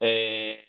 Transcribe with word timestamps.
Eh, 0.00 0.64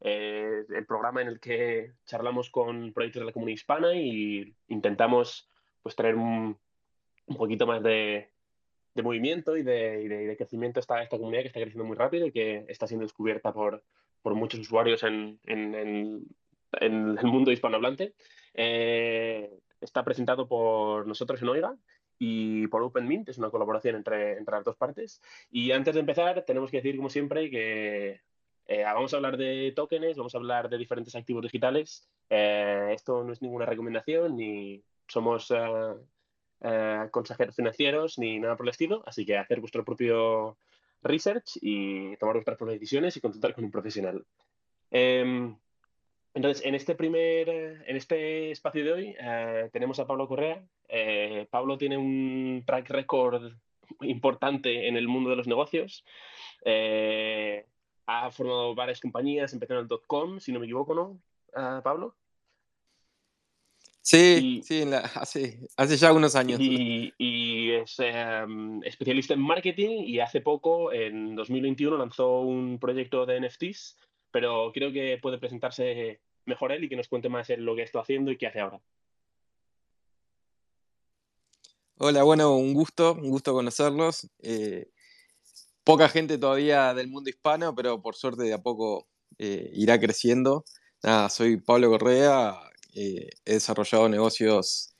eh, 0.00 0.64
el 0.68 0.86
programa 0.86 1.22
en 1.22 1.28
el 1.28 1.40
que 1.40 1.92
charlamos 2.04 2.50
con 2.50 2.92
proyectos 2.92 3.20
de 3.20 3.26
la 3.26 3.32
comunidad 3.32 3.54
hispana 3.56 3.94
y 3.94 4.54
intentamos 4.68 5.48
pues, 5.82 5.96
traer 5.96 6.16
un, 6.16 6.58
poquito 7.36 7.66
más 7.66 7.82
de, 7.82 8.30
movimiento 9.02 9.56
y 9.56 9.62
de, 9.62 10.34
crecimiento 10.36 10.80
a 10.80 10.82
esta, 10.82 11.02
esta 11.02 11.18
comunidad 11.18 11.42
que 11.42 11.48
está 11.48 11.60
creciendo 11.60 11.84
muy 11.84 11.96
rápido 11.96 12.26
y 12.26 12.32
que 12.32 12.64
está 12.68 12.86
siendo 12.86 13.04
descubierta 13.04 13.52
por, 13.52 13.82
por 14.22 14.34
muchos 14.34 14.60
usuarios 14.60 15.02
en, 15.02 15.38
en, 15.44 16.26
el 16.80 17.18
mundo 17.22 17.52
hispanohablante. 17.52 18.14
Eh, 18.54 19.50
está 19.80 20.04
presentado 20.04 20.48
por 20.48 21.06
nosotros 21.06 21.40
en 21.42 21.48
Oiga 21.48 21.76
y 22.18 22.66
por 22.68 22.82
OpenMint, 22.82 23.28
es 23.28 23.38
una 23.38 23.50
colaboración 23.50 23.96
entre, 23.96 24.38
entre 24.38 24.56
las 24.56 24.64
dos 24.64 24.76
partes. 24.76 25.20
Y 25.50 25.72
antes 25.72 25.94
de 25.94 26.00
empezar, 26.00 26.44
tenemos 26.46 26.70
que 26.70 26.78
decir, 26.78 26.96
como 26.96 27.10
siempre, 27.10 27.50
que 27.50 28.20
eh, 28.66 28.82
vamos 28.82 29.12
a 29.12 29.16
hablar 29.16 29.36
de 29.36 29.72
tokens, 29.76 30.16
vamos 30.16 30.34
a 30.34 30.38
hablar 30.38 30.68
de 30.68 30.78
diferentes 30.78 31.14
activos 31.14 31.42
digitales. 31.42 32.08
Eh, 32.30 32.90
esto 32.94 33.22
no 33.22 33.32
es 33.32 33.42
ninguna 33.42 33.66
recomendación, 33.66 34.36
ni 34.36 34.82
somos 35.06 35.52
eh, 36.60 37.08
consejeros 37.10 37.54
financieros, 37.54 38.18
ni 38.18 38.40
nada 38.40 38.56
por 38.56 38.66
el 38.66 38.70
estilo. 38.70 39.02
Así 39.06 39.24
que 39.24 39.36
hacer 39.38 39.60
vuestro 39.60 39.84
propio 39.84 40.58
research 41.02 41.58
y 41.60 42.16
tomar 42.16 42.34
vuestras 42.36 42.56
propias 42.56 42.80
decisiones 42.80 43.16
y 43.16 43.20
consultar 43.20 43.54
con 43.54 43.64
un 43.64 43.70
profesional. 43.70 44.24
Em, 44.90 45.56
entonces, 46.36 46.64
en 46.64 46.76
este 46.76 46.94
primer, 46.94 47.48
en 47.48 47.96
este 47.96 48.52
espacio 48.52 48.84
de 48.84 48.92
hoy 48.92 49.16
tenemos 49.72 49.98
a 49.98 50.06
Pablo 50.06 50.28
Correa, 50.28 50.62
eh, 50.88 51.46
Pablo 51.50 51.78
tiene 51.78 51.96
un 51.96 52.62
track 52.66 52.90
record 52.90 53.52
importante 54.02 54.88
en 54.88 54.96
el 54.96 55.08
mundo 55.08 55.30
de 55.30 55.36
los 55.36 55.46
negocios. 55.46 56.04
Eh, 56.64 57.64
ha 58.06 58.30
formado 58.30 58.74
varias 58.74 59.00
compañías, 59.00 59.52
empezó 59.52 59.74
en 59.74 59.80
el 59.80 60.00
.com, 60.06 60.38
si 60.38 60.52
no 60.52 60.60
me 60.60 60.66
equivoco, 60.66 60.94
¿no, 60.94 61.20
ah, 61.54 61.80
Pablo? 61.82 62.14
Sí, 64.00 64.60
sí, 64.62 64.84
hace, 65.14 65.58
hace, 65.76 65.96
ya 65.96 66.12
unos 66.12 66.36
años. 66.36 66.60
Y, 66.60 67.72
es 67.72 67.96
em, 67.98 68.82
especialista 68.84 69.34
en 69.34 69.40
marketing 69.40 70.04
y 70.04 70.20
hace 70.20 70.40
poco, 70.40 70.92
en 70.92 71.34
2021, 71.34 71.96
lanzó 71.96 72.40
un 72.40 72.78
proyecto 72.78 73.26
de 73.26 73.40
NFTs, 73.40 73.98
pero 74.30 74.70
creo 74.72 74.92
que 74.92 75.18
puede 75.20 75.38
presentarse 75.38 76.20
mejor 76.46 76.72
él 76.72 76.84
y 76.84 76.88
que 76.88 76.96
nos 76.96 77.08
cuente 77.08 77.28
más 77.28 77.50
en 77.50 77.64
lo 77.64 77.76
que 77.76 77.82
está 77.82 78.00
haciendo 78.00 78.30
y 78.30 78.38
qué 78.38 78.46
hace 78.46 78.60
ahora. 78.60 78.80
Hola, 81.98 82.22
bueno, 82.22 82.56
un 82.56 82.74
gusto, 82.74 83.14
un 83.14 83.30
gusto 83.30 83.52
conocerlos. 83.52 84.28
Eh, 84.40 84.90
poca 85.82 86.08
gente 86.08 86.38
todavía 86.38 86.94
del 86.94 87.08
mundo 87.08 87.30
hispano, 87.30 87.74
pero 87.74 88.02
por 88.02 88.16
suerte 88.16 88.42
de 88.42 88.52
a 88.52 88.62
poco 88.62 89.08
eh, 89.38 89.70
irá 89.74 89.98
creciendo. 89.98 90.64
Nada, 91.02 91.28
soy 91.30 91.58
Pablo 91.58 91.88
Correa, 91.90 92.54
eh, 92.94 93.30
he 93.44 93.54
desarrollado 93.54 94.08
negocios 94.08 94.94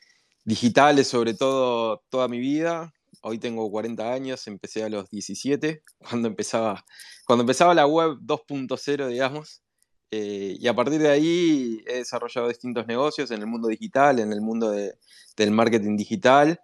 digitales 0.44 1.08
sobre 1.08 1.34
todo 1.34 2.02
toda 2.08 2.28
mi 2.28 2.38
vida. 2.38 2.92
Hoy 3.20 3.38
tengo 3.38 3.70
40 3.70 4.12
años, 4.12 4.46
empecé 4.46 4.84
a 4.84 4.88
los 4.88 5.10
17, 5.10 5.82
cuando 5.98 6.28
empezaba, 6.28 6.84
cuando 7.26 7.42
empezaba 7.42 7.74
la 7.74 7.86
web 7.86 8.18
2.0, 8.20 9.08
digamos. 9.08 9.65
Y 10.10 10.66
a 10.66 10.74
partir 10.74 11.00
de 11.00 11.10
ahí 11.10 11.82
he 11.86 11.98
desarrollado 11.98 12.48
distintos 12.48 12.86
negocios 12.86 13.30
en 13.30 13.40
el 13.40 13.46
mundo 13.46 13.68
digital, 13.68 14.18
en 14.18 14.32
el 14.32 14.40
mundo 14.40 14.70
del 14.70 15.50
marketing 15.50 15.96
digital 15.96 16.60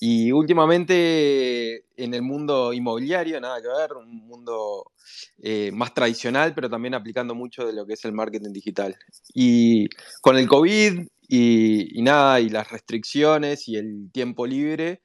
y 0.00 0.30
últimamente 0.30 1.84
en 1.96 2.14
el 2.14 2.22
mundo 2.22 2.72
inmobiliario, 2.72 3.40
nada 3.40 3.60
que 3.60 3.68
ver, 3.68 3.94
un 3.94 4.26
mundo 4.28 4.92
eh, 5.42 5.70
más 5.72 5.92
tradicional, 5.92 6.54
pero 6.54 6.70
también 6.70 6.94
aplicando 6.94 7.34
mucho 7.34 7.66
de 7.66 7.72
lo 7.72 7.84
que 7.84 7.94
es 7.94 8.04
el 8.04 8.12
marketing 8.12 8.52
digital. 8.52 8.96
Y 9.34 9.88
con 10.20 10.36
el 10.36 10.46
COVID 10.46 11.00
y, 11.28 12.00
nada, 12.02 12.40
y 12.40 12.48
las 12.48 12.70
restricciones 12.70 13.68
y 13.68 13.76
el 13.76 14.10
tiempo 14.12 14.46
libre, 14.46 15.02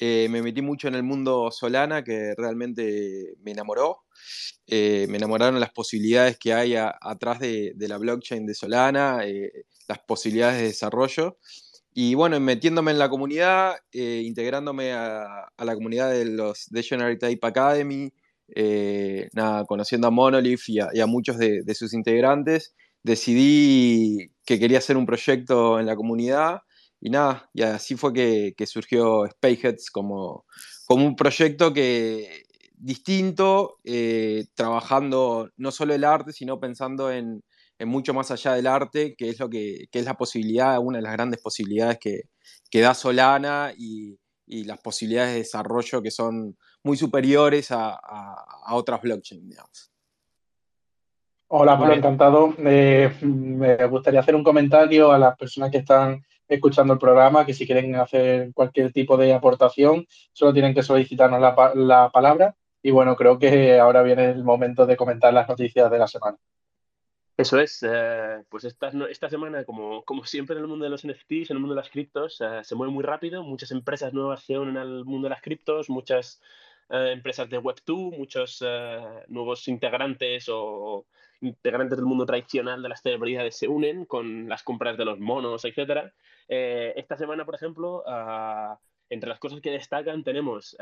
eh, 0.00 0.26
me 0.28 0.42
metí 0.42 0.60
mucho 0.60 0.88
en 0.88 0.96
el 0.96 1.04
mundo 1.04 1.50
Solana, 1.52 2.02
que 2.02 2.34
realmente 2.36 3.34
me 3.44 3.52
enamoró. 3.52 4.02
Eh, 4.66 5.06
me 5.08 5.18
enamoraron 5.18 5.60
las 5.60 5.72
posibilidades 5.72 6.38
que 6.38 6.54
hay 6.54 6.74
atrás 6.76 7.40
de, 7.40 7.74
la 7.76 7.98
blockchain 7.98 8.46
de 8.46 8.54
Solana, 8.54 9.20
las 9.88 9.98
posibilidades 10.00 10.60
de 10.60 10.68
desarrollo. 10.68 11.38
Y 11.94 12.14
bueno, 12.14 12.40
metiéndome 12.40 12.90
en 12.90 12.98
la 12.98 13.10
comunidad, 13.10 13.76
eh, 13.92 14.22
integrándome 14.24 14.92
a, 14.92 15.52
la 15.58 15.74
comunidad 15.74 16.10
de 16.10 16.24
los 16.24 16.66
Dictionary 16.70 17.18
Type 17.18 17.46
Academy, 17.46 18.10
eh, 18.54 19.28
nada, 19.34 19.64
conociendo 19.66 20.06
a 20.08 20.10
Monolith 20.10 20.62
y 20.68 20.80
a, 20.80 21.06
muchos 21.06 21.36
de, 21.36 21.74
sus 21.74 21.92
integrantes, 21.92 22.74
decidí 23.02 24.32
que 24.46 24.58
quería 24.58 24.78
hacer 24.78 24.96
un 24.96 25.06
proyecto 25.06 25.78
en 25.80 25.86
la 25.86 25.96
comunidad 25.96 26.62
y 27.00 27.10
nada, 27.10 27.50
y 27.52 27.62
así 27.62 27.96
fue 27.96 28.12
que, 28.14 28.66
surgió 28.66 29.26
Spaceheads 29.28 29.90
como, 29.90 30.46
como 30.86 31.06
un 31.06 31.16
proyecto 31.16 31.74
que 31.74 32.44
distinto, 32.82 33.78
eh, 33.84 34.46
trabajando 34.54 35.48
no 35.56 35.70
solo 35.70 35.94
el 35.94 36.02
arte, 36.02 36.32
sino 36.32 36.58
pensando 36.58 37.12
en, 37.12 37.42
mucho 37.84 38.14
más 38.14 38.30
allá 38.30 38.54
del 38.54 38.68
arte, 38.68 39.16
que 39.16 39.28
es 39.28 39.40
lo 39.40 39.50
que, 39.50 39.88
es 39.90 40.04
la 40.04 40.14
posibilidad, 40.14 40.78
una 40.78 40.98
de 40.98 41.02
las 41.02 41.12
grandes 41.14 41.40
posibilidades 41.40 41.98
que, 41.98 42.80
da 42.80 42.94
Solana 42.94 43.72
y, 43.76 44.18
las 44.66 44.80
posibilidades 44.80 45.32
de 45.32 45.38
desarrollo 45.38 46.02
que 46.02 46.10
son 46.10 46.58
muy 46.82 46.96
superiores 46.96 47.70
a, 47.70 47.98
otras 48.70 49.00
blockchains, 49.00 49.48
digamos. 49.48 49.90
Hola, 51.48 51.78
Pablo, 51.78 51.94
encantado. 51.94 52.54
Eh, 52.58 53.10
me 53.22 53.86
gustaría 53.86 54.20
hacer 54.20 54.34
un 54.34 54.44
comentario 54.44 55.10
a 55.10 55.18
las 55.18 55.36
personas 55.36 55.70
que 55.70 55.78
están 55.78 56.22
escuchando 56.48 56.92
el 56.92 56.98
programa, 56.98 57.46
que 57.46 57.54
si 57.54 57.66
quieren 57.66 57.94
hacer 57.96 58.52
cualquier 58.52 58.92
tipo 58.92 59.16
de 59.16 59.32
aportación, 59.32 60.06
solo 60.32 60.52
tienen 60.52 60.74
que 60.74 60.82
solicitarnos 60.82 61.40
la, 61.40 61.72
la 61.74 62.10
palabra. 62.10 62.54
Y 62.82 62.90
bueno, 62.90 63.14
creo 63.16 63.38
que 63.38 63.78
ahora 63.78 64.02
viene 64.02 64.30
el 64.30 64.42
momento 64.42 64.86
de 64.86 64.96
comentar 64.96 65.32
las 65.32 65.48
noticias 65.48 65.90
de 65.90 65.98
la 65.98 66.08
semana. 66.08 66.36
Eso 67.36 67.58
es, 67.58 67.82
eh, 67.82 68.44
pues 68.50 68.64
esta, 68.64 68.92
esta 69.08 69.30
semana, 69.30 69.64
como, 69.64 70.04
como 70.04 70.24
siempre 70.24 70.54
en 70.54 70.62
el 70.62 70.68
mundo 70.68 70.84
de 70.84 70.90
los 70.90 71.04
NFTs, 71.04 71.50
en 71.50 71.56
el 71.56 71.60
mundo 71.60 71.74
de 71.74 71.80
las 71.80 71.90
criptos, 71.90 72.40
eh, 72.40 72.60
se 72.62 72.74
mueve 72.74 72.92
muy 72.92 73.02
rápido, 73.02 73.42
muchas 73.42 73.70
empresas 73.70 74.12
nuevas 74.12 74.44
se 74.44 74.58
unen 74.58 74.76
al 74.76 75.04
mundo 75.04 75.26
de 75.26 75.30
las 75.30 75.40
criptos, 75.40 75.88
muchas 75.88 76.42
eh, 76.90 77.10
empresas 77.12 77.48
de 77.48 77.58
Web2, 77.58 78.18
muchos 78.18 78.62
nuevos 79.28 79.66
integrantes 79.68 80.46
o 80.50 81.06
integrantes 81.40 81.96
del 81.96 82.06
mundo 82.06 82.26
tradicional 82.26 82.82
de 82.82 82.88
las 82.90 83.02
celebridades 83.02 83.56
se 83.56 83.66
unen 83.66 84.04
con 84.04 84.48
las 84.48 84.62
compras 84.62 84.96
de 84.96 85.04
los 85.04 85.18
monos, 85.18 85.64
etc. 85.64 86.12
esta 86.48 87.16
semana, 87.16 87.44
por 87.44 87.54
ejemplo, 87.54 88.04
entre 89.08 89.28
las 89.28 89.38
cosas 89.40 89.60
que 89.60 89.70
destacan 89.70 90.22
tenemos 90.22 90.76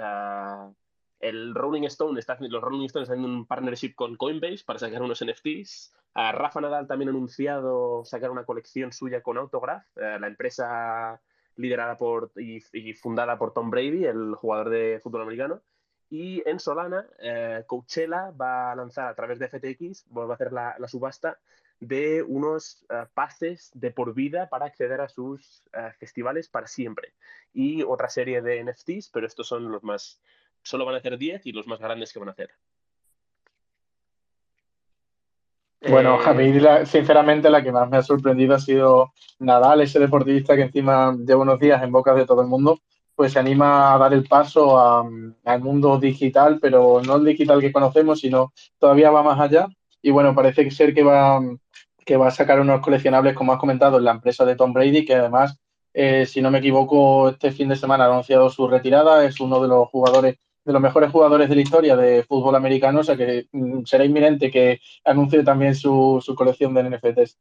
el 1.20 1.54
Rolling 1.54 1.84
Stone 1.84 2.18
está, 2.18 2.36
los 2.40 2.62
Rolling 2.62 2.86
Stones 2.86 3.08
haciendo 3.08 3.28
un 3.28 3.46
partnership 3.46 3.94
con 3.94 4.16
Coinbase 4.16 4.64
para 4.64 4.78
sacar 4.78 5.02
unos 5.02 5.22
NFTs. 5.24 5.94
Rafa 6.14 6.60
Nadal 6.60 6.86
también 6.86 7.08
ha 7.08 7.12
anunciado 7.12 8.04
sacar 8.04 8.30
una 8.30 8.44
colección 8.44 8.92
suya 8.92 9.22
con 9.22 9.38
Autograph, 9.38 9.84
eh, 9.96 10.18
la 10.18 10.26
empresa 10.26 11.20
liderada 11.56 11.96
por 11.96 12.32
y, 12.36 12.60
fundada 12.94 13.38
por 13.38 13.52
Tom 13.52 13.70
Brady, 13.70 14.06
el 14.06 14.34
jugador 14.34 14.70
de 14.70 15.00
fútbol 15.02 15.22
americano. 15.22 15.60
Y 16.08 16.42
en 16.48 16.58
Solana, 16.58 17.06
eh, 17.20 17.62
Coachella 17.66 18.30
va 18.30 18.72
a 18.72 18.74
lanzar 18.74 19.06
a 19.06 19.14
través 19.14 19.38
de 19.38 19.48
FTX, 19.48 20.06
va 20.16 20.24
a 20.24 20.34
hacer 20.34 20.52
la, 20.52 20.76
subasta 20.88 21.38
de 21.78 22.22
unos 22.22 22.84
eh, 22.90 23.06
pases 23.14 23.70
de 23.74 23.92
por 23.92 24.14
vida 24.14 24.48
para 24.48 24.66
acceder 24.66 25.00
a 25.00 25.08
sus 25.08 25.62
festivales 25.98 26.48
para 26.48 26.66
siempre. 26.66 27.14
Y 27.52 27.82
otra 27.82 28.08
serie 28.08 28.42
de 28.42 28.64
NFTs, 28.64 29.10
pero 29.10 29.26
estos 29.26 29.46
son 29.46 29.70
los 29.70 29.84
más, 29.84 30.20
solo 30.62 30.84
van 30.84 30.94
a 30.94 30.98
hacer 30.98 31.18
10 31.18 31.46
y 31.46 31.52
los 31.52 31.66
más 31.66 31.80
grandes 31.80 32.12
que 32.12 32.18
van 32.18 32.28
a 32.28 32.32
hacer. 32.32 32.50
Bueno, 35.88 36.20
a 36.20 36.34
mí 36.34 36.52
sinceramente 36.84 37.48
la 37.48 37.62
que 37.62 37.72
más 37.72 37.88
me 37.88 37.96
ha 37.96 38.02
sorprendido 38.02 38.54
ha 38.54 38.58
sido 38.58 39.12
Nadal, 39.38 39.80
ese 39.80 39.98
deportista 39.98 40.54
que 40.54 40.62
encima 40.62 41.16
lleva 41.26 41.40
unos 41.40 41.58
días 41.58 41.82
en 41.82 41.90
boca 41.90 42.12
de 42.12 42.26
todo 42.26 42.42
el 42.42 42.48
mundo, 42.48 42.80
pues 43.14 43.32
se 43.32 43.38
anima 43.38 43.94
a 43.94 43.98
dar 43.98 44.12
el 44.12 44.24
paso 44.24 44.78
al 44.78 45.60
mundo 45.60 45.98
digital, 45.98 46.58
pero 46.60 47.00
no 47.02 47.16
el 47.16 47.24
digital 47.24 47.60
que 47.60 47.72
conocemos, 47.72 48.20
sino 48.20 48.52
todavía 48.78 49.10
va 49.10 49.22
más 49.22 49.40
allá. 49.40 49.68
Y 50.02 50.10
bueno, 50.10 50.34
parece 50.34 50.70
ser 50.70 50.94
que 50.94 51.02
va, 51.02 51.40
que 52.04 52.16
va 52.16 52.28
a 52.28 52.30
sacar 52.30 52.60
unos 52.60 52.80
coleccionables, 52.80 53.34
como 53.34 53.52
has 53.52 53.58
comentado, 53.58 53.98
en 53.98 54.04
la 54.04 54.12
empresa 54.12 54.44
de 54.44 54.56
Tom 54.56 54.72
Brady, 54.72 55.04
que 55.04 55.14
además, 55.14 55.58
eh, 55.94 56.26
si 56.26 56.42
no 56.42 56.50
me 56.50 56.58
equivoco, 56.58 57.30
este 57.30 57.52
fin 57.52 57.68
de 57.68 57.76
semana 57.76 58.04
ha 58.04 58.08
anunciado 58.08 58.50
su 58.50 58.68
retirada, 58.68 59.24
es 59.24 59.40
uno 59.40 59.60
de 59.60 59.68
los 59.68 59.88
jugadores 59.88 60.36
de 60.70 60.74
los 60.74 60.82
mejores 60.82 61.10
jugadores 61.10 61.48
de 61.48 61.56
la 61.56 61.60
historia 61.60 61.96
de 61.96 62.22
fútbol 62.22 62.54
americano, 62.54 63.00
o 63.00 63.02
sea 63.02 63.16
que 63.16 63.48
mm, 63.50 63.82
será 63.84 64.04
inminente 64.04 64.50
que 64.50 64.80
anuncie 65.04 65.42
también 65.42 65.74
su, 65.74 66.22
colección 66.36 66.72
de 66.74 66.84
NFTs. 66.84 67.38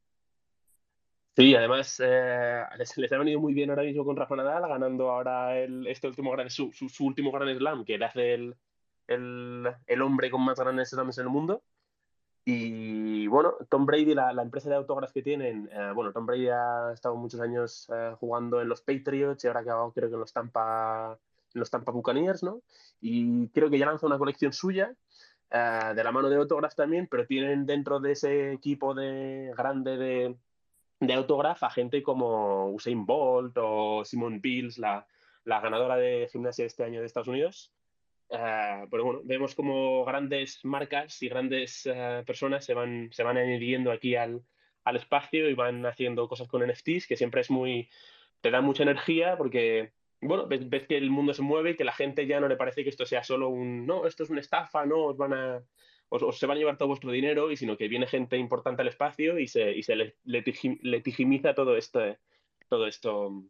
Sí, 1.36 1.56
además 1.56 2.02
eh, 2.04 2.64
les, 2.78 3.12
ha 3.14 3.18
venido 3.18 3.40
muy 3.40 3.54
bien 3.54 3.70
ahora 3.70 3.84
mismo 3.84 4.04
con 4.04 4.18
Rafa 4.18 4.36
Nadal, 4.36 4.68
ganando 4.68 5.12
ahora 5.12 5.58
el, 5.58 5.86
este 5.88 6.08
último 6.08 6.32
gran, 6.32 6.50
su, 6.50 6.72
último 7.02 7.32
gran 7.32 7.56
slam, 7.56 7.86
que 7.86 8.00
le 8.00 8.06
hace 8.06 8.34
el, 8.34 8.56
el, 9.08 10.02
hombre 10.02 10.32
con 10.32 10.42
más 10.42 10.60
grandes 10.60 10.90
slams 10.90 11.20
en 11.20 11.26
el 11.26 11.30
mundo. 11.30 11.62
Y 12.46 13.28
bueno, 13.28 13.54
Tom 13.70 13.86
Brady, 13.86 14.16
la, 14.16 14.32
empresa 14.42 14.70
de 14.70 14.76
autógrafos 14.76 15.14
que 15.14 15.22
tienen, 15.22 15.70
eh, 15.72 15.92
bueno, 15.94 16.12
Tom 16.12 16.26
Brady 16.26 16.50
ha 16.50 16.92
estado 16.94 17.16
muchos 17.16 17.40
años 17.40 17.88
eh, 17.94 18.16
jugando 18.20 18.60
en 18.60 18.68
los 18.68 18.82
Patriots 18.82 19.44
y 19.44 19.48
ahora 19.48 19.60
acabado 19.60 19.94
creo 19.94 20.10
que 20.10 20.16
en 20.16 20.22
los 20.22 20.34
Tampa, 20.34 21.20
los 21.54 21.70
Tampa 21.70 21.92
Buccaneers, 21.92 22.44
¿no? 22.44 22.62
Y 23.02 23.48
creo 23.50 23.70
que 23.70 23.78
ya 23.78 23.86
lanza 23.86 24.08
una 24.08 24.18
colección 24.18 24.54
suya 24.54 24.94
eh, 25.52 25.92
de 25.96 26.04
la 26.04 26.12
mano 26.12 26.30
de 26.30 26.38
autógrafos 26.38 26.76
también, 26.76 27.08
pero 27.08 27.26
tienen 27.26 27.66
dentro 27.66 28.00
de 28.00 28.12
ese 28.12 28.54
equipo 28.54 28.94
de 28.94 29.52
grande 29.58 29.98
de, 29.98 30.36
de 31.00 31.14
autógrafos 31.14 31.64
a 31.64 31.70
gente 31.70 32.04
como 32.04 32.70
Usain 32.70 33.06
Bolt 33.06 33.58
o 33.60 34.04
Simone 34.06 34.40
Biles, 34.40 34.78
la, 34.78 35.06
la 35.46 35.60
ganadora 35.60 35.98
de 35.98 36.30
gimnasia 36.32 36.64
de 36.64 36.68
este 36.68 36.84
año 36.84 37.00
de 37.00 37.06
Estados 37.06 37.28
Unidos. 37.28 37.74
Uh, 38.30 38.88
pero 38.92 39.04
bueno, 39.04 39.22
vemos 39.24 39.56
como 39.56 40.06
grandes 40.06 40.64
marcas 40.64 41.20
y 41.24 41.30
grandes 41.30 41.88
uh, 41.88 42.24
personas 42.24 42.64
se 42.64 42.76
van, 42.76 43.10
se 43.12 43.24
van 43.24 43.38
añadiendo 43.38 43.92
aquí 43.92 44.16
al, 44.16 44.44
al, 44.84 44.96
espacio 44.98 45.50
y 45.50 45.56
van 45.56 45.84
haciendo 45.88 46.28
cosas 46.28 46.48
con 46.48 46.62
NFTs, 46.62 47.08
que 47.08 47.18
siempre 47.18 47.42
es 47.42 47.50
muy, 47.50 47.90
te 48.42 48.52
da 48.52 48.62
mucha 48.62 48.84
energía 48.84 49.36
porque, 49.36 49.94
bueno, 50.22 50.48
ves, 50.48 50.70
ves, 50.70 50.88
que 50.88 50.98
el 50.98 51.10
mundo 51.10 51.34
se 51.34 51.42
mueve 51.42 51.72
y 51.72 51.76
que 51.76 51.84
la 51.84 51.94
gente 51.94 52.28
ya 52.28 52.40
no 52.40 52.48
le 52.48 52.58
parece 52.58 52.84
que 52.84 52.90
esto 52.90 53.06
sea 53.06 53.24
solo 53.24 53.50
un, 53.50 53.86
no, 53.86 54.06
esto 54.06 54.24
es 54.24 54.30
una 54.30 54.42
estafa, 54.42 54.86
no, 54.86 55.06
os 55.06 55.18
van 55.18 55.34
a, 55.34 55.64
os, 56.10 56.24
os 56.24 56.38
se 56.38 56.46
van 56.46 56.58
a 56.58 56.60
llevar 56.60 56.78
todo 56.78 56.90
vuestro 56.90 57.12
dinero, 57.12 57.52
y 57.52 57.58
sino 57.58 57.78
que 57.78 57.88
viene 57.88 58.08
gente 58.08 58.38
importante 58.38 58.82
al 58.82 58.88
espacio 58.88 59.40
y 59.40 59.48
se, 59.48 59.72
y 59.72 59.84
se 59.84 60.16
legitima 60.24 61.54
todo 61.54 61.78
esto, 61.78 62.02
todo 62.68 62.88
esto 62.88 63.44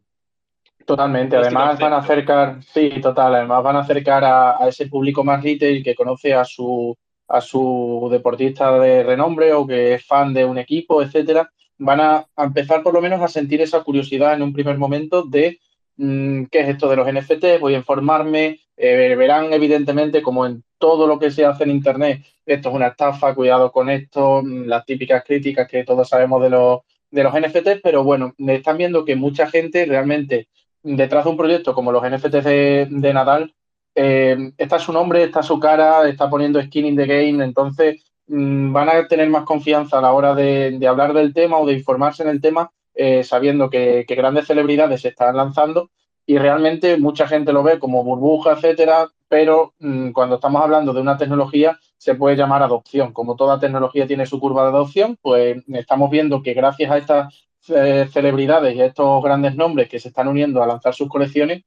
Totalmente, 0.84 1.36
además 1.36 1.78
van 1.78 1.92
a 1.92 1.98
acercar, 1.98 2.62
sí, 2.62 3.00
total, 3.02 3.34
además 3.34 3.62
van 3.62 3.76
a 3.76 3.80
acercar 3.80 4.24
a, 4.24 4.56
ese 4.66 4.86
público 4.86 5.22
más 5.22 5.42
retail 5.42 5.84
que 5.84 5.94
conoce 5.94 6.32
a 6.32 6.44
su, 6.44 6.96
a 7.28 7.40
su 7.40 8.08
deportista 8.10 8.78
de 8.78 9.02
renombre 9.02 9.52
o 9.52 9.66
que 9.66 9.94
es 9.94 10.06
fan 10.06 10.32
de 10.32 10.44
un 10.44 10.58
equipo, 10.58 11.02
etcétera, 11.02 11.50
van 11.78 12.00
a, 12.00 12.26
empezar 12.36 12.82
por 12.82 12.94
lo 12.94 13.00
menos 13.00 13.20
a 13.20 13.28
sentir 13.28 13.60
esa 13.60 13.82
curiosidad 13.82 14.34
en 14.34 14.42
un 14.42 14.52
primer 14.52 14.78
momento 14.78 15.22
de 15.22 15.60
mm, 16.00 16.44
qué 16.50 16.60
es 16.60 16.68
esto 16.70 16.88
de 16.88 16.96
los 16.96 17.06
NFT, 17.06 17.60
voy 17.60 17.74
a 17.74 17.78
informarme, 17.78 18.60
eh, 18.76 19.14
verán 19.16 19.52
evidentemente 19.52 20.22
como 20.22 20.46
en 20.46 20.64
todo 20.78 21.06
lo 21.06 21.18
que 21.18 21.30
se 21.30 21.44
hace 21.44 21.64
en 21.64 21.70
Internet, 21.70 22.22
esto 22.46 22.70
es 22.70 22.74
una 22.74 22.88
estafa, 22.88 23.34
cuidado 23.34 23.70
con 23.70 23.90
esto, 23.90 24.42
mm, 24.42 24.64
las 24.64 24.84
típicas 24.86 25.22
críticas 25.24 25.68
que 25.68 25.84
todos 25.84 26.08
sabemos 26.08 26.42
de 26.42 26.50
los, 26.50 26.80
de 27.10 27.22
los 27.22 27.34
NFTs, 27.34 27.80
pero 27.82 28.04
bueno, 28.04 28.34
están 28.38 28.78
viendo 28.78 29.04
que 29.04 29.16
mucha 29.16 29.48
gente 29.48 29.84
realmente 29.84 30.48
detrás 30.82 31.24
de 31.24 31.30
un 31.30 31.36
proyecto 31.36 31.74
como 31.74 31.92
los 31.92 32.02
NFTs 32.02 32.44
de, 32.44 33.12
Nadal, 33.12 33.54
eh, 33.94 34.52
está 34.56 34.78
su 34.78 34.92
nombre, 34.92 35.24
está 35.24 35.42
su 35.42 35.58
cara, 35.58 36.08
está 36.08 36.30
poniendo 36.30 36.62
skin 36.62 36.86
in 36.86 36.96
the 36.96 37.06
game, 37.06 37.44
entonces 37.44 38.02
mm, 38.28 38.72
van 38.72 38.88
a 38.88 39.06
tener 39.08 39.28
más 39.28 39.44
confianza 39.44 39.98
a 39.98 40.02
la 40.02 40.12
hora 40.12 40.34
de, 40.34 40.78
hablar 40.88 41.12
del 41.12 41.34
tema 41.34 41.58
o 41.58 41.66
de 41.66 41.74
informarse 41.74 42.22
en 42.22 42.30
el 42.30 42.40
tema, 42.40 42.70
eh, 42.94 43.24
sabiendo 43.24 43.70
que, 43.70 44.04
grandes 44.08 44.46
celebridades 44.46 45.02
se 45.02 45.08
están 45.08 45.36
lanzando 45.36 45.90
y 46.26 46.38
realmente 46.38 46.96
mucha 46.98 47.26
gente 47.26 47.52
lo 47.52 47.62
ve 47.62 47.78
como 47.78 48.04
burbuja, 48.04 48.52
etcétera, 48.52 49.08
pero 49.28 49.74
mm, 49.78 50.10
cuando 50.10 50.36
estamos 50.36 50.62
hablando 50.62 50.92
de 50.92 51.00
una 51.00 51.16
tecnología 51.16 51.78
se 51.96 52.14
puede 52.14 52.36
llamar 52.36 52.62
adopción. 52.62 53.12
Como 53.12 53.36
toda 53.36 53.60
tecnología 53.60 54.06
tiene 54.06 54.26
su 54.26 54.40
curva 54.40 54.62
de 54.62 54.68
adopción, 54.68 55.18
pues 55.20 55.62
estamos 55.68 56.10
viendo 56.10 56.42
que 56.42 56.54
gracias 56.54 56.90
a 56.90 56.98
estas 56.98 57.48
eh, 57.68 58.08
celebridades 58.10 58.74
y 58.74 58.80
estos 58.80 59.22
grandes 59.22 59.54
nombres 59.54 59.88
que 59.88 60.00
se 60.00 60.08
están 60.08 60.28
uniendo 60.28 60.62
a 60.62 60.66
lanzar 60.66 60.94
sus 60.94 61.08
colecciones, 61.08 61.62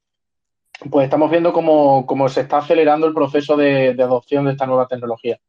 pues 0.89 1.05
estamos 1.05 1.29
viendo 1.29 1.53
cómo, 1.53 2.29
se 2.29 2.41
está 2.41 2.57
acelerando 2.57 3.07
el 3.07 3.13
proceso 3.13 3.55
de, 3.55 3.89
adopción 3.89 4.45
de 4.45 4.51
esta 4.51 4.65
nueva 4.65 4.87
tecnología. 4.87 5.39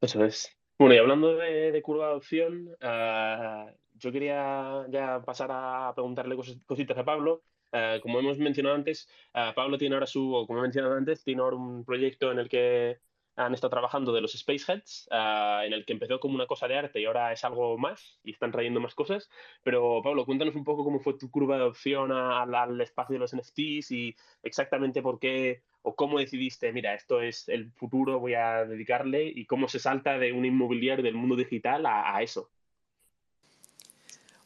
Eso 0.00 0.24
es. 0.24 0.56
Bueno, 0.82 0.96
y 0.96 0.98
hablando 0.98 1.36
de, 1.36 1.80
curva 1.80 2.06
de 2.06 2.10
adopción, 2.10 2.76
ah, 2.80 3.72
yo 3.94 4.10
quería 4.10 4.84
ya 4.90 5.22
pasar 5.24 5.48
a 5.52 5.92
preguntarle 5.94 6.36
cositas 6.66 6.98
a 6.98 7.04
Pablo. 7.04 7.44
Ah, 7.70 7.98
como 8.02 8.18
hemos 8.18 8.36
mencionado 8.38 8.74
antes, 8.74 9.08
ah, 9.32 9.52
Pablo 9.54 9.78
tiene 9.78 9.94
ahora 9.94 10.08
su, 10.08 10.34
o 10.34 10.44
como 10.44 10.58
he 10.58 10.62
mencionado 10.62 10.96
antes, 10.96 11.22
tiene 11.22 11.40
ahora 11.40 11.54
un 11.54 11.84
proyecto 11.84 12.32
en 12.32 12.40
el 12.40 12.48
que 12.48 12.98
han 13.36 13.54
estado 13.54 13.70
trabajando 13.70 14.12
de 14.12 14.20
los 14.20 14.32
Spaceheads, 14.32 15.08
uh, 15.10 15.64
en 15.64 15.72
el 15.72 15.84
que 15.84 15.94
empezó 15.94 16.20
como 16.20 16.34
una 16.34 16.46
cosa 16.46 16.68
de 16.68 16.76
arte 16.76 17.00
y 17.00 17.06
ahora 17.06 17.32
es 17.32 17.44
algo 17.44 17.78
más 17.78 18.18
y 18.22 18.32
están 18.32 18.52
trayendo 18.52 18.80
más 18.80 18.94
cosas. 18.94 19.30
Pero 19.62 20.00
Pablo, 20.02 20.26
cuéntanos 20.26 20.54
un 20.54 20.64
poco 20.64 20.84
cómo 20.84 21.00
fue 21.00 21.14
tu 21.14 21.30
curva 21.30 21.56
de 21.56 21.62
adopción 21.62 22.12
al, 22.12 22.80
espacio 22.80 23.14
de 23.14 23.20
los 23.20 23.34
NFTs 23.34 23.90
y 23.90 24.14
exactamente 24.42 25.02
por 25.02 25.18
qué 25.18 25.62
o 25.82 25.94
cómo 25.94 26.18
decidiste, 26.18 26.72
mira, 26.72 26.94
esto 26.94 27.20
es 27.20 27.48
el 27.48 27.72
futuro, 27.72 28.20
voy 28.20 28.34
a 28.34 28.64
dedicarle 28.64 29.24
y 29.26 29.46
cómo 29.46 29.68
se 29.68 29.80
salta 29.80 30.18
de 30.18 30.32
un 30.32 30.44
inmobiliario 30.44 31.02
del 31.02 31.14
mundo 31.14 31.34
digital 31.34 31.86
a, 31.86 32.22
eso. 32.22 32.50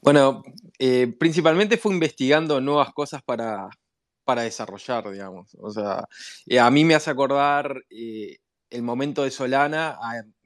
Bueno, 0.01 0.43
eh, 0.79 1.09
principalmente 1.19 1.77
fue 1.77 1.93
investigando 1.93 2.61
nuevas 2.61 2.93
cosas 2.95 3.23
para, 3.23 3.69
para 4.25 4.43
desarrollar, 4.43 5.11
digamos. 5.11 5.57
O 5.61 5.71
sea, 5.71 6.05
eh, 6.47 6.59
a 6.59 6.71
mí 6.71 6.85
me 6.85 6.95
hace 6.95 7.11
acordar 7.11 7.83
eh, 7.91 8.39
el 8.71 8.83
momento 8.83 9.25
de 9.25 9.31
Solana 9.31 9.99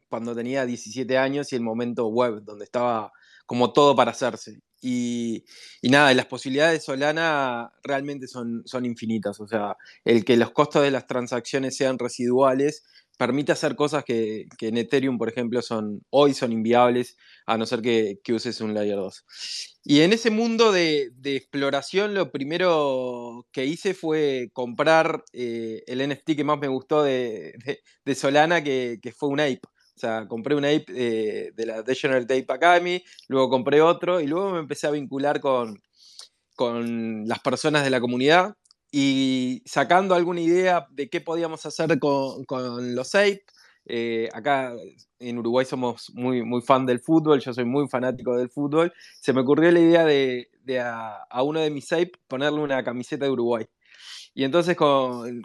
cuando 0.09 0.35
tenía 0.35 0.67
17 0.67 1.17
años 1.17 1.53
y 1.53 1.57
el 1.57 1.63
momento 1.63 2.09
web, 2.09 2.43
donde 2.43 2.65
estaba 2.65 3.13
como 3.47 3.73
todo 3.73 3.97
para 3.97 4.11
hacerse. 4.11 4.61
Y, 4.83 5.45
nada, 5.83 6.15
las 6.15 6.27
posibilidades 6.27 6.81
de 6.81 6.85
Solana 6.85 7.73
realmente 7.83 8.27
son, 8.27 8.63
son 8.65 8.85
infinitas. 8.87 9.41
O 9.41 9.47
sea, 9.47 9.77
el 10.05 10.25
que 10.25 10.37
los 10.37 10.53
costos 10.53 10.83
de 10.83 10.91
las 10.91 11.07
transacciones 11.07 11.77
sean 11.77 11.99
residuales 11.99 12.85
permite 13.21 13.53
hacer 13.53 13.77
cosas 13.77 14.03
que, 14.03 14.47
en 14.61 14.79
Ethereum, 14.79 15.19
por 15.19 15.29
ejemplo, 15.29 15.61
son, 15.61 16.01
hoy 16.09 16.33
son 16.33 16.53
inviables, 16.53 17.19
a 17.45 17.59
no 17.59 17.67
ser 17.67 17.83
que, 17.83 18.19
uses 18.33 18.63
un 18.63 18.73
Layer 18.73 18.97
2. 18.97 19.27
Y 19.85 20.01
en 20.01 20.15
ese 20.15 20.31
mundo 20.31 20.73
de, 20.73 21.13
exploración, 21.23 22.15
lo 22.15 22.33
primero 22.33 23.47
que 23.53 23.67
hice 23.67 23.93
fue 23.93 24.49
comprar 24.55 25.23
eh, 25.35 25.83
el 25.87 26.09
NFT 26.09 26.35
que 26.35 26.45
más 26.45 26.59
me 26.59 26.69
gustó 26.69 27.03
de, 27.03 27.53
Solana, 28.17 28.65
que, 28.65 29.15
fue 29.15 29.29
un 29.29 29.41
Ape. 29.41 29.61
O 29.65 30.01
sea, 30.01 30.27
compré 30.27 30.55
un 30.55 30.65
Ape 30.65 30.87
eh, 30.89 31.53
de 31.55 31.67
la 31.67 31.83
Degenerate 31.83 32.39
Ape 32.39 32.55
Academy, 32.55 33.05
luego 33.29 33.51
compré 33.51 33.83
otro 33.83 34.23
y 34.23 34.29
luego 34.29 34.51
me 34.53 34.61
empecé 34.61 34.87
a 34.87 34.93
vincular 34.93 35.41
con, 35.41 35.79
con 36.57 37.29
las 37.29 37.41
personas 37.41 37.85
de 37.85 37.91
la 37.91 38.01
comunidad 38.01 38.55
y 38.91 39.63
sacando 39.67 40.15
alguna 40.15 40.41
idea 40.41 40.87
de 40.91 41.09
qué 41.09 41.21
podíamos 41.21 41.65
hacer 41.67 41.99
con, 41.99 42.95
los 42.95 43.15
Ape. 43.15 43.45
Eh, 43.87 44.29
acá 44.33 44.75
en 45.19 45.39
Uruguay 45.39 45.65
somos 45.65 46.13
muy, 46.15 46.45
muy 46.45 46.61
fan 46.61 46.87
del 46.87 47.01
fútbol, 47.01 47.41
yo 47.41 47.53
soy 47.55 47.65
muy 47.65 47.89
fanático 47.89 48.37
del 48.37 48.51
fútbol. 48.51 48.93
Se 49.21 49.33
me 49.33 49.41
ocurrió 49.41 49.71
la 49.71 49.81
idea 49.81 50.05
de, 50.05 50.49
a, 50.81 51.43
uno 51.43 51.61
de 51.61 51.71
mis 51.71 51.93
Ape 51.93 52.13
ponerle 52.29 52.61
una 52.61 52.83
camiseta 52.83 53.25
de 53.25 53.31
Uruguay. 53.31 53.67
Y 54.35 54.45
entonces 54.45 54.77
con, 54.77 55.45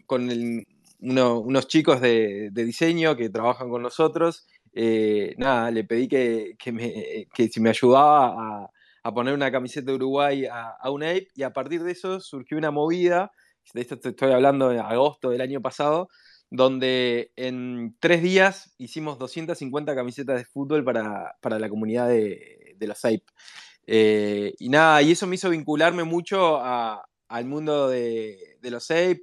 unos 0.99 1.67
chicos 1.67 2.01
de, 2.01 2.49
diseño 2.51 3.15
que 3.15 3.29
trabajan 3.29 3.69
con 3.69 3.81
nosotros, 3.81 4.47
eh, 4.73 5.35
nada, 5.37 5.71
le 5.71 5.83
pedí 5.83 6.07
que, 6.07 6.55
que, 6.57 7.47
si 7.47 7.59
me 7.59 7.69
ayudaba 7.69 8.63
a, 8.63 8.71
a 9.05 9.13
poner 9.13 9.35
una 9.35 9.51
camiseta 9.51 9.91
de 9.91 9.97
Uruguay 9.97 10.47
a, 10.51 10.89
un 10.89 11.03
Ape 11.03 11.27
y 11.35 11.43
a 11.43 11.53
partir 11.53 11.83
de 11.83 11.91
eso 11.91 12.19
surgió 12.19 12.57
una 12.57 12.71
movida, 12.71 13.31
de 13.71 13.81
esto 13.81 13.99
te 13.99 14.09
estoy 14.09 14.31
hablando 14.31 14.71
en 14.71 14.79
agosto 14.79 15.29
del 15.29 15.41
año 15.41 15.61
pasado, 15.61 16.09
donde 16.49 17.31
en 17.35 17.95
tres 17.99 18.23
días 18.23 18.73
hicimos 18.79 19.19
250 19.19 19.93
camisetas 19.93 20.39
de 20.39 20.45
fútbol 20.45 20.83
para, 20.83 21.35
la 21.43 21.69
comunidad 21.69 22.09
de, 22.09 22.75
los 22.79 23.05
Ape. 23.05 23.25
Eh, 23.85 24.55
y 24.57 24.69
nada, 24.69 25.03
y 25.03 25.11
eso 25.11 25.27
me 25.27 25.35
hizo 25.35 25.51
vincularme 25.51 26.03
mucho 26.03 26.59
al 26.59 27.45
mundo 27.45 27.87
de, 27.87 28.57
los 28.63 28.89
Ape 28.89 29.21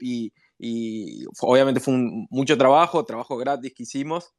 y, 0.60 1.24
obviamente 1.40 1.80
fue 1.80 1.94
mucho 2.30 2.56
trabajo, 2.56 3.04
trabajo 3.04 3.36
gratis 3.36 3.74
que 3.74 3.82
hicimos. 3.82 4.32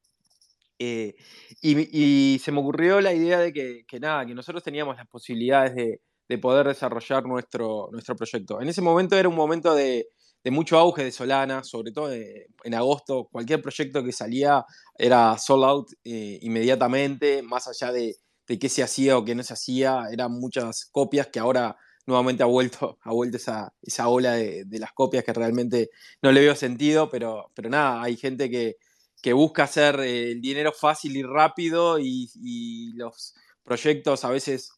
Eh, 0.85 1.15
y, 1.61 2.39
se 2.39 2.51
me 2.51 2.59
ocurrió 2.59 2.99
la 2.99 3.13
idea 3.13 3.39
de 3.39 3.53
que, 3.53 3.99
nada, 3.99 4.25
que 4.25 4.35
nosotros 4.35 4.63
teníamos 4.63 4.97
las 4.97 5.07
posibilidades 5.07 5.75
de, 5.75 6.01
poder 6.41 6.67
desarrollar 6.67 7.25
nuestro, 7.27 7.89
nuestro 7.91 8.15
proyecto. 8.15 8.59
En 8.59 8.67
ese 8.67 8.81
momento 8.81 9.15
era 9.15 9.29
un 9.29 9.35
momento 9.35 9.75
de, 9.75 10.07
mucho 10.45 10.79
auge 10.79 11.03
de 11.03 11.11
Solana, 11.11 11.63
sobre 11.63 11.91
todo 11.91 12.11
en 12.11 12.73
agosto, 12.73 13.29
cualquier 13.31 13.61
proyecto 13.61 14.03
que 14.03 14.11
salía 14.11 14.65
era 14.97 15.37
sold 15.37 15.63
out 15.63 15.91
eh, 16.03 16.39
inmediatamente, 16.41 17.43
más 17.43 17.67
allá 17.67 17.91
de, 17.91 18.15
qué 18.47 18.67
se 18.67 18.81
hacía 18.81 19.15
o 19.17 19.23
qué 19.23 19.35
no 19.35 19.43
se 19.43 19.53
hacía, 19.53 20.07
eran 20.11 20.31
muchas 20.31 20.87
copias 20.91 21.27
que 21.27 21.39
ahora 21.39 21.77
nuevamente 22.07 22.41
ha 22.41 22.47
vuelto, 22.47 22.97
ha 23.03 23.11
vuelto 23.13 23.37
esa, 23.37 23.71
esa 23.83 24.07
ola 24.07 24.31
de, 24.33 24.65
las 24.79 24.91
copias 24.93 25.23
que 25.23 25.33
realmente 25.33 25.91
no 26.23 26.31
le 26.31 26.41
veo 26.41 26.55
sentido, 26.55 27.09
pero, 27.11 27.51
pero 27.53 27.69
nada, 27.69 28.01
hay 28.01 28.17
gente 28.17 28.49
que, 28.49 28.77
que 29.23 29.31
busca 29.31 29.63
hacer 29.63 30.01
eh, 30.01 30.33
el 30.33 30.41
dinero 30.41 30.73
fácil 30.73 31.15
y 31.15 31.23
rápido 31.23 31.97
y, 31.97 32.91
los 32.95 33.33
proyectos 33.63 34.25
a 34.25 34.29
veces 34.29 34.71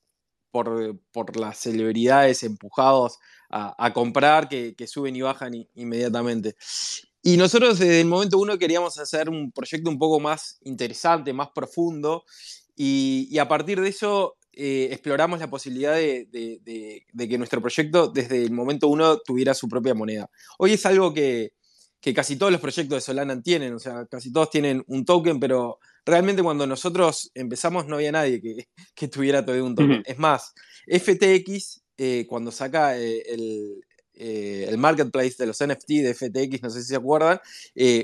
por, 0.51 1.37
las 1.37 1.57
celebridades 1.57 2.43
empujados 2.43 3.17
a, 3.49 3.91
comprar 3.93 4.47
que, 4.47 4.87
suben 4.87 5.15
y 5.15 5.21
bajan 5.21 5.53
inmediatamente. 5.73 6.55
Y 7.23 7.37
nosotros 7.37 7.79
desde 7.79 8.01
el 8.01 8.07
momento 8.07 8.37
uno 8.37 8.57
queríamos 8.59 8.99
hacer 8.99 9.29
un 9.29 9.51
proyecto 9.51 9.89
un 9.89 9.97
poco 9.97 10.19
más 10.19 10.59
interesante, 10.61 11.33
más 11.33 11.49
profundo, 11.53 12.23
y, 12.75 13.37
a 13.39 13.47
partir 13.47 13.81
de 13.81 13.89
eso 13.89 14.37
eh, 14.53 14.89
exploramos 14.91 15.39
la 15.39 15.49
posibilidad 15.49 15.95
de, 15.95 17.03
que 17.17 17.37
nuestro 17.39 17.61
proyecto 17.61 18.09
desde 18.09 18.43
el 18.43 18.51
momento 18.51 18.89
uno 18.89 19.17
tuviera 19.17 19.55
su 19.55 19.67
propia 19.67 19.95
moneda. 19.95 20.29
Hoy 20.59 20.73
es 20.73 20.85
algo 20.85 21.13
que, 21.13 21.53
casi 22.13 22.35
todos 22.35 22.51
los 22.51 22.61
proyectos 22.61 22.97
de 22.97 23.01
Solana 23.01 23.41
tienen, 23.41 23.73
o 23.73 23.79
sea, 23.79 24.05
casi 24.05 24.31
todos 24.31 24.49
tienen 24.49 24.83
un 24.87 25.05
token, 25.05 25.39
pero 25.39 25.79
realmente 26.05 26.43
cuando 26.43 26.67
nosotros 26.67 27.31
empezamos 27.33 27.87
no 27.87 27.95
había 27.95 28.11
nadie 28.11 28.41
que, 28.41 29.07
tuviera 29.11 29.43
todavía 29.43 29.63
un 29.63 29.75
token. 29.75 30.03
Es 30.05 30.17
más, 30.17 30.53
FTX, 30.87 31.81
eh, 31.97 32.25
cuando 32.27 32.51
saca 32.51 32.97
eh, 32.97 33.23
el, 33.27 33.81
eh, 34.13 34.65
el 34.69 34.77
marketplace 34.77 35.35
de 35.37 35.47
los 35.47 35.63
NFT 35.65 35.87
de 35.87 36.13
FTX, 36.13 36.61
no 36.63 36.69
sé 36.69 36.81
si 36.81 36.89
se 36.89 36.95
acuerdan, 36.95 37.39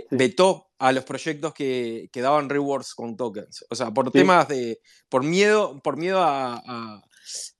vetó 0.09 0.71
a 0.79 0.91
los 0.91 1.03
proyectos 1.03 1.53
que, 1.53 2.09
que, 2.11 2.21
daban 2.21 2.49
rewards 2.49 2.95
con 2.95 3.15
tokens. 3.15 3.63
O 3.69 3.75
sea, 3.75 3.91
por 3.91 4.11
temas 4.11 4.47
de. 4.47 4.81
por 5.09 5.23
miedo, 5.23 5.79
por 5.83 5.95
miedo 5.95 6.19
a, 6.23 7.03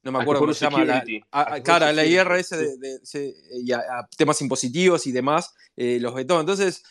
no 0.03 0.11
me 0.11 0.19
acuerdo 0.21 0.41
cómo 0.41 0.53
se 0.53 0.65
llama, 0.65 0.83
la, 0.85 1.03
a, 1.31 1.91
la 1.91 2.05
IRS 2.05 2.49
de, 2.49 3.33
y 3.63 3.71
a, 3.71 3.81
temas 4.17 4.41
impositivos 4.41 5.07
y 5.07 5.11
demás, 5.11 5.53
eh, 5.75 5.99
los 5.99 6.13
vetó. 6.13 6.39
Entonces, 6.39 6.83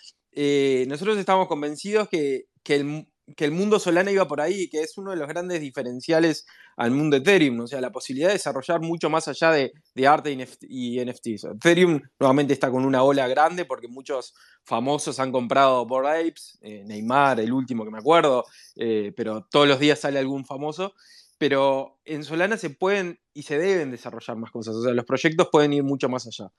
nosotros 0.87 1.19
estamos 1.19 1.49
convencidos 1.49 2.09
que, 2.09 2.47
que 2.63 2.77
el, 2.77 3.07
que 3.37 3.45
el 3.45 3.53
mundo 3.53 3.79
Solana 3.79 4.11
iba 4.11 4.27
por 4.27 4.41
ahí, 4.41 4.69
que 4.69 4.83
es 4.83 4.97
uno 4.99 5.11
de 5.11 5.17
los 5.17 5.29
grandes 5.29 5.61
diferenciales 5.61 6.47
al 6.77 6.91
mundo 6.91 7.17
Ethereum, 7.17 7.61
o 7.61 7.67
sea, 7.67 7.81
la 7.81 7.93
posibilidad 7.93 8.29
de 8.29 8.35
desarrollar 8.35 8.81
mucho 8.81 9.11
más 9.11 9.29
allá 9.29 9.51
de, 9.53 9.73
arte 10.07 10.33
y 10.63 11.05
NFTs. 11.05 11.45
Ethereum 11.45 12.01
nuevamente 12.19 12.53
está 12.55 12.71
con 12.71 12.85
una 12.85 13.03
ola 13.03 13.29
grande 13.29 13.65
porque 13.65 13.89
muchos 13.89 14.35
famosos 14.65 15.21
han 15.21 15.33
comprado 15.33 15.87
por 15.87 16.07
Apes, 16.07 16.59
eh, 16.63 16.83
Neymar, 16.87 17.41
el 17.41 17.53
último 17.53 17.85
que 17.85 17.91
me 17.91 17.99
acuerdo, 17.99 18.45
eh, 18.77 19.13
pero 19.17 19.47
todos 19.51 19.69
los 19.69 19.79
días 19.79 20.01
sale 20.01 20.19
algún 20.19 20.45
famoso. 20.45 20.95
Pero 21.41 21.99
en 22.05 22.23
Solana 22.23 22.59
se 22.59 22.69
pueden 22.69 23.19
y 23.33 23.45
se 23.45 23.59
deben 23.59 23.91
desarrollar 23.91 24.37
más 24.37 24.51
cosas, 24.51 24.75
o 24.77 24.83
sea, 24.83 24.93
los 24.93 25.07
proyectos 25.07 25.49
pueden 25.51 25.73
ir 25.73 25.83
mucho 25.83 26.11
más 26.11 26.27
allá. 26.27 26.53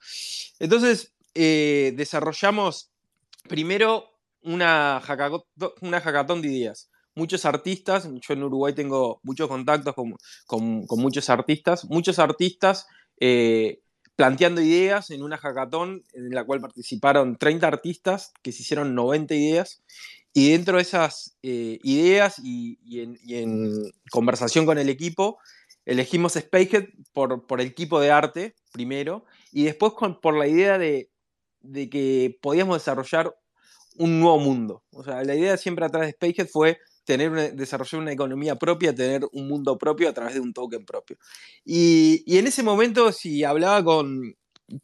Entonces, 0.57 1.13
eh, 1.35 1.93
desarrollamos 1.95 2.91
primero 3.47 4.09
una 4.41 5.00
hackathon, 5.00 6.41
de 6.41 6.47
ideas. 6.47 6.89
Muchos 7.13 7.45
artistas, 7.45 8.09
yo 8.09 8.33
en 8.33 8.41
Uruguay 8.41 8.73
tengo 8.73 9.19
muchos 9.21 9.47
contactos 9.47 9.93
con, 10.47 10.88
muchos 10.97 11.29
artistas, 11.29 11.85
muchos 11.85 12.17
artistas 12.17 12.88
eh, 13.19 13.83
planteando 14.15 14.61
ideas 14.61 15.11
en 15.11 15.21
una 15.21 15.38
hackathon 15.38 16.01
en 16.13 16.31
la 16.31 16.43
cual 16.43 16.59
participaron 16.59 17.38
30 17.38 17.67
artistas 17.67 18.33
que 18.41 18.51
se 18.51 18.63
hicieron 18.63 18.95
90 18.95 19.35
ideas 19.35 19.83
y 20.33 20.51
dentro 20.51 20.77
de 20.77 20.83
esas 20.83 21.38
eh, 21.43 21.79
ideas 21.83 22.39
y, 22.41 22.79
en, 23.29 23.91
conversación 24.11 24.65
con 24.65 24.77
el 24.77 24.89
equipo, 24.89 25.39
elegimos 25.85 26.33
Spacehead 26.33 26.85
por, 27.13 27.43
el 27.59 27.67
equipo 27.67 28.00
de 28.00 28.11
arte 28.11 28.55
primero 28.71 29.25
y 29.51 29.63
después 29.63 29.93
por 30.21 30.38
la 30.38 30.47
idea 30.47 30.77
de, 30.77 31.09
que 31.89 32.38
podíamos 32.41 32.77
desarrollar 32.77 33.35
un 33.97 34.19
nuevo 34.19 34.39
mundo. 34.39 34.83
O 34.91 35.03
sea, 35.03 35.23
la 35.23 35.35
idea 35.35 35.57
siempre 35.57 35.85
atrás 35.85 36.03
de 36.03 36.13
Spacehead 36.13 36.47
fue 36.47 36.79
tener 37.03 37.55
desarrollar 37.55 38.01
una 38.01 38.13
economía 38.13 38.55
propia, 38.55 38.95
tener 38.95 39.27
un 39.33 39.47
mundo 39.50 39.77
propio 39.77 40.07
a 40.07 40.13
través 40.13 40.35
de 40.35 40.39
un 40.39 40.53
token 40.53 40.85
propio. 40.85 41.17
Y, 41.65 42.23
en 42.38 42.47
ese 42.47 42.63
momento, 42.63 43.11
si 43.11 43.43
hablaba 43.43 43.83
con, 43.83 44.33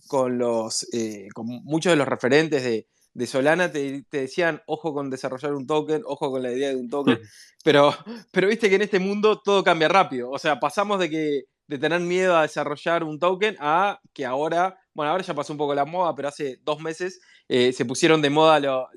con, 0.08 0.38
los, 0.38 0.86
eh, 0.94 1.30
con 1.34 1.48
muchos 1.48 1.94
de 1.94 1.96
los 1.96 2.08
referentes 2.08 2.64
de, 2.64 2.88
Solana, 3.26 3.72
te, 3.72 4.06
decían, 4.12 4.62
ojo 4.68 4.94
con 4.94 5.10
desarrollar 5.10 5.54
un 5.54 5.66
token, 5.66 6.04
ojo 6.06 6.30
con 6.30 6.44
la 6.44 6.52
idea 6.52 6.70
de 6.70 6.76
un 6.76 6.90
token, 6.90 7.20
pero, 7.64 7.96
pero 8.32 8.48
viste 8.48 8.70
que 8.70 8.76
en 8.76 8.84
este 8.84 9.00
mundo 9.00 9.42
todo 9.44 9.64
cambia 9.64 9.88
rápido. 9.88 10.30
O 10.30 10.38
sea, 10.38 10.60
pasamos 10.60 11.00
de 11.00 11.10
que 11.10 11.44
de 11.68 11.78
tener 11.78 12.00
miedo 12.00 12.36
a 12.38 12.44
desarrollar 12.44 13.04
un 13.04 13.20
token 13.20 13.58
a 13.60 14.00
que 14.14 14.26
ahora, 14.26 14.80
bueno, 14.94 15.12
ahora 15.12 15.24
ya 15.24 15.34
pasó 15.34 15.54
un 15.54 15.58
poco 15.58 15.76
la 15.76 15.86
moda, 15.86 16.16
pero 16.16 16.30
hace 16.30 16.60
dos 16.64 16.80
meses 16.80 17.20
eh, 17.50 17.74
se 17.74 17.86
pusieron 17.86 18.22
de 18.22 18.30
moda 18.30 18.60
lo, 18.60 18.88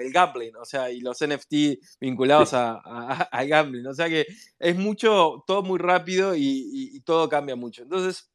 el 0.00 0.12
gambling, 0.12 0.56
o 0.56 0.64
sea, 0.64 0.90
y 0.90 1.00
los 1.00 1.18
NFT 1.24 1.98
vinculados 2.00 2.52
al 2.52 3.48
gambling. 3.48 3.86
O 3.86 3.94
sea 3.94 4.08
que 4.08 4.26
es 4.58 4.76
mucho, 4.76 5.44
todo 5.46 5.62
muy 5.62 5.78
rápido 5.78 6.34
y, 6.36 7.00
todo 7.04 7.28
cambia 7.28 7.54
mucho. 7.54 7.82
Entonces, 7.82 8.28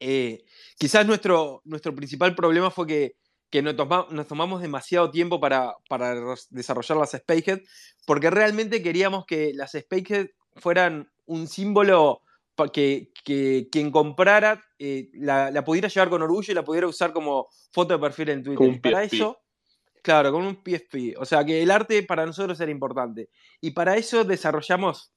eh, 0.00 0.42
quizás 0.78 1.06
nuestro, 1.06 1.60
nuestro 1.64 1.94
principal 1.94 2.34
problema 2.34 2.70
fue 2.70 2.86
que, 2.86 3.16
que 3.50 3.62
nos, 3.62 3.74
nos, 4.10 4.26
tomamos 4.26 4.60
demasiado 4.60 5.10
tiempo 5.10 5.40
para, 5.40 5.74
para 5.88 6.14
desarrollar 6.50 6.98
las 6.98 7.12
Spacehead, 7.12 7.60
porque 8.06 8.30
realmente 8.30 8.82
queríamos 8.82 9.24
que 9.26 9.52
las 9.54 9.72
Spacehead 9.72 10.28
fueran 10.56 11.10
un 11.26 11.46
símbolo 11.46 12.22
que, 12.72 13.12
que 13.24 13.68
quien 13.70 13.90
comprara 13.90 14.62
eh, 14.78 15.10
la, 15.14 15.64
pudiera 15.64 15.88
llevar 15.88 16.10
con 16.10 16.22
orgullo 16.22 16.50
y 16.50 16.54
la 16.54 16.64
pudiera 16.64 16.88
usar 16.88 17.12
como 17.12 17.48
foto 17.72 17.94
de 17.94 18.00
perfil 18.00 18.30
en 18.30 18.42
Twitter. 18.42 18.80
para 18.80 19.04
eso, 19.04 19.40
claro, 20.02 20.32
con 20.32 20.44
un 20.44 20.56
PSP. 20.56 21.16
O 21.18 21.24
sea 21.24 21.44
que 21.44 21.62
el 21.62 21.70
arte 21.70 22.02
para 22.02 22.26
nosotros 22.26 22.58
era 22.60 22.72
importante. 22.72 23.30
Y 23.60 23.70
para 23.70 23.96
eso 23.96 24.24
desarrollamos 24.24 25.12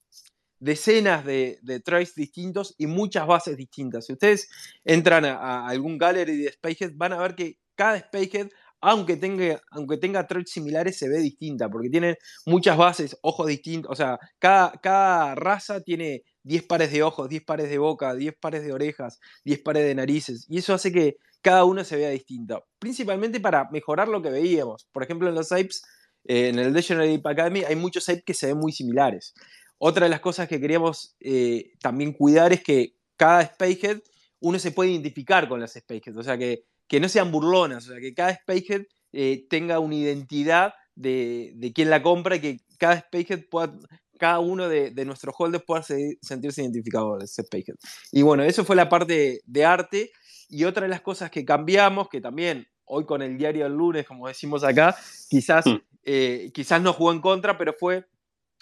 decenas 0.59 1.25
de, 1.25 1.57
de 1.63 1.79
traits 1.79 2.13
distintos 2.13 2.75
y 2.77 2.85
muchas 2.85 3.25
bases 3.25 3.57
distintas. 3.57 4.05
Si 4.05 4.13
ustedes 4.13 4.47
entran 4.83 5.25
a, 5.25 5.67
algún 5.67 5.97
gallery 5.97 6.38
de 6.38 6.51
Spacehead, 6.51 6.91
van 6.93 7.13
a 7.13 7.17
ver 7.17 7.35
que 7.35 7.57
cada 7.75 8.00
Spacehead 8.00 8.50
aunque 8.82 9.16
tenga, 9.16 9.62
aunque 9.70 9.98
tenga 9.98 10.28
traits 10.28 10.51
similares, 10.51 10.98
se 10.98 11.08
ve 11.08 11.20
distinta, 11.20 11.70
porque 11.70 11.90
tiene 11.90 12.18
muchas 12.46 12.78
bases, 12.78 13.18
ojos 13.22 13.48
distintos, 13.48 13.92
o 13.92 13.96
sea, 13.96 14.18
cada, 14.40 14.72
cada 14.82 15.36
raza 15.36 15.82
tiene 15.82 16.24
10 16.44 16.63
pares 16.63 16.92
de 16.92 17.04
ojos, 17.04 17.30
10 17.30 17.44
pares 17.46 17.70
de 17.70 17.78
boca, 17.78 18.16
10 18.16 18.34
pares 18.42 18.63
de 18.63 18.74
orejas, 18.74 19.20
10 19.46 19.62
pares 19.62 19.86
de 19.86 19.96
narices, 19.96 20.48
y 20.50 20.58
eso 20.58 20.74
hace 20.74 20.92
que 20.92 21.18
cada 21.42 21.63
uno 21.63 21.84
se 21.84 21.96
vea 21.96 22.10
distinto, 22.10 22.66
principalmente 22.80 23.40
para 23.40 23.70
mejorar 23.72 24.08
lo 24.08 24.22
que 24.22 24.30
veíamos. 24.30 24.88
Por 24.92 25.04
ejemplo, 25.04 25.30
en 25.30 25.36
los 25.36 25.51
apes, 25.51 25.84
eh, 26.25 26.50
en 26.50 26.60
el 26.60 26.74
Legendary 26.74 27.22
Academy, 27.24 27.63
hay 27.63 27.75
muchos 27.75 28.10
apes 28.10 28.24
que 28.24 28.34
se 28.34 28.48
ven 28.48 28.58
muy 28.58 28.72
similares. 28.72 29.34
Otra 29.78 30.06
de 30.06 30.10
las 30.12 30.20
cosas 30.20 30.48
que 30.48 30.60
queríamos 30.60 31.16
eh, 31.20 31.72
también 31.82 32.13
cuidar 32.13 32.54
es 32.54 32.63
que 32.63 32.96
cada 33.16 33.44
Spacehead 33.46 34.00
uno 34.40 34.60
se 34.60 34.72
puede 34.72 34.92
identificar 34.92 35.48
con 35.48 35.60
las 35.60 35.74
Spacehead, 35.74 36.18
o 36.18 36.24
sea, 36.24 36.38
que 36.38 36.66
que 36.91 37.00
no 37.00 37.07
sean 37.07 37.31
burlonas, 37.31 37.88
o 37.88 37.91
sea, 37.91 38.01
que 38.01 38.13
cada 38.13 38.36
Spacehead 38.36 38.81
eh, 39.13 39.45
tenga 39.50 39.79
una 39.79 39.95
identidad 39.95 40.74
de, 40.93 41.53
de 41.55 41.71
quién 41.71 41.89
la 41.89 42.03
compra 42.03 42.36
y 42.36 42.41
que 42.41 42.57
cada 42.77 43.00
Spacehead 43.00 43.45
pueda, 43.50 43.71
cada 44.19 44.39
uno 44.39 44.67
de, 44.67 44.91
de 44.91 45.05
nuestros 45.05 45.33
holders 45.38 45.63
pueda 45.63 45.83
sentirse 45.83 46.62
identificado 46.62 47.12
con 47.12 47.21
ese 47.21 47.43
Spacehead. 47.43 47.77
Y 48.12 48.24
bueno, 48.24 48.43
eso 48.43 48.65
fue 48.65 48.75
la 48.75 48.89
parte 48.89 49.39
de 49.45 49.63
arte. 49.63 50.12
Y 50.50 50.65
otra 50.65 50.83
de 50.83 50.89
las 50.89 51.00
cosas 51.00 51.31
que 51.31 51.45
cambiamos, 51.45 52.10
que 52.10 52.19
también 52.19 52.67
hoy 52.83 53.05
con 53.05 53.21
el 53.21 53.38
diario 53.38 53.63
del 53.63 53.74
lunes, 53.74 54.05
como 54.05 54.27
decimos 54.27 54.65
acá, 54.65 54.93
quizás, 55.29 55.65
mm. 55.67 55.77
eh, 56.03 56.51
quizás 56.53 56.81
no 56.81 56.91
jugó 56.91 57.13
en 57.13 57.21
contra, 57.21 57.57
pero 57.57 57.71
fue 57.71 58.05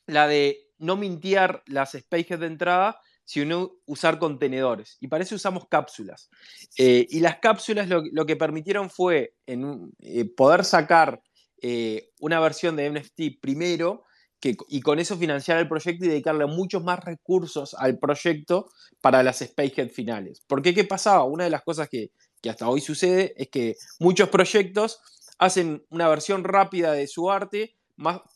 la 0.05 0.27
de 0.27 0.67
no 0.77 0.98
mintiar 0.98 1.63
las 1.65 1.93
Spacehead 1.93 2.41
de 2.41 2.45
entrada 2.45 3.01
sino 3.29 3.74
usar 3.86 4.17
contenedores. 4.17 4.98
Y 5.00 5.07
para 5.07 5.24
eso 5.24 5.36
usamos 5.36 5.67
cápsulas. 5.69 6.31
Eh, 6.79 7.05
y 7.12 7.19
las 7.19 7.38
cápsulas 7.38 7.88
lo, 7.88 8.25
que 8.25 8.36
permitieron 8.36 8.89
fue 8.89 9.36
en, 9.45 9.93
eh, 10.00 10.25
poder 10.25 10.65
sacar 10.65 11.21
eh, 11.62 12.09
una 12.21 12.39
versión 12.39 12.75
de 12.75 12.89
NFT 12.89 13.39
primero 13.39 14.03
que, 14.39 14.57
y 14.69 14.81
con 14.81 14.98
eso 14.98 15.15
financiar 15.15 15.59
el 15.59 15.67
proyecto 15.67 16.05
y 16.05 16.07
dedicarle 16.07 16.48
muchos 16.48 16.83
más 16.83 17.01
recursos 17.01 17.75
al 17.75 18.00
proyecto 18.00 18.71
para 19.00 19.21
las 19.21 19.38
Spacehead 19.38 19.89
finales. 19.89 20.41
Porque 20.48 20.74
¿qué 20.74 20.86
pasaba? 20.86 21.24
Una 21.24 21.43
de 21.43 21.51
las 21.51 21.62
cosas 21.62 21.88
que, 21.88 22.09
que 22.41 22.50
hasta 22.50 22.67
hoy 22.67 22.81
sucede 22.81 23.36
es 23.38 23.50
que 23.50 23.75
muchos 24.00 24.29
proyectos 24.29 25.01
hacen 25.38 25.86
una 25.91 26.07
versión 26.07 26.43
rápida 26.43 26.93
de 26.93 27.05
su 27.05 27.29
arte 27.29 27.75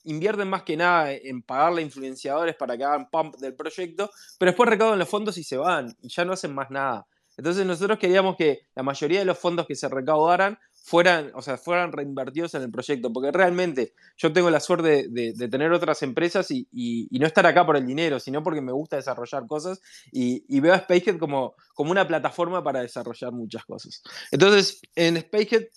invierten 0.04 0.50
más 0.50 0.64
que 0.64 0.78
nada 0.78 1.12
en 1.12 1.42
pagarle 1.42 1.82
a 1.82 1.86
influenciadores 1.86 2.56
para 2.56 2.78
que 2.78 2.84
hagan 2.84 3.10
pump 3.10 3.36
del 3.38 3.56
proyecto, 3.56 4.10
pero 4.38 4.52
después 4.52 4.70
recaudan 4.70 5.00
los 5.00 5.10
fondos 5.10 5.38
y 5.38 5.44
se 5.44 5.58
van 5.58 5.96
y 6.02 6.10
ya 6.10 6.26
no 6.26 6.34
hacen 6.34 6.54
más 6.54 6.70
nada. 6.70 7.08
Entonces 7.38 7.66
nosotros 7.66 7.98
queríamos 7.98 8.36
que 8.36 8.68
la 8.76 8.84
mayoría 8.84 9.20
de 9.20 9.26
los 9.26 9.40
fondos 9.40 9.66
que 9.66 9.76
se 9.76 9.90
recaudaran 9.90 10.60
fueran, 10.84 11.32
o 11.34 11.42
sea, 11.42 11.58
fueran 11.58 11.94
reinvertidos 11.94 12.54
en 12.56 12.62
el 12.64 12.70
proyecto, 12.70 13.12
porque 13.12 13.32
realmente 13.32 13.94
yo 14.18 14.34
tengo 14.34 14.50
la 14.50 14.60
suerte 14.60 15.08
de, 15.10 15.48
tener 15.48 15.72
otras 15.72 16.04
empresas 16.04 16.52
y, 16.52 16.68
no 17.12 17.26
estar 17.26 17.46
acá 17.46 17.66
por 17.66 17.78
el 17.78 17.86
dinero, 17.86 18.20
sino 18.20 18.44
porque 18.44 18.62
me 18.62 18.74
gusta 18.74 18.98
desarrollar 18.98 19.48
cosas 19.48 19.82
y, 20.12 20.60
veo 20.60 20.74
a 20.74 20.80
Spacehead 20.80 21.18
como, 21.18 21.56
como 21.74 21.92
una 21.92 22.06
plataforma 22.06 22.64
para 22.64 22.82
desarrollar 22.82 23.32
muchas 23.32 23.66
cosas. 23.66 24.04
Entonces, 24.30 24.82
en 24.96 25.20
Spacehead, 25.22 25.68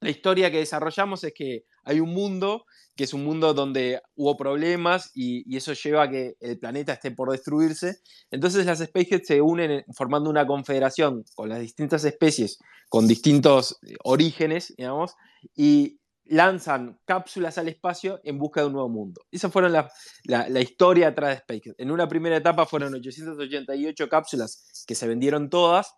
la 0.00 0.10
historia 0.10 0.50
que 0.50 0.58
desarrollamos 0.58 1.24
es 1.24 1.32
que 1.34 1.64
hay 1.84 2.00
un 2.00 2.12
mundo 2.12 2.64
que 3.00 3.04
es 3.04 3.14
un 3.14 3.24
mundo 3.24 3.54
donde 3.54 4.02
hubo 4.14 4.36
problemas 4.36 5.10
y, 5.14 5.56
eso 5.56 5.72
lleva 5.72 6.02
a 6.02 6.10
que 6.10 6.36
el 6.38 6.58
planeta 6.58 6.92
esté 6.92 7.10
por 7.10 7.30
destruirse. 7.30 8.00
Entonces 8.30 8.66
las 8.66 8.80
especies 8.82 9.22
se 9.26 9.40
unen 9.40 9.84
formando 9.94 10.28
una 10.28 10.46
confederación 10.46 11.24
con 11.34 11.48
las 11.48 11.60
distintas 11.60 12.04
especies, 12.04 12.58
con 12.90 13.08
distintos 13.08 13.78
eh, 13.86 13.94
orígenes, 14.04 14.74
digamos, 14.76 15.14
y 15.56 15.98
lanzan 16.26 16.98
cápsulas 17.06 17.56
al 17.56 17.68
espacio 17.68 18.20
en 18.22 18.38
busca 18.38 18.60
de 18.60 18.66
un 18.66 18.74
nuevo 18.74 18.90
mundo. 18.90 19.22
Esa 19.30 19.48
fueron 19.48 19.72
la, 19.72 19.90
la, 20.24 20.60
historia 20.60 21.08
atrás 21.08 21.30
de 21.30 21.38
SpaceX. 21.38 21.74
En 21.78 21.90
una 21.90 22.06
primera 22.06 22.36
etapa 22.36 22.66
fueron 22.66 22.94
888 22.94 24.08
cápsulas 24.10 24.84
que 24.86 24.94
se 24.94 25.08
vendieron 25.08 25.48
todas 25.48 25.94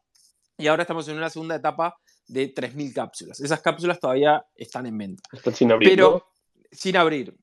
y 0.56 0.68
ahora 0.68 0.82
estamos 0.82 1.08
en 1.08 1.16
una 1.16 1.30
segunda 1.30 1.56
etapa 1.56 1.96
de 2.28 2.54
3.000 2.54 2.94
cápsulas. 2.94 3.40
Esas 3.40 3.60
cápsulas 3.60 4.00
todavía 4.00 4.44
están 4.54 4.86
en 4.86 4.98
venta. 4.98 5.22
Están 5.32 5.54
sin 5.54 5.72
abrir. 5.72 5.90
Pero 5.90 6.32
sin 6.72 6.96
abrir. 6.96 7.36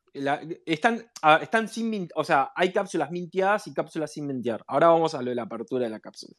están, 0.66 1.06
están 1.42 1.70
sin, 1.70 2.10
o 2.16 2.24
sea, 2.24 2.52
hay 2.56 2.74
cápsulas 2.74 3.12
minteadas 3.12 3.68
y 3.68 3.74
cápsulas 3.74 4.12
sin 4.12 4.26
mintear. 4.26 4.64
Ahora 4.68 4.88
vamos 4.88 5.14
a 5.14 5.22
lo 5.22 5.30
de 5.30 5.36
la 5.36 5.44
apertura 5.44 5.84
de 5.84 5.92
la 5.92 6.00
cápsula. 6.00 6.34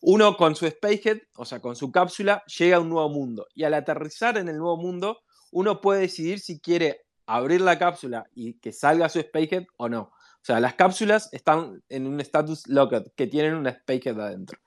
Uno 0.00 0.36
con 0.36 0.56
su 0.56 0.66
Spacehead, 0.66 1.18
o 1.36 1.44
sea, 1.44 1.60
con 1.60 1.76
su 1.76 1.92
cápsula, 1.92 2.42
llega 2.58 2.76
a 2.76 2.80
un 2.80 2.88
nuevo 2.88 3.08
mundo. 3.08 3.46
Y 3.54 3.64
al 3.64 3.74
aterrizar 3.74 4.36
en 4.38 4.48
el 4.48 4.58
nuevo 4.58 4.76
mundo, 4.76 5.20
uno 5.52 5.80
puede 5.80 6.00
decidir 6.00 6.40
si 6.40 6.60
quiere 6.60 7.02
abrir 7.26 7.60
la 7.60 7.78
cápsula 7.78 8.24
y 8.34 8.54
que 8.54 8.72
salga 8.72 9.08
su 9.08 9.20
Spacehead 9.20 9.64
o 9.76 9.88
no. 9.88 10.00
O 10.02 10.44
sea, 10.44 10.58
las 10.58 10.74
cápsulas 10.74 11.28
están 11.32 11.84
en 11.88 12.08
un 12.08 12.20
status 12.20 12.66
locked, 12.66 13.12
que 13.14 13.28
tienen 13.28 13.54
una 13.54 13.72
Spacehead 13.72 14.18
adentro. 14.18 14.58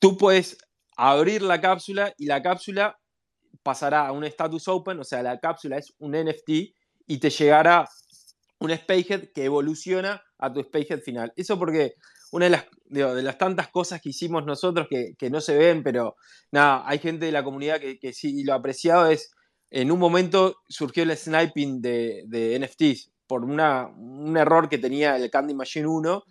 Tú 0.00 0.16
puedes 0.16 0.58
abrir 0.96 1.42
la 1.42 1.60
cápsula 1.60 2.12
y 2.16 2.26
la 2.26 2.42
cápsula 2.42 2.98
pasará 3.62 4.06
a 4.06 4.12
un 4.12 4.24
status 4.24 4.68
open, 4.68 5.00
o 5.00 5.04
sea, 5.04 5.22
la 5.22 5.38
cápsula 5.38 5.76
es 5.78 5.94
un 5.98 6.12
NFT 6.12 6.50
y 7.06 7.18
te 7.18 7.30
llegará 7.30 7.88
un 8.58 8.74
Spacehead 8.74 9.32
que 9.34 9.44
evoluciona 9.44 10.22
a 10.38 10.52
tu 10.52 10.62
Spacehead 10.62 11.00
final. 11.00 11.32
Eso 11.36 11.58
porque 11.58 11.94
una 12.32 12.46
de 12.84 13.22
las, 13.22 13.38
tantas 13.38 13.68
cosas 13.68 14.00
que 14.00 14.10
hicimos 14.10 14.44
nosotros 14.44 14.88
que, 14.88 15.30
no 15.30 15.40
se 15.40 15.56
ven, 15.56 15.82
pero 15.82 16.16
nada, 16.50 16.82
hay 16.86 16.98
gente 16.98 17.26
de 17.26 17.32
la 17.32 17.44
comunidad 17.44 17.80
que, 17.80 18.12
sí 18.12 18.44
lo 18.44 18.52
ha 18.52 18.56
apreciado, 18.56 19.06
es 19.06 19.30
en 19.70 19.90
un 19.90 19.98
momento 19.98 20.56
surgió 20.68 21.02
el 21.02 21.16
sniping 21.16 21.82
de, 21.82 22.58
NFTs 22.60 23.10
por 23.26 23.44
una, 23.44 23.88
un 23.88 24.36
error 24.36 24.68
que 24.68 24.78
tenía 24.78 25.16
el 25.16 25.30
Candy 25.30 25.54
Machine 25.54 25.86
1. 25.86 26.24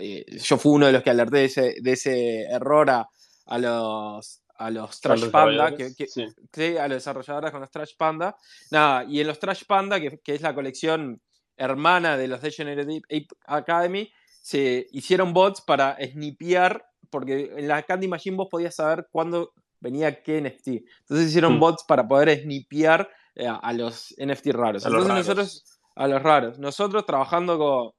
Eh, 0.00 0.24
yo 0.38 0.56
fui 0.56 0.72
uno 0.72 0.86
de 0.86 0.92
los 0.92 1.02
que 1.02 1.10
alerté 1.10 1.48
de 1.80 1.92
ese 1.92 2.42
error 2.44 2.90
a, 2.90 3.08
a 3.48 3.58
los, 3.58 4.42
a 4.56 4.70
los 4.70 5.00
Trash 5.00 5.30
Panda, 5.30 5.74
que, 5.74 6.78
a 6.78 6.88
los 6.88 6.96
desarrolladores 6.96 7.50
con 7.50 7.60
los 7.60 7.70
Trash 7.70 7.96
Panda. 7.96 8.36
Nada, 8.70 9.04
y 9.04 9.20
en 9.20 9.26
los 9.26 9.38
Trash 9.38 9.64
Panda, 9.66 10.00
que, 10.00 10.18
que 10.18 10.34
es 10.34 10.42
la 10.42 10.54
colección 10.54 11.20
hermana 11.56 12.16
de 12.16 12.28
los 12.28 12.40
Degenerate 12.40 13.02
Ape 13.06 13.28
Academy, 13.46 14.10
se 14.42 14.86
hicieron 14.92 15.32
bots 15.32 15.60
para 15.62 15.96
snipear, 15.96 16.84
porque 17.10 17.52
en 17.56 17.68
la 17.68 17.82
Candy 17.82 18.06
Machine 18.06 18.36
vos 18.36 18.48
podías 18.50 18.76
saber 18.76 19.08
cuándo 19.10 19.52
venía 19.80 20.22
qué 20.22 20.40
NFT. 20.40 20.68
Entonces 21.00 21.28
hicieron 21.28 21.56
hmm. 21.56 21.60
bots 21.60 21.84
para 21.86 22.06
poder 22.06 22.42
snipear 22.42 23.08
eh, 23.34 23.48
a, 23.48 23.72
los 23.72 24.14
NFT 24.18 24.46
raros. 24.48 24.84
Entonces 24.84 25.14
nosotros, 25.14 25.80
a 25.96 26.06
los 26.06 26.22
raros, 26.22 26.58
nosotros 26.58 27.06
trabajando 27.06 27.58
con, 27.58 27.90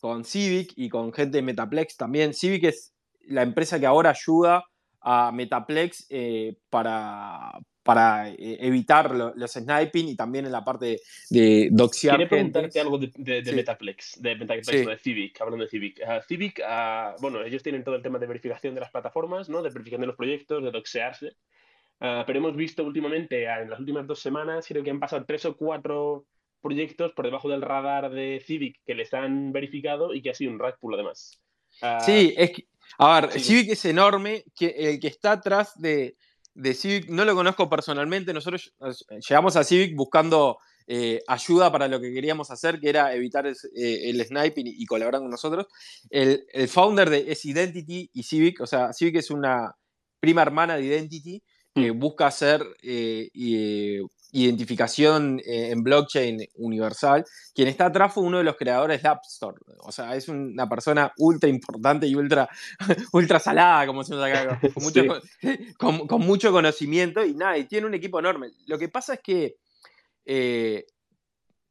con 0.00 0.24
Civic 0.24 0.72
y 0.76 0.88
con 0.88 1.12
gente 1.12 1.38
de 1.38 1.42
Metaplex 1.42 1.96
también. 1.96 2.34
Civic 2.34 2.64
es 2.64 2.92
la 3.28 3.42
empresa 3.42 3.78
que 3.78 3.86
ahora 3.86 4.10
ayuda 4.10 4.64
a 5.08 5.30
Metaplex 5.30 6.08
eh, 6.10 6.56
para, 6.68 7.52
para 7.84 8.28
eh, 8.28 8.58
evitar 8.60 9.14
los 9.14 9.52
sniping 9.52 10.08
y 10.08 10.16
también 10.16 10.46
en 10.46 10.50
la 10.50 10.64
parte 10.64 11.00
de 11.30 11.68
doxear 11.70 12.16
Quiero 12.16 12.28
preguntarte 12.28 12.80
algo 12.80 12.98
de, 12.98 13.12
Metaplex, 13.54 14.20
de 14.20 14.34
Metaplex, 14.34 14.66
de 14.66 14.98
Civic, 14.98 15.40
hablando 15.40 15.64
de 15.64 15.70
Civic. 15.70 16.02
Ah, 16.04 16.20
Civic, 16.26 16.60
ah, 16.66 17.14
bueno, 17.20 17.40
ellos 17.44 17.62
tienen 17.62 17.84
todo 17.84 17.94
el 17.94 18.02
tema 18.02 18.18
de 18.18 18.26
verificación 18.26 18.74
de 18.74 18.80
las 18.80 18.90
plataformas, 18.90 19.48
¿no? 19.48 19.62
de 19.62 19.70
verificación 19.70 20.00
de 20.00 20.08
los 20.08 20.16
proyectos, 20.16 20.64
de 20.64 20.72
doxearse. 20.72 21.36
Ah, 22.00 22.24
pero 22.26 22.40
hemos 22.40 22.56
visto 22.56 22.82
últimamente, 22.82 23.44
en 23.44 23.70
las 23.70 23.78
últimas 23.78 24.08
dos 24.08 24.18
semanas, 24.18 24.66
creo 24.66 24.82
que 24.82 24.90
han 24.90 24.98
pasado 24.98 25.24
tres 25.24 25.44
o 25.44 25.56
cuatro 25.56 26.26
proyectos 26.60 27.12
por 27.12 27.26
debajo 27.26 27.48
del 27.48 27.62
radar 27.62 28.10
de 28.10 28.42
Civic 28.44 28.80
que 28.84 28.96
les 28.96 29.14
han 29.14 29.52
verificado 29.52 30.12
y 30.12 30.20
que 30.20 30.30
ha 30.30 30.34
sido 30.34 30.50
un 30.50 30.58
rug 30.58 30.76
pull 30.80 30.94
además. 30.94 31.40
sí, 32.04 32.34
es 32.36 32.50
que, 32.50 32.66
a 32.98 33.20
ver, 33.20 33.40
Civic 33.40 33.70
es 33.70 33.84
enorme, 33.84 34.44
que, 34.54 34.74
el 34.76 35.00
que 35.00 35.08
está 35.08 35.32
atrás 35.32 35.72
de, 35.76 36.16
de 36.54 36.74
Civic 36.74 37.08
no 37.08 37.24
lo 37.24 37.34
conozco 37.34 37.68
personalmente, 37.68 38.32
nosotros 38.32 38.74
llegamos 39.28 39.56
a 39.56 39.64
Civic 39.64 39.94
buscando 39.94 40.58
eh, 40.88 41.20
ayuda 41.26 41.72
para 41.72 41.88
lo 41.88 42.00
que 42.00 42.12
queríamos 42.12 42.50
hacer, 42.52 42.78
que 42.78 42.88
era 42.88 43.12
evitar 43.12 43.44
el, 43.46 43.56
eh, 43.74 44.24
sniping 44.24 44.66
y, 44.68 44.86
colaborar 44.86 45.20
con 45.20 45.30
nosotros. 45.30 45.66
El, 46.10 46.46
el, 46.52 46.68
founder 46.68 47.10
de 47.10 47.32
es 47.32 47.44
Identity 47.44 48.08
y 48.12 48.22
Civic, 48.22 48.60
o 48.60 48.66
sea, 48.66 48.92
Civic 48.92 49.16
es 49.16 49.30
una 49.30 49.74
prima 50.20 50.42
hermana 50.42 50.76
de 50.76 50.84
Identity 50.84 51.42
que 51.74 51.92
mm. 51.92 51.98
busca 51.98 52.28
hacer 52.28 52.64
eh, 52.82 54.00
identificación 54.44 55.40
eh, 55.44 55.70
en 55.70 55.82
blockchain 55.82 56.46
universal. 56.56 57.24
Quien 57.54 57.68
está 57.68 57.86
atrás 57.86 58.12
fue 58.12 58.24
uno 58.24 58.38
de 58.38 58.44
los 58.44 58.56
creadores 58.56 59.02
de 59.02 59.08
App 59.08 59.24
Store. 59.26 59.56
O 59.80 59.92
sea, 59.92 60.14
es 60.14 60.28
una 60.28 60.68
persona 60.68 61.12
ultra 61.18 61.48
importante 61.48 62.06
y 62.06 62.14
ultra, 62.14 62.48
ultra 63.12 63.40
salada, 63.40 63.86
como 63.86 64.04
se 64.04 64.14
llama 64.14 64.26
acá, 64.26 64.60
con 64.74 64.82
mucho, 64.84 65.04
con, 66.08 66.20
mucho, 66.20 66.52
conocimiento 66.52 67.24
y 67.24 67.34
nada, 67.34 67.56
y 67.58 67.64
tiene 67.64 67.86
un 67.86 67.94
equipo 67.94 68.18
enorme. 68.18 68.50
Lo 68.66 68.78
que 68.78 68.88
pasa 68.88 69.14
es 69.14 69.20
que 69.20 69.56
eh, 70.24 70.86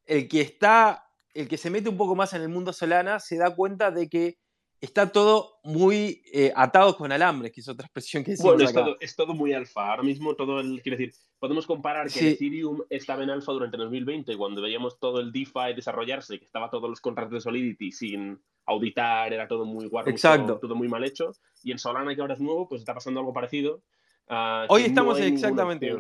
el 0.06 0.28
que 0.28 0.42
está, 0.42 1.06
el 1.34 1.48
que 1.48 1.58
se 1.58 1.70
mete 1.70 1.90
un 1.90 1.98
poco 1.98 2.16
más 2.16 2.34
en 2.34 2.42
el 2.42 2.50
mundo 2.50 2.74
Solana 2.74 3.20
se 3.20 3.38
da 3.38 3.56
cuenta 3.56 3.92
de 3.92 4.10
que 4.10 4.38
está 4.82 5.12
todo 5.12 5.60
muy 5.64 6.22
eh, 6.32 6.52
atado 6.56 6.96
con 6.96 7.12
alambres, 7.12 7.52
que 7.52 7.62
es 7.62 7.68
otra 7.68 7.86
expresión 7.86 8.24
que 8.24 8.32
decimos 8.32 8.54
Bueno, 8.54 8.70
es, 8.70 8.74
Todo, 8.74 8.98
es 9.00 9.16
todo 9.16 9.34
muy 9.34 9.54
alfa. 9.54 9.92
Ahora 9.92 10.04
mismo 10.04 10.36
todo 10.36 10.60
el, 10.60 10.82
quiero 10.82 10.98
decir, 10.98 11.16
podemos 11.46 11.68
comparar 11.68 12.10
que 12.10 12.32
Ethereum 12.32 12.82
estaba 12.90 13.22
en 13.22 13.30
alfa 13.30 13.52
durante 13.52 13.78
el 13.78 13.84
2020, 13.84 14.36
cuando 14.36 14.64
veíamos 14.64 14.98
todo 15.00 15.20
el 15.20 15.32
DeFi 15.32 15.76
desarrollarse, 15.76 16.40
que 16.40 16.46
estaba 16.46 16.72
todos 16.72 16.90
los 16.90 17.00
contratos 17.00 17.34
de 17.34 17.42
Solidity 17.42 17.92
sin 17.92 18.42
auditar, 18.66 19.32
era 19.32 19.48
todo 19.48 19.64
muy 19.64 19.86
guardo, 19.86 20.12
todo 20.60 20.74
muy 20.74 20.88
mal 20.88 21.04
hecho. 21.04 21.34
Y 21.62 21.72
en 21.72 21.78
Solana, 21.78 22.16
que 22.16 22.22
ahora 22.22 22.34
es 22.34 22.40
nuevo, 22.40 22.68
pues 22.68 22.82
está 22.82 22.96
pasando 22.96 23.20
algo 23.20 23.32
parecido. 23.32 23.84
Ah, 24.28 24.66
Hoy 24.70 24.86
estamos 24.86 25.20
exactamente. 25.20 25.96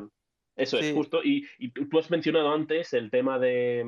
Eso 0.55 0.79
es, 0.79 0.95
justo. 0.95 1.23
Y, 1.23 1.45
y 1.60 1.69
tú 1.69 1.99
has 1.99 2.10
mencionado 2.10 2.51
antes 2.51 2.93
el 2.93 3.12
tema 3.12 3.38
de 3.38 3.86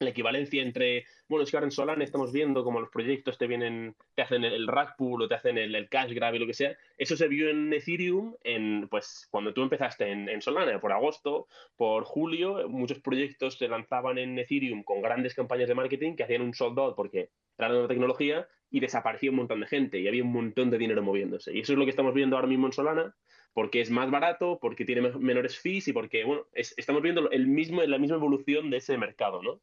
la 0.00 0.10
equivalencia 0.10 0.62
entre, 0.62 1.06
bueno, 1.28 1.42
es 1.42 1.50
que 1.50 1.56
ahora 1.56 1.66
en 1.66 1.72
Solana 1.72 2.04
estamos 2.04 2.32
viendo 2.32 2.62
como 2.62 2.80
los 2.80 2.90
proyectos 2.90 3.36
te 3.36 3.46
vienen, 3.46 3.96
te 4.14 4.22
hacen 4.22 4.44
el, 4.44 4.68
rack 4.68 4.96
pool 4.96 5.22
o 5.22 5.28
te 5.28 5.34
hacen 5.34 5.58
el, 5.58 5.88
cash 5.88 6.12
grab 6.12 6.34
y 6.34 6.38
lo 6.38 6.46
que 6.46 6.54
sea. 6.54 6.76
Eso 6.96 7.16
se 7.16 7.26
vio 7.26 7.48
en 7.48 7.72
Ethereum 7.72 8.34
en, 8.44 8.88
pues, 8.88 9.26
cuando 9.30 9.52
tú 9.52 9.62
empezaste 9.62 10.10
en, 10.10 10.40
Solana, 10.40 10.80
por 10.80 10.92
agosto, 10.92 11.48
por 11.76 12.04
julio, 12.04 12.68
muchos 12.68 13.00
proyectos 13.00 13.58
se 13.58 13.66
lanzaban 13.66 14.18
en 14.18 14.38
Ethereum 14.38 14.84
con 14.84 15.02
grandes 15.02 15.34
campañas 15.34 15.68
de 15.68 15.74
marketing 15.74 16.14
que 16.14 16.22
hacían 16.22 16.42
un 16.42 16.54
sold 16.54 16.78
out 16.78 16.94
porque 16.94 17.30
era 17.56 17.68
nueva 17.68 17.88
tecnología 17.88 18.46
y 18.70 18.80
desaparecía 18.80 19.30
un 19.30 19.36
montón 19.36 19.60
de 19.60 19.66
gente 19.66 19.98
y 19.98 20.06
había 20.06 20.22
un 20.22 20.32
montón 20.32 20.70
de 20.70 20.78
dinero 20.78 21.02
moviéndose. 21.02 21.52
Y 21.56 21.60
eso 21.60 21.72
es 21.72 21.78
lo 21.78 21.84
que 21.84 21.90
estamos 21.90 22.14
viendo 22.14 22.36
ahora 22.36 22.48
mismo 22.48 22.66
en 22.66 22.72
Solana, 22.72 23.16
porque 23.52 23.80
es 23.80 23.90
más 23.90 24.10
barato, 24.10 24.58
porque 24.60 24.84
tiene 24.84 25.00
menores 25.18 25.58
fees 25.58 25.88
y 25.88 25.92
porque, 25.92 26.22
bueno, 26.22 26.46
estamos 26.52 27.02
viendo 27.02 27.28
el 27.30 27.48
mismo, 27.48 27.82
la 27.82 27.98
misma 27.98 28.16
evolución 28.16 28.70
de 28.70 28.76
ese 28.76 28.96
mercado, 28.96 29.42
¿no? 29.42 29.60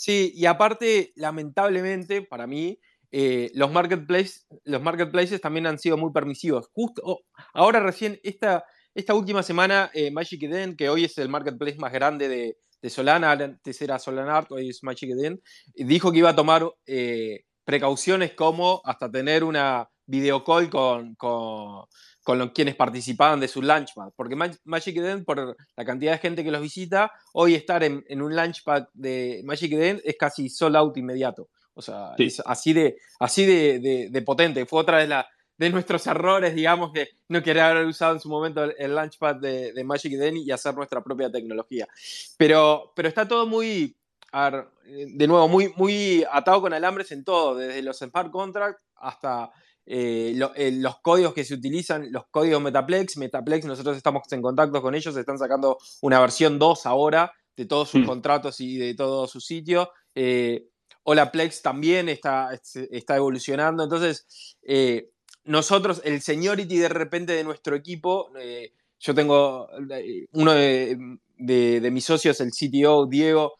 Sí, 0.00 0.30
y 0.32 0.46
aparte, 0.46 1.12
lamentablemente, 1.16 2.22
para 2.22 2.46
mí, 2.46 2.78
eh, 3.10 3.50
los, 3.54 3.72
marketplaces, 3.72 4.46
los 4.62 4.80
marketplaces 4.80 5.40
también 5.40 5.66
han 5.66 5.80
sido 5.80 5.96
muy 5.96 6.12
permisivos. 6.12 6.68
Justo 6.72 7.02
oh, 7.04 7.20
ahora 7.52 7.80
recién, 7.80 8.20
esta, 8.22 8.64
esta 8.94 9.14
última 9.14 9.42
semana, 9.42 9.90
eh, 9.92 10.12
Magic 10.12 10.40
Eden, 10.40 10.76
que 10.76 10.88
hoy 10.88 11.02
es 11.06 11.18
el 11.18 11.28
marketplace 11.28 11.78
más 11.78 11.92
grande 11.92 12.28
de, 12.28 12.88
Solana, 12.88 13.32
antes 13.32 13.82
era 13.82 13.98
Solanart, 13.98 14.52
hoy 14.52 14.68
es 14.68 14.84
Magic 14.84 15.10
Eden, 15.10 15.42
dijo 15.74 16.12
que 16.12 16.18
iba 16.18 16.30
a 16.30 16.36
tomar 16.36 16.70
eh, 16.86 17.40
precauciones 17.64 18.34
como 18.34 18.80
hasta 18.84 19.10
tener 19.10 19.42
una 19.42 19.90
videocall 20.08 20.68
con, 20.70 21.14
con, 21.14 21.84
con 22.24 22.48
quienes 22.48 22.74
participaban 22.74 23.38
de 23.38 23.46
su 23.46 23.62
Launchpad. 23.62 24.10
Porque 24.16 24.34
Magic 24.34 24.96
Eden, 24.96 25.24
por 25.24 25.56
la 25.76 25.84
cantidad 25.84 26.12
de 26.12 26.18
gente 26.18 26.42
que 26.42 26.50
los 26.50 26.60
visita, 26.60 27.12
hoy 27.34 27.54
estar 27.54 27.84
en, 27.84 28.04
un 28.20 28.34
Launchpad 28.34 28.88
de 28.94 29.42
Magic 29.44 29.72
Eden 29.72 30.00
es 30.04 30.16
casi 30.18 30.48
sold 30.48 30.76
out 30.76 30.96
inmediato. 30.96 31.48
O 31.74 31.82
sea, 31.82 32.14
es 32.18 32.42
así 32.44 32.72
de, 32.72 32.96
así 33.20 33.46
de, 33.46 34.22
potente. 34.26 34.66
Fue 34.66 34.80
otra 34.80 34.98
de, 34.98 35.06
la, 35.06 35.28
de 35.56 35.70
nuestros 35.70 36.06
errores, 36.06 36.54
digamos, 36.54 36.90
que 36.92 37.08
no 37.28 37.42
quería 37.42 37.70
haber 37.70 37.86
usado 37.86 38.14
en 38.14 38.20
su 38.20 38.28
momento 38.28 38.64
el, 38.64 38.94
Launchpad 38.94 39.36
de, 39.36 39.84
Magic 39.84 40.14
Eden 40.14 40.38
y 40.38 40.50
hacer 40.50 40.74
nuestra 40.74 41.02
propia 41.02 41.30
tecnología. 41.30 41.86
Pero, 42.36 42.92
pero 42.96 43.08
está 43.08 43.28
todo 43.28 43.46
muy, 43.46 43.96
de 44.86 45.26
nuevo, 45.26 45.48
muy, 45.48 45.72
muy 45.76 46.24
atado 46.30 46.62
con 46.62 46.72
alambres 46.72 47.12
en 47.12 47.24
todo, 47.24 47.54
desde 47.54 47.82
los 47.82 47.98
smart 47.98 48.30
contracts 48.30 48.84
hasta 48.96 49.50
eh, 49.90 50.38
eh, 50.56 50.70
los 50.70 51.00
códigos 51.00 51.32
que 51.32 51.44
se 51.44 51.54
utilizan, 51.54 52.12
los 52.12 52.26
códigos 52.30 52.60
Metaplex. 52.60 53.16
Metaplex, 53.16 53.64
nosotros 53.64 53.96
estamos 53.96 54.30
en 54.30 54.42
contacto 54.42 54.82
con 54.82 54.94
ellos, 54.94 55.16
están 55.16 55.38
sacando 55.38 55.78
una 56.02 56.20
versión 56.20 56.58
2 56.58 56.84
ahora 56.84 57.32
de 57.56 57.64
todos 57.64 57.88
sus 57.88 58.02
mm. 58.02 58.06
contratos 58.06 58.60
y 58.60 58.76
de 58.76 58.94
todo 58.94 59.26
su 59.26 59.40
sitio. 59.40 59.90
Eh, 60.14 60.68
Olaplex 61.04 61.62
también 61.62 62.10
está, 62.10 62.50
está 62.90 63.16
evolucionando. 63.16 63.82
Entonces, 63.82 64.58
eh, 64.62 65.08
nosotros, 65.44 66.02
el 66.04 66.20
seniority 66.20 66.76
de 66.76 66.90
repente 66.90 67.32
de 67.32 67.42
nuestro 67.42 67.74
equipo, 67.74 68.30
yo 68.98 69.14
tengo 69.14 69.70
uno 70.32 70.52
de 70.52 71.18
de, 71.38 71.80
de 71.80 71.90
mis 71.90 72.04
socios, 72.04 72.40
el 72.40 72.50
CTO, 72.50 73.06
Diego, 73.06 73.54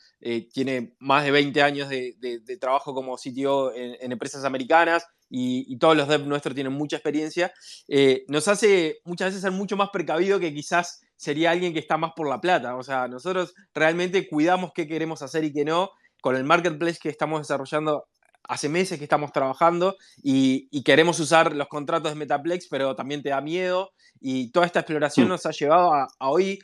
tiene 0.53 0.95
más 0.99 1.25
de 1.25 1.31
20 1.31 1.62
años 1.62 1.88
de, 1.88 2.59
trabajo 2.61 2.93
como 2.93 3.17
CTO 3.17 3.73
en, 3.75 4.12
empresas 4.12 4.45
americanas 4.45 5.07
y, 5.31 5.77
todos 5.79 5.97
los 5.97 6.09
devs 6.09 6.27
nuestros 6.27 6.55
tienen 6.55 6.73
mucha 6.73 6.97
experiencia, 6.97 7.53
eh, 7.87 8.25
nos 8.29 8.49
hace 8.49 9.01
muchas 9.05 9.29
veces 9.29 9.43
ser 9.43 9.53
mucho 9.53 9.77
más 9.77 9.91
precavido 9.91 10.41
que 10.41 10.55
quizás 10.55 11.03
sería 11.17 11.51
alguien 11.51 11.73
que 11.73 11.81
está 11.81 11.97
más 11.97 12.12
por 12.17 12.29
la 12.29 12.41
plata. 12.41 12.77
O 12.77 12.83
sea, 12.83 13.09
nosotros 13.09 13.55
realmente 13.75 14.29
cuidamos 14.29 14.73
qué 14.75 14.87
queremos 14.87 15.23
hacer 15.23 15.45
y 15.45 15.53
qué 15.53 15.64
no. 15.64 15.91
Con 16.21 16.35
el 16.35 16.45
marketplace 16.45 16.99
que 17.01 17.09
estamos 17.11 17.41
desarrollando 17.41 18.07
hace 18.45 18.69
meses 18.69 18.99
que 18.99 19.05
estamos 19.05 19.31
trabajando 19.31 19.97
y, 20.23 20.83
queremos 20.83 21.21
usar 21.21 21.55
los 21.55 21.69
contratos 21.69 22.12
de 22.12 22.19
Metaplex, 22.19 22.69
pero 22.69 22.97
también 22.97 23.23
te 23.23 23.29
da 23.29 23.41
miedo. 23.41 23.91
Y 24.21 24.51
toda 24.51 24.67
esta 24.67 24.81
exploración 24.81 25.27
mm. 25.27 25.31
nos 25.31 25.47
ha 25.47 25.51
llevado 25.51 25.93
a 25.93 26.09
hoy 26.21 26.59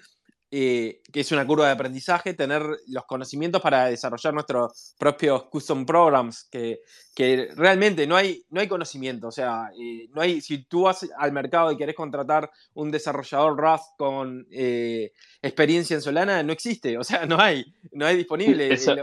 eh, 0.57 1.01
que 1.13 1.19
es 1.19 1.33
una 1.33 1.45
curva 1.45 1.67
de 1.67 1.73
aprendizaje, 1.73 2.33
tener 2.33 2.63
los 2.87 3.05
conocimientos 3.07 3.61
para 3.61 3.87
desarrollar 3.87 4.33
nuestros 4.33 4.95
propios 4.97 5.47
custom 5.47 5.85
programs, 5.85 6.45
que, 6.49 6.79
que 7.13 7.49
realmente 7.57 8.07
no 8.07 8.15
hay, 8.15 8.45
no 8.51 8.61
hay 8.61 8.69
conocimiento, 8.69 9.27
o 9.27 9.33
sea, 9.33 9.71
eh, 9.77 10.07
no 10.15 10.21
hay, 10.21 10.41
si 10.41 10.65
tú 10.67 10.83
vas 10.83 11.11
al 11.19 11.33
mercado 11.33 11.73
y 11.73 11.77
querés 11.77 11.97
contratar 11.97 12.53
un 12.75 12.93
desarrollador 12.93 13.59
Rust 13.59 13.97
con 13.99 14.47
eh, 14.53 15.11
experiencia 15.43 15.97
en 15.97 16.03
Solana, 16.03 16.41
no 16.45 16.53
existe, 16.53 16.99
o 16.99 17.03
sea, 17.03 17.27
no 17.27 17.41
hay, 17.41 17.65
no 17.91 18.07
hay 18.07 18.17
disponible. 18.17 18.73
Eso, 18.73 18.95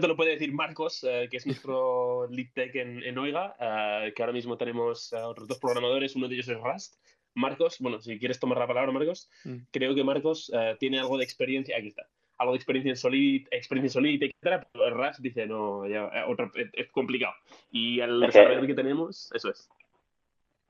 te 0.00 0.08
lo 0.08 0.16
puede 0.16 0.32
decir 0.32 0.52
Marcos, 0.52 1.06
que 1.30 1.36
es 1.36 1.46
nuestro 1.46 2.26
lead 2.30 2.48
tech 2.52 2.74
en, 2.74 3.00
en 3.04 3.16
Oiga, 3.16 3.54
que 4.16 4.22
ahora 4.22 4.32
mismo 4.32 4.56
tenemos 4.56 5.12
otros 5.12 5.46
dos 5.46 5.58
programadores, 5.58 6.16
uno 6.16 6.26
de 6.26 6.34
ellos 6.34 6.48
es 6.48 6.58
Rust, 6.58 6.94
Marcos, 7.34 7.78
bueno, 7.80 8.00
si 8.00 8.18
quieres 8.18 8.38
tomar 8.38 8.58
la 8.58 8.66
palabra, 8.66 8.92
Marcos, 8.92 9.30
mm. 9.44 9.56
creo 9.70 9.94
que 9.94 10.04
Marcos 10.04 10.52
eh, 10.54 10.76
tiene 10.78 10.98
algo 10.98 11.18
de 11.18 11.24
experiencia, 11.24 11.76
aquí 11.76 11.88
está, 11.88 12.06
algo 12.38 12.52
de 12.52 12.56
experiencia 12.56 12.90
en 12.90 12.96
Solid, 12.96 13.46
experiencia 13.50 13.86
en 13.98 14.02
Solid, 14.02 14.22
etcétera, 14.22 14.66
pero 14.72 14.96
RAS 14.96 15.20
dice, 15.20 15.46
no, 15.46 15.86
ya, 15.86 16.10
eh, 16.12 16.70
es, 16.72 16.90
complicado. 16.90 17.34
Y 17.70 18.00
el 18.00 18.20
desarrollo 18.20 18.66
que 18.66 18.74
tenemos, 18.74 19.30
eso 19.34 19.50
es. 19.50 19.68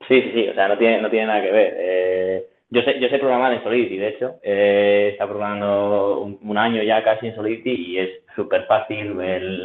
Sí, 0.07 0.21
sí, 0.21 0.31
sí, 0.33 0.47
o 0.49 0.53
sea, 0.53 0.67
no 0.67 0.77
tiene, 0.77 1.01
no 1.01 1.09
tiene 1.09 1.27
nada 1.27 1.41
que 1.41 1.51
ver. 1.51 1.73
Eh, 1.77 2.45
yo, 2.69 2.81
sé, 2.81 2.99
yo 2.99 3.07
sé 3.09 3.17
programar 3.17 3.53
en 3.53 3.63
Solidity, 3.63 3.97
de 3.97 4.07
hecho, 4.09 4.35
eh, 4.43 5.09
está 5.13 5.27
programando 5.27 6.21
un, 6.21 6.57
año 6.57 6.83
ya 6.83 7.03
casi 7.03 7.27
en 7.27 7.35
Solidity 7.35 7.71
y 7.71 7.99
es 7.99 8.09
súper 8.35 8.65
fácil, 8.65 9.15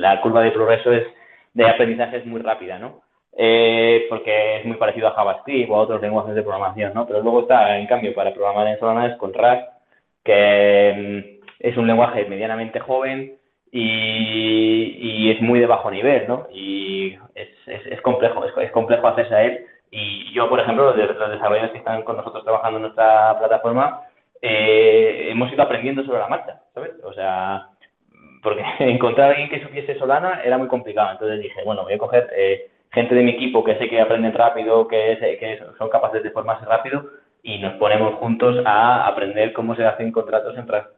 la 0.01 0.21
curva 0.21 0.43
de 0.43 0.53
progreso 0.53 0.93
es, 0.93 1.07
de 1.53 1.69
aprendizaje 1.69 2.19
es 2.19 2.27
muy 2.27 2.41
rápida, 2.41 2.79
¿no? 2.79 3.03
Eh, 3.37 4.07
porque 4.09 4.59
es 4.59 4.65
muy 4.67 4.77
parecido 4.77 5.09
a 5.09 5.13
JavaScript 5.13 5.71
o 5.71 5.77
a 5.77 5.81
otros 5.81 6.03
lenguajes 6.03 6.35
de 6.35 6.43
programación, 6.43 6.93
¿no? 6.95 7.07
Pero 7.07 7.23
luego 7.23 7.43
está, 7.43 7.79
en 7.79 7.87
cambio, 7.87 8.15
para 8.15 8.35
programar 8.35 8.67
en 8.67 8.79
Solana 8.79 9.07
es 9.07 9.17
con 9.17 9.33
Rust, 9.33 9.69
que 10.25 11.41
mm, 11.41 11.45
es 11.61 11.77
un 11.77 11.87
lenguaje 11.87 12.25
medianamente 12.27 12.81
joven 12.81 13.39
y, 13.73 15.31
es 15.31 15.41
muy 15.41 15.61
de 15.61 15.67
bajo 15.67 15.91
nivel, 15.91 16.27
¿no? 16.27 16.49
Y 16.53 17.17
es, 17.35 17.49
es, 17.67 18.01
complejo, 18.03 18.45
es, 18.45 18.71
complejo 18.73 19.07
hacerse 19.07 19.35
a 19.35 19.43
él. 19.45 19.67
Y 19.93 20.33
yo, 20.33 20.49
por 20.49 20.61
ejemplo, 20.61 20.87
los, 20.87 20.97
los 20.97 21.31
desarrolladores 21.31 21.71
que 21.71 21.79
están 21.79 22.03
con 22.03 22.17
nosotros 22.17 22.43
trabajando 22.45 22.79
en 22.79 22.83
nuestra 22.83 23.39
plataforma, 23.39 24.03
eh, 24.43 25.29
hemos 25.31 25.53
ido 25.53 25.63
aprendiendo 25.63 26.05
sobre 26.05 26.19
la 26.19 26.29
marcha, 26.29 26.61
¿sabes? 26.75 26.93
O 27.05 27.13
sea, 27.13 27.69
porque 28.43 28.65
encontrar 28.81 29.29
a 29.29 29.31
alguien 29.31 29.49
que 29.51 29.63
supiese 29.63 29.99
Solana 29.99 30.43
era 30.45 30.59
muy 30.59 30.69
complicado. 30.69 31.13
Entonces 31.13 31.41
dije, 31.41 31.63
bueno, 31.65 31.85
voy 31.85 31.95
a 31.95 31.99
coger 31.99 32.29
eh, 32.35 32.71
gente 32.93 33.15
de 33.15 33.23
mi 33.23 33.33
equipo 33.33 33.65
que 33.65 33.79
sé 33.79 33.89
que 33.89 34.01
aprenden 34.01 34.35
rápido, 34.35 34.89
que, 34.89 35.19
que 35.39 35.61
son 35.79 35.89
capaces 35.89 36.23
de 36.23 36.31
formarse 36.31 36.65
rápido 36.65 37.05
y 37.43 37.59
nos 37.59 37.75
ponemos 37.75 38.15
juntos 38.17 38.57
a 38.65 39.07
aprender 39.07 39.53
cómo 39.53 39.75
se 39.77 39.85
hacen 39.85 40.13
contratos 40.13 40.57
en 40.57 40.69
Rust. 40.69 40.89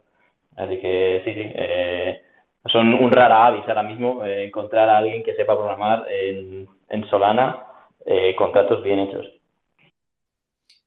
Así 0.57 0.79
que 0.81 1.23
sí, 1.25 1.35
sí, 1.35 1.53
eh, 1.55 2.23
son 2.67 2.95
un 2.95 3.11
rara 3.11 3.47
avis 3.47 3.67
ahora 3.69 3.83
mismo 3.83 4.25
eh, 4.25 4.45
encontrar 4.45 4.89
a 4.89 4.99
alguien 4.99 5.23
que 5.23 5.35
sepa 5.35 5.57
programar 5.57 6.07
en, 6.11 6.69
Solana 7.09 7.65
eh, 8.05 8.35
contratos 8.37 8.83
bien 8.83 8.99
hechos. 9.01 9.27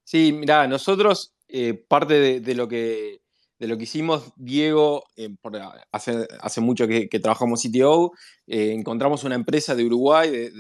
Sí, 0.04 0.32
mira, 0.34 0.68
nosotros 0.68 1.34
parte 1.88 2.42
de, 2.42 2.56
lo 2.56 2.68
que 2.68 3.20
de 3.60 3.68
lo 3.68 3.78
que 3.78 3.84
hicimos, 3.84 4.34
Diego, 4.36 5.04
eh, 5.16 5.30
hace, 5.92 6.28
hace, 6.42 6.62
mucho 6.62 6.88
que, 6.88 7.08
trabajamos 7.22 7.64
CTO, 7.64 8.12
eh, 8.48 8.74
encontramos 8.74 9.24
una 9.24 9.36
empresa 9.36 9.76
de 9.76 9.86
Uruguay, 9.86 10.30
de, 10.30 10.52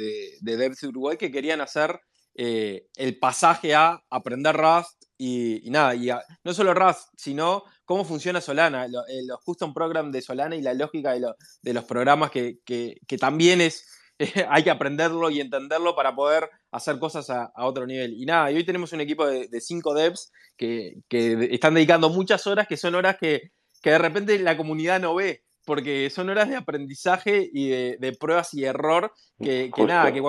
de, 0.41 0.57
devs 0.57 0.81
de 0.81 0.87
Uruguay, 0.87 1.17
que 1.17 1.31
querían 1.31 1.61
hacer 1.61 1.99
eh, 2.35 2.87
el 2.95 3.19
pasaje 3.19 3.75
a 3.75 4.01
aprender 4.09 4.55
Rust 4.55 5.03
y, 5.17 5.69
nada, 5.69 5.95
y 5.95 6.09
no 6.43 6.53
solo 6.53 6.73
Rust, 6.73 7.09
sino 7.17 7.63
cómo 7.83 8.05
funciona 8.05 8.41
Solana, 8.41 8.87
los 8.87 9.43
custom 9.43 9.73
programs 9.73 10.11
de 10.11 10.21
Solana 10.21 10.55
y 10.55 10.61
la 10.61 10.73
lógica 10.73 11.13
de, 11.13 11.73
los 11.73 11.83
programas 11.85 12.31
que, 12.31 12.59
que 12.65 13.17
también 13.17 13.61
es 13.61 13.85
hay 14.49 14.63
que 14.63 14.69
aprenderlo 14.69 15.29
y 15.29 15.41
entenderlo 15.41 15.95
para 15.95 16.15
poder 16.15 16.49
hacer 16.71 16.99
cosas 16.99 17.29
a, 17.29 17.51
otro 17.55 17.85
nivel. 17.85 18.13
Y 18.13 18.25
nada, 18.25 18.51
y 18.51 18.55
hoy 18.55 18.63
tenemos 18.63 18.93
un 18.93 19.01
equipo 19.01 19.25
de, 19.25 19.61
cinco 19.61 19.93
devs 19.93 20.31
que, 20.57 20.97
están 21.09 21.73
dedicando 21.73 22.09
muchas 22.09 22.47
horas, 22.47 22.67
que 22.67 22.77
son 22.77 22.95
horas 22.95 23.17
que, 23.19 23.51
de 23.83 23.97
repente 23.97 24.39
la 24.39 24.57
comunidad 24.57 24.99
no 24.99 25.15
ve, 25.15 25.43
porque 25.63 26.09
son 26.09 26.29
horas 26.29 26.49
de 26.49 26.55
aprendizaje 26.55 27.49
y 27.51 27.69
de, 27.69 28.17
pruebas 28.19 28.53
y 28.53 28.63
error, 28.63 29.11
que, 29.39 29.71
nada, 29.85 30.13
que 30.13 30.21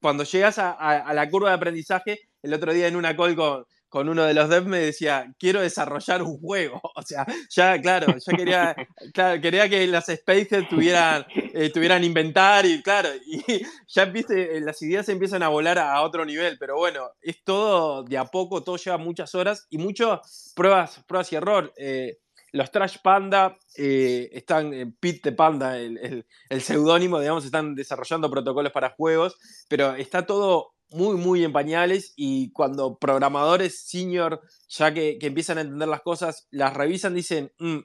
cuando, 0.00 0.24
llegas 0.24 0.58
a, 0.58 0.72
a, 0.72 1.14
la 1.14 1.28
curva 1.28 1.50
de 1.50 1.56
aprendizaje, 1.56 2.20
el 2.42 2.54
otro 2.54 2.72
día 2.72 2.88
en 2.88 2.96
una 2.96 3.16
call 3.16 3.36
con, 3.36 3.64
con 3.94 4.08
uno 4.08 4.24
de 4.24 4.34
los 4.34 4.48
devs 4.48 4.66
me 4.66 4.80
decía, 4.80 5.32
quiero 5.38 5.60
desarrollar 5.60 6.20
un 6.20 6.40
juego. 6.40 6.80
O 6.96 7.02
sea, 7.02 7.24
ya, 7.50 7.80
claro, 7.80 8.06
ya 8.18 8.36
quería, 8.36 8.74
quería 9.42 9.68
que 9.68 9.86
las 9.86 10.06
spaces 10.06 10.68
tuvieran, 10.68 11.24
eh, 11.34 11.70
tuvieran 11.70 12.02
inventar 12.02 12.66
y, 12.66 12.82
claro, 12.82 13.10
y 13.24 13.42
ya 13.88 14.04
viste, 14.06 14.60
las 14.60 14.80
ideas 14.82 15.08
empiezan 15.08 15.44
a 15.44 15.48
volar 15.48 15.78
a, 15.78 16.00
otro 16.02 16.24
nivel, 16.24 16.56
pero 16.58 16.76
bueno, 16.76 17.10
es 17.20 17.44
todo 17.44 18.02
de 18.02 18.18
a 18.18 18.24
poco, 18.24 18.64
todo 18.64 18.76
lleva 18.76 18.96
muchas 18.96 19.34
horas 19.36 19.66
y 19.70 19.78
muchas 19.78 20.52
pruebas, 20.56 21.04
pruebas 21.06 21.32
y 21.32 21.36
error. 21.36 21.72
Eh, 21.76 22.18
los 22.50 22.70
Trash 22.70 22.96
Panda 23.02 23.56
eh, 23.76 24.28
están, 24.32 24.72
en 24.72 24.92
Pit 24.92 25.22
de 25.22 25.32
Panda, 25.32 25.78
el, 25.78 26.26
el 26.48 26.62
seudónimo, 26.62 27.20
digamos, 27.20 27.44
están 27.44 27.76
desarrollando 27.76 28.30
protocolos 28.30 28.72
para 28.72 28.90
juegos, 28.90 29.36
pero 29.68 29.94
está 29.94 30.26
todo 30.26 30.73
muy, 30.90 31.16
muy 31.16 31.44
en 31.44 31.52
pañales 31.52 32.12
y 32.16 32.52
cuando 32.52 32.98
programadores 32.98 33.84
senior, 33.86 34.40
ya 34.68 34.94
que, 34.94 35.18
empiezan 35.20 35.58
a 35.58 35.62
entender 35.62 35.88
las 35.88 36.02
cosas, 36.02 36.46
las 36.50 36.74
revisan, 36.74 37.14
dicen, 37.14 37.52
mm, 37.58 37.78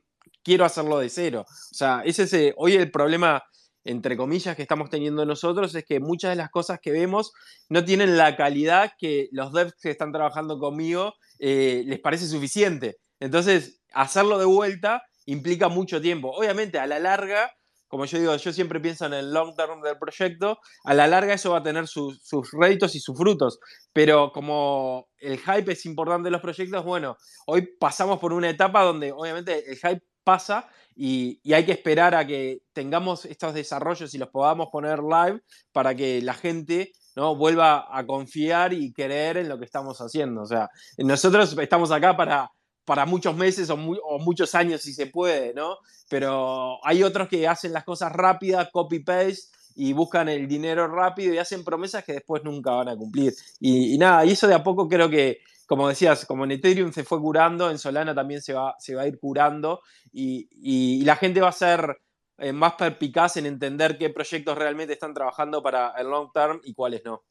quiero 0.44 0.66
hacerlo 0.66 1.00
de 1.00 1.10
cero. 1.10 1.46
O 1.48 1.76
sea, 1.76 2.02
ese 2.06 2.24
es 2.24 2.54
hoy 2.58 2.74
el 2.74 2.92
problema, 2.92 3.44
entre 3.84 4.18
comillas, 4.18 4.56
que 4.56 4.62
estamos 4.62 4.90
teniendo 4.90 5.26
nosotros 5.26 5.74
es 5.76 5.86
que 5.86 6.00
muchas 6.00 6.32
de 6.32 6.36
las 6.36 6.50
cosas 6.50 6.80
que 6.82 6.92
vemos 6.92 7.32
no 7.70 7.84
tienen 7.86 8.18
la 8.18 8.36
calidad 8.36 8.92
que 8.98 9.30
los 9.32 9.54
devs 9.54 9.76
que 9.82 9.92
están 9.92 10.12
trabajando 10.12 10.60
conmigo 10.60 11.14
eh, 11.40 11.84
les 11.86 12.00
parece 12.00 12.28
suficiente. 12.28 12.98
Entonces, 13.20 13.82
hacerlo 13.94 14.38
de 14.38 14.46
vuelta 14.46 15.04
implica 15.26 15.70
mucho 15.70 16.02
tiempo. 16.02 16.32
Obviamente, 16.32 16.80
a 16.80 16.88
la 16.88 17.00
larga, 17.00 17.52
como 17.90 18.06
yo 18.06 18.20
digo, 18.20 18.36
yo 18.36 18.54
siempre 18.54 18.80
pienso 18.80 19.06
en 19.06 19.14
el 19.14 19.34
long 19.34 19.56
term 19.56 19.82
del 19.82 19.98
proyecto, 19.98 20.60
a 20.86 20.94
la 20.94 21.08
larga 21.08 21.34
eso 21.34 21.52
va 21.52 21.58
a 21.58 21.64
tener 21.64 21.88
sus 21.88 22.22
réditos 22.54 22.96
y 22.96 23.00
sus 23.00 23.18
frutos, 23.18 23.60
pero 23.92 24.32
como 24.32 25.10
el 25.18 25.40
hype 25.40 25.74
es 25.74 25.86
importante 25.86 26.30
en 26.30 26.34
los 26.34 26.42
proyectos, 26.42 26.86
bueno, 26.86 27.18
hoy 27.48 27.68
pasamos 27.80 28.20
por 28.20 28.32
una 28.32 28.50
etapa 28.50 28.84
donde 28.84 29.12
obviamente 29.12 29.70
el 29.70 29.76
hype 29.76 30.04
pasa 30.24 30.70
y, 30.96 31.42
hay 31.54 31.66
que 31.66 31.72
esperar 31.72 32.14
a 32.14 32.28
que 32.28 32.62
tengamos 32.74 33.26
estos 33.26 33.54
desarrollos 33.54 34.14
y 34.14 34.18
los 34.18 34.30
podamos 34.30 34.68
poner 34.72 35.00
live 35.00 35.42
para 35.72 35.96
que 35.96 36.22
la 36.22 36.34
gente 36.34 36.92
¿no? 37.16 37.36
vuelva 37.36 37.88
a 37.90 38.06
confiar 38.06 38.74
y 38.74 38.94
creer 38.94 39.38
en 39.38 39.50
lo 39.50 39.58
que 39.58 39.66
estamos 39.66 40.00
haciendo. 40.00 40.42
O 40.42 40.46
sea, 40.46 40.70
nosotros 40.98 41.58
estamos 41.58 41.92
acá 41.92 42.16
para 42.16 42.52
para 42.90 43.06
muchos 43.06 43.36
meses 43.36 43.70
o, 43.70 43.78
muchos 43.78 44.56
años 44.56 44.82
si 44.82 44.94
se 44.94 45.06
puede, 45.06 45.54
¿no? 45.54 45.78
Pero 46.10 46.84
hay 46.84 47.04
otros 47.04 47.28
que 47.28 47.48
hacen 47.48 47.72
las 47.72 47.84
cosas 47.84 48.12
rápidas, 48.12 48.70
copy-paste, 48.72 49.56
y 49.76 49.94
buscan 49.94 50.28
el 50.28 50.48
dinero 50.48 50.88
rápido 50.88 51.32
y 51.32 51.38
hacen 51.38 51.64
promesas 51.64 52.04
que 52.04 52.14
después 52.14 52.44
nunca 52.44 52.72
van 52.72 52.90
a 52.90 52.98
cumplir. 52.98 53.36
Y, 53.60 53.96
nada, 54.00 54.26
y 54.26 54.32
eso 54.32 54.48
de 54.48 54.56
a 54.56 54.64
poco 54.64 54.90
creo 54.90 55.08
que, 55.08 55.38
como 55.68 55.88
decías, 55.88 56.26
como 56.26 56.46
en 56.46 56.54
Ethereum 56.54 56.92
se 56.92 57.04
fue 57.04 57.20
curando, 57.20 57.70
en 57.70 57.78
Solana 57.78 58.16
también 58.16 58.42
se 58.42 58.54
va, 58.54 58.74
se 58.80 58.96
va 58.96 59.04
a 59.04 59.08
ir 59.08 59.20
curando 59.20 59.82
y, 60.12 61.04
la 61.06 61.16
gente 61.16 61.42
va 61.42 61.50
a 61.50 61.52
ser 61.52 62.02
eh, 62.40 62.52
más 62.54 62.74
perpicaz 62.74 63.38
en 63.38 63.46
entender 63.46 64.00
qué 64.00 64.10
proyectos 64.10 64.58
realmente 64.58 64.94
están 64.94 65.14
trabajando 65.14 65.62
para 65.62 65.94
el 65.96 66.08
long 66.08 66.32
term 66.34 66.60
y 66.64 66.74
cuáles 66.74 67.06
no. 67.06 67.22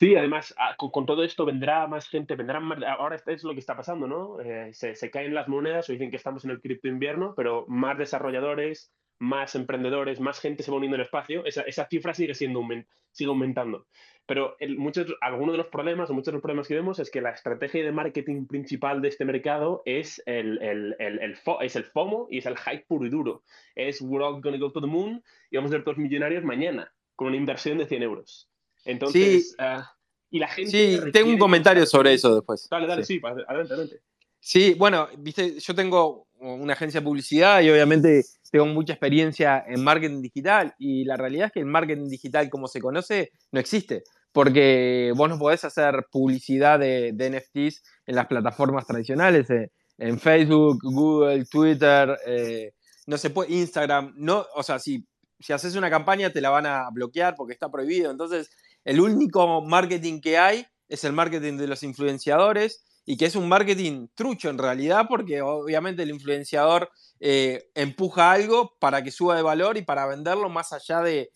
Sí, 0.00 0.14
además, 0.14 0.54
ah, 0.58 0.76
con, 0.76 1.06
todo 1.06 1.24
esto 1.24 1.44
vendrá 1.44 1.88
más 1.88 2.08
gente, 2.08 2.36
vendrán 2.36 2.62
más, 2.64 2.78
ahora 2.84 3.16
es 3.26 3.42
lo 3.42 3.52
que 3.52 3.58
está 3.58 3.76
pasando, 3.76 4.06
¿no? 4.06 4.40
Eh, 4.40 4.72
se, 4.72 5.10
caen 5.10 5.34
las 5.34 5.48
monedas 5.48 5.88
o 5.88 5.92
dicen 5.92 6.10
que 6.10 6.16
estamos 6.16 6.44
en 6.44 6.52
el 6.52 6.60
cripto 6.60 6.86
invierno, 6.86 7.34
pero 7.36 7.64
más 7.66 7.98
desarrolladores, 7.98 8.92
más 9.18 9.56
emprendedores, 9.56 10.20
más 10.20 10.38
gente 10.38 10.62
se 10.62 10.70
va 10.70 10.76
uniendo 10.76 10.94
al 10.94 11.02
espacio, 11.02 11.44
esa, 11.44 11.62
esa 11.62 11.88
cifra 11.88 12.14
sigue, 12.14 12.34
siendo 12.34 12.62
sigue 13.10 13.28
aumentando. 13.28 13.88
Pero 14.24 14.56
muchos, 14.76 15.16
algunos 15.20 15.54
de 15.54 15.58
los 15.58 15.66
problemas, 15.66 16.10
o 16.10 16.14
muchos 16.14 16.26
de 16.26 16.32
los 16.32 16.42
problemas 16.42 16.68
que 16.68 16.74
vemos 16.74 17.00
es 17.00 17.10
que 17.10 17.20
la 17.20 17.30
estrategia 17.30 17.82
de 17.82 17.90
marketing 17.90 18.46
principal 18.46 19.02
de 19.02 19.08
este 19.08 19.24
mercado 19.24 19.82
es 19.84 20.22
el, 20.26 20.94
es 21.00 21.76
el 21.76 21.84
FOMO 21.84 22.28
y 22.30 22.38
es 22.38 22.46
el 22.46 22.56
hype 22.56 22.84
puro 22.86 23.04
y 23.04 23.10
duro. 23.10 23.42
Es 23.74 24.00
we're 24.00 24.24
all 24.24 24.40
gonna 24.40 24.58
go 24.58 24.70
to 24.70 24.80
the 24.80 24.86
moon 24.86 25.24
y 25.50 25.56
vamos 25.56 25.72
a 25.72 25.74
ser 25.74 25.84
todos 25.84 25.98
millonarios 25.98 26.44
mañana 26.44 26.92
con 27.16 27.28
una 27.28 27.36
inversión 27.36 27.78
de 27.78 27.86
100 27.86 28.02
euros. 28.02 28.47
Entonces, 28.88 29.54
ah, 29.58 29.92
y 30.30 30.38
la 30.38 30.48
gente... 30.48 30.70
Sí, 30.70 31.10
tengo 31.12 31.30
un 31.30 31.38
comentario 31.38 31.86
sobre 31.86 32.14
eso 32.14 32.34
después. 32.34 32.66
Dale, 32.70 32.86
dale, 32.86 33.04
sí, 33.04 33.20
adelante, 33.22 33.72
adelante. 33.72 34.00
Sí, 34.40 34.74
bueno, 34.74 35.08
viste, 35.18 35.58
yo 35.60 35.74
tengo 35.74 36.28
una 36.40 36.72
agencia 36.72 37.00
de 37.00 37.04
publicidad 37.04 37.60
y 37.60 37.70
obviamente 37.70 38.24
tengo 38.50 38.66
mucha 38.66 38.92
experiencia 38.92 39.64
en 39.66 39.82
marketing 39.82 40.22
digital 40.22 40.74
y 40.78 41.04
la 41.04 41.16
realidad 41.16 41.46
es 41.46 41.52
que 41.52 41.60
el 41.60 41.66
marketing 41.66 42.08
digital 42.08 42.48
como 42.48 42.68
se 42.68 42.80
conoce 42.80 43.32
no 43.50 43.58
existe 43.58 44.04
porque 44.32 45.12
vos 45.16 45.28
no 45.28 45.38
podés 45.38 45.64
hacer 45.64 46.06
publicidad 46.10 46.78
de, 46.78 47.12
NFTs 47.12 47.82
en 48.06 48.14
las 48.14 48.26
plataformas 48.26 48.86
tradicionales, 48.86 49.50
eh, 49.50 49.72
en 49.98 50.18
Facebook, 50.20 50.78
Google, 50.82 51.44
Twitter, 51.46 52.16
eh, 52.26 52.72
no 53.06 53.18
se 53.18 53.30
puede, 53.30 53.52
Instagram, 53.52 54.14
no, 54.16 54.46
o 54.54 54.62
sea, 54.62 54.78
si, 54.78 55.04
si 55.40 55.52
haces 55.52 55.74
una 55.74 55.90
campaña 55.90 56.30
te 56.30 56.40
la 56.40 56.50
van 56.50 56.66
a 56.66 56.88
bloquear 56.90 57.34
porque 57.34 57.54
está 57.54 57.70
prohibido, 57.70 58.10
entonces 58.10 58.50
el 58.84 59.00
único 59.00 59.62
marketing 59.62 60.20
que 60.20 60.38
hay 60.38 60.66
es 60.88 61.04
el 61.04 61.12
marketing 61.12 61.56
de 61.56 61.66
los 61.66 61.82
influenciadores 61.82 62.84
y 63.04 63.16
que 63.16 63.26
es 63.26 63.36
un 63.36 63.48
marketing 63.48 64.08
trucho 64.14 64.50
en 64.50 64.58
realidad, 64.58 65.06
porque 65.08 65.40
obviamente 65.40 66.02
el 66.02 66.10
influenciador 66.10 66.90
eh, 67.20 67.70
empuja 67.74 68.32
algo 68.32 68.76
para 68.78 69.02
que 69.02 69.10
suba 69.10 69.34
de 69.34 69.42
valor 69.42 69.78
y 69.78 69.82
para 69.82 70.06
venderlo 70.06 70.50
más 70.50 70.72
allá 70.72 71.00
de, 71.00 71.30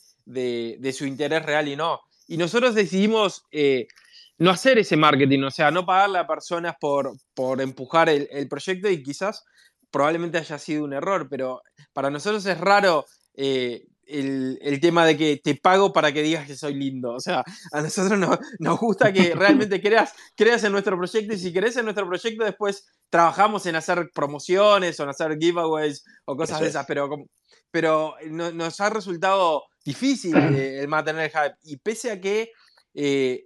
su 0.92 1.06
interés 1.06 1.44
real 1.44 1.68
y 1.68 1.76
no. 1.76 2.00
Y 2.26 2.36
nosotros 2.36 2.74
decidimos 2.74 3.44
eh, 3.50 3.86
no 4.36 4.50
hacer 4.50 4.78
ese 4.78 4.96
marketing, 4.96 5.44
o 5.44 5.50
sea, 5.50 5.70
no 5.70 5.86
pagarle 5.86 6.18
a 6.18 6.26
personas 6.26 6.74
por, 6.80 7.12
por 7.32 7.60
empujar 7.60 8.08
el, 8.08 8.48
proyecto 8.48 8.90
y 8.90 9.02
quizás 9.02 9.44
probablemente 9.90 10.38
haya 10.38 10.58
sido 10.58 10.84
un 10.84 10.92
error, 10.92 11.28
pero 11.30 11.62
para 11.92 12.10
nosotros 12.10 12.44
es 12.46 12.58
raro 12.58 13.06
eh, 13.34 13.86
el, 14.12 14.78
tema 14.80 15.06
de 15.06 15.16
que 15.16 15.40
te 15.42 15.54
pago 15.54 15.92
para 15.92 16.12
que 16.12 16.22
digas 16.22 16.46
que 16.46 16.56
soy 16.56 16.74
lindo. 16.74 17.12
O 17.12 17.20
sea, 17.20 17.44
a 17.72 17.80
nosotros 17.80 18.18
nos, 18.58 18.78
gusta 18.80 19.12
que 19.12 19.34
realmente 19.34 19.80
creas, 19.80 20.12
creas 20.36 20.62
en 20.64 20.72
nuestro 20.72 20.96
proyecto 20.96 21.34
y 21.34 21.38
si 21.38 21.52
crees 21.52 21.76
en 21.76 21.84
nuestro 21.84 22.06
proyecto 22.06 22.44
después 22.44 22.86
trabajamos 23.10 23.66
en 23.66 23.76
hacer 23.76 24.10
promociones 24.14 24.98
o 24.98 25.02
en 25.04 25.08
hacer 25.10 25.36
giveaways 25.38 26.04
o 26.24 26.36
cosas 26.36 26.60
de 26.60 26.68
esas, 26.68 26.86
pero, 26.86 27.08
pero 27.70 28.14
nos 28.30 28.80
ha 28.80 28.90
resultado 28.90 29.64
difícil 29.84 30.36
eh, 30.36 30.78
el 30.80 30.88
mantener 30.88 31.24
el 31.24 31.30
hype. 31.30 31.56
Y 31.62 31.76
pese 31.76 32.10
a 32.10 32.20
que 32.20 32.52
eh, 32.94 33.44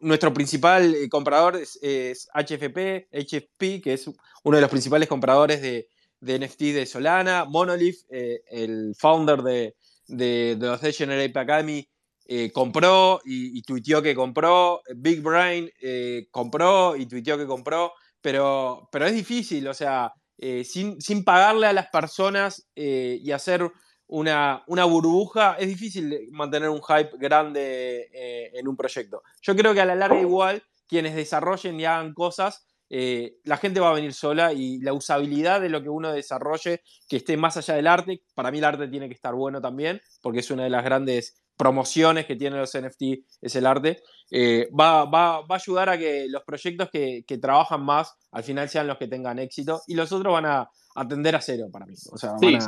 nuestro 0.00 0.32
principal 0.32 0.94
eh, 0.94 1.08
comprador 1.08 1.56
es, 1.56 2.28
HFP, 2.34 3.08
HFP, 3.12 3.82
que 3.82 3.94
es 3.94 4.08
uno 4.42 4.56
de 4.56 4.60
los 4.60 4.70
principales 4.70 5.08
compradores 5.08 5.62
de, 5.62 5.88
de 6.20 6.38
NFT 6.38 6.60
de 6.60 6.86
Solana, 6.86 7.44
Monolith, 7.44 8.00
el 8.10 8.94
founder 8.98 9.42
de, 9.42 9.74
de, 10.06 10.56
de 10.56 10.66
los 10.66 10.82
Ape 10.82 11.38
Academy 11.38 11.86
eh, 12.26 12.50
compró 12.52 13.20
y, 13.24 13.60
tuiteó 13.62 14.00
que 14.00 14.14
compró, 14.14 14.80
Big 14.96 15.20
Brain 15.20 15.70
eh, 15.82 16.26
compró 16.30 16.96
y 16.96 17.04
tuiteó 17.06 17.36
que 17.36 17.46
compró, 17.46 17.92
pero, 18.22 18.88
pero 18.90 19.04
es 19.06 19.12
difícil, 19.12 19.68
o 19.68 19.74
sea, 19.74 20.10
eh, 20.38 20.64
sin, 20.64 21.24
pagarle 21.24 21.66
a 21.66 21.74
las 21.74 21.88
personas 21.88 22.66
y 22.74 23.30
hacer 23.30 23.70
una, 24.06 24.64
una, 24.68 24.84
burbuja, 24.86 25.56
es 25.58 25.68
difícil 25.68 26.28
mantener 26.30 26.70
un 26.70 26.82
hype 26.82 27.10
grande 27.18 28.08
en 28.54 28.68
un 28.68 28.76
proyecto. 28.76 29.22
Yo 29.42 29.54
creo 29.54 29.74
que 29.74 29.82
a 29.82 29.86
la 29.86 29.94
larga 29.94 30.20
igual, 30.20 30.62
quienes 30.88 31.14
desarrollen 31.14 31.78
y 31.78 31.84
hagan 31.84 32.14
cosas, 32.14 32.66
eh, 32.90 33.36
la 33.44 33.56
gente 33.56 33.80
va 33.80 33.90
a 33.90 33.94
venir 33.94 34.12
sola 34.12 34.52
y 34.52 34.78
la 34.78 34.92
usabilidad 34.92 35.60
de 35.60 35.68
lo 35.68 35.82
que 35.82 35.88
uno 35.88 36.12
desarrolle, 36.12 36.82
que 37.08 37.16
esté 37.16 37.36
más 37.36 37.56
allá 37.56 37.74
del 37.74 37.86
arte, 37.86 38.22
para 38.34 38.50
mí 38.50 38.58
el 38.58 38.64
arte 38.64 38.88
tiene 38.88 39.08
que 39.08 39.14
estar 39.14 39.34
bueno 39.34 39.60
también, 39.60 40.00
porque 40.22 40.40
es 40.40 40.50
una 40.50 40.64
de 40.64 40.70
las 40.70 40.84
grandes 40.84 41.44
promociones 41.56 42.26
que 42.26 42.36
tienen 42.36 42.58
los 42.58 42.76
NFT, 42.76 43.02
es 43.40 43.56
el 43.56 43.66
arte, 43.66 44.02
eh, 44.30 44.68
va, 44.78 45.04
va, 45.04 45.40
va, 45.42 45.46
a 45.50 45.54
ayudar 45.54 45.88
a 45.88 45.98
que 45.98 46.26
los 46.28 46.42
proyectos 46.42 46.90
que, 46.90 47.24
que, 47.26 47.38
trabajan 47.38 47.84
más 47.84 48.16
al 48.32 48.42
final 48.42 48.68
sean 48.68 48.86
los 48.86 48.98
que 48.98 49.06
tengan 49.06 49.38
éxito 49.38 49.82
y 49.86 49.94
los 49.94 50.10
otros 50.10 50.32
van 50.32 50.46
a 50.46 50.68
atender 50.96 51.36
a 51.36 51.40
cero 51.40 51.66
para 51.72 51.86
mí. 51.86 51.94
O 52.10 52.18
sea, 52.18 52.36
sí, 52.38 52.58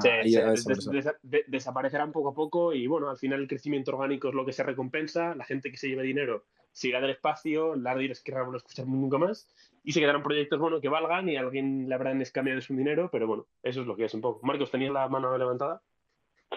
desaparecerán 1.46 2.12
poco 2.12 2.31
a 2.31 2.35
poco 2.35 2.72
y 2.72 2.87
bueno, 2.87 3.11
al 3.11 3.18
final 3.18 3.40
el 3.40 3.48
crecimiento 3.48 3.92
orgánico 3.92 4.29
es 4.29 4.35
lo 4.35 4.44
que 4.44 4.52
se 4.52 4.62
recompensa, 4.62 5.35
la 5.35 5.44
gente 5.44 5.70
que 5.70 5.76
se 5.76 5.88
lleve 5.88 6.02
dinero 6.02 6.44
se 6.76 6.88
irá 6.88 7.00
del 7.00 7.08
espacio, 7.08 7.74
Larry 7.74 8.10
es 8.10 8.22
que 8.22 8.32
no 8.32 8.54
escuchar 8.54 8.86
nunca 8.86 9.16
más 9.16 9.48
y 9.82 9.92
se 9.92 10.00
quedarán 10.00 10.22
proyectos 10.22 10.58
bueno, 10.58 10.78
que 10.78 10.90
valgan 10.90 11.26
y 11.26 11.36
a 11.36 11.40
alguien 11.40 11.88
le 11.88 11.94
habrán 11.94 12.20
escameado 12.20 12.60
su 12.60 12.76
dinero, 12.76 13.08
pero 13.10 13.26
bueno, 13.26 13.46
eso 13.62 13.80
es 13.80 13.86
lo 13.86 13.96
que 13.96 14.04
es 14.04 14.12
un 14.12 14.20
poco. 14.20 14.46
Marcos, 14.46 14.70
¿tenías 14.70 14.92
la 14.92 15.08
mano 15.08 15.38
levantada? 15.38 15.80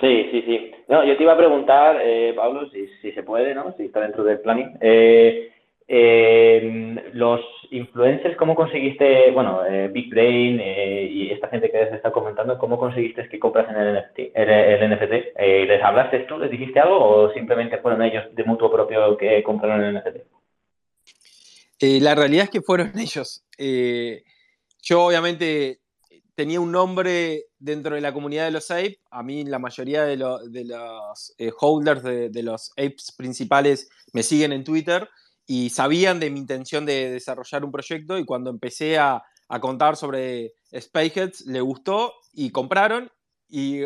Sí, 0.01 0.27
sí, 0.29 0.41
sí. 0.41 0.71
No, 0.89 1.05
yo 1.05 1.15
te 1.15 1.23
iba 1.23 1.31
a 1.31 1.37
preguntar, 1.37 1.99
eh, 2.01 2.33
Pablo, 2.35 2.69
si, 2.69 2.87
si, 3.01 3.13
se 3.13 3.23
puede, 3.23 3.55
¿no? 3.55 3.73
Si 3.77 3.85
está 3.85 4.01
dentro 4.01 4.25
del 4.25 4.41
planning. 4.41 4.77
Eh, 4.81 5.53
eh, 5.91 7.01
los 7.13 7.41
influencers, 7.71 8.37
¿cómo 8.37 8.53
conseguiste, 8.53 9.31
bueno, 9.31 9.65
eh, 9.65 9.87
Big 9.87 10.11
Brain 10.11 10.59
eh, 10.61 11.09
y 11.11 11.31
esta 11.31 11.47
gente 11.47 11.71
que 11.71 11.79
les 11.79 11.93
está 11.93 12.11
comentando, 12.11 12.59
cómo 12.59 12.77
conseguiste 12.77 13.27
que 13.27 13.39
comprasen 13.39 13.75
el 13.75 13.95
NFT? 13.95 14.19
El, 14.35 14.87
NFT? 14.87 15.35
¿Les 15.39 15.81
hablaste 15.81 16.19
tú, 16.19 16.37
les 16.37 16.51
dijiste 16.51 16.79
algo 16.79 17.03
o 17.03 17.33
simplemente 17.33 17.79
fueron 17.79 18.03
ellos 18.03 18.23
de 18.35 18.43
mutuo 18.43 18.71
propio 18.71 19.17
que 19.17 19.41
compraron 19.41 19.83
el 19.83 19.95
NFT? 19.95 20.17
la 22.03 22.13
realidad 22.13 22.43
es 22.43 22.49
que 22.51 22.61
fueron 22.61 22.91
ellos. 22.99 23.43
yo 23.57 25.03
obviamente 25.03 25.79
tenía 26.35 26.61
un 26.61 26.71
nombre 26.71 27.45
dentro 27.57 27.95
de 27.95 28.01
la 28.01 28.13
comunidad 28.13 28.45
de 28.45 28.51
los 28.51 28.69
apes. 28.69 28.99
A 29.09 29.23
mí 29.23 29.43
la 29.43 29.57
mayoría 29.57 30.03
de, 30.03 30.17
los 30.17 31.35
holders 31.59 32.03
de, 32.03 32.29
de 32.29 32.43
los 32.43 32.69
apes 32.73 33.11
principales 33.17 33.89
me 34.13 34.21
siguen 34.21 34.53
en 34.53 34.63
Twitter 34.63 35.09
y 35.51 35.71
sabían 35.71 36.19
de 36.19 36.29
mi 36.29 36.39
intención 36.39 36.85
de 36.85 37.09
desarrollar 37.09 37.65
un 37.65 37.71
proyecto 37.71 38.19
y 38.19 38.23
cuando 38.23 38.51
empecé 38.51 38.99
a, 38.99 39.23
contar 39.59 39.95
sobre 39.95 40.53
Spaceheads 40.71 41.47
le 41.47 41.59
gustó 41.59 42.13
y 42.33 42.51
compraron 42.51 43.11
y 43.47 43.81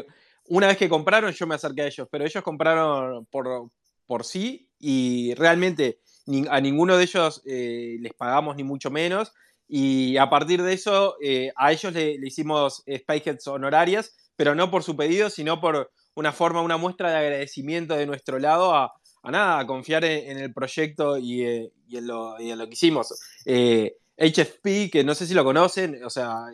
una 0.50 0.68
vez 0.68 0.76
que 0.76 0.90
compraron 0.90 1.32
yo 1.32 1.48
me 1.48 1.56
acerqué 1.56 1.84
a 1.84 1.88
ellos, 1.88 2.06
pero 2.12 2.26
ellos 2.26 2.44
compraron 2.44 3.26
por, 3.28 3.70
por 4.06 4.26
sí 4.26 4.70
y 4.78 5.34
realmente 5.36 6.02
a 6.50 6.60
ninguno 6.60 6.98
de 6.98 7.04
ellos 7.04 7.42
eh, 7.46 7.96
les 8.02 8.14
pagamos 8.14 8.58
ni 8.58 8.66
mucho 8.66 8.92
menos 8.92 9.32
y 9.66 10.18
a 10.18 10.30
partir 10.30 10.62
de 10.64 10.74
eso 10.74 11.16
eh, 11.24 11.54
a 11.56 11.72
ellos 11.72 11.94
le, 11.94 12.18
hicimos 12.26 12.84
Spaceheads 12.94 13.48
honorarias, 13.48 14.18
pero 14.36 14.54
no 14.54 14.70
por 14.70 14.84
su 14.84 14.98
pedido, 14.98 15.30
sino 15.30 15.62
por 15.62 15.90
una 16.16 16.34
forma, 16.34 16.62
una 16.62 16.76
muestra 16.76 17.10
de 17.10 17.20
agradecimiento 17.20 17.96
de 17.96 18.06
nuestro 18.06 18.38
lado 18.38 18.76
a, 18.76 18.92
a 19.24 19.32
nada, 19.32 19.60
a 19.60 19.66
confiar 19.66 20.04
en, 20.04 20.38
el 20.38 20.54
proyecto 20.54 21.18
y, 21.18 21.44
eh, 21.44 21.72
en 21.92 22.08
lo, 22.08 22.36
que 22.38 22.74
hicimos. 22.74 23.14
HFP, 23.46 24.66
eh, 24.66 24.90
que 24.92 25.04
no 25.04 25.16
sé 25.16 25.26
si 25.26 25.34
lo 25.34 25.46
conocen, 25.46 26.04
o 26.04 26.10
sea, 26.10 26.46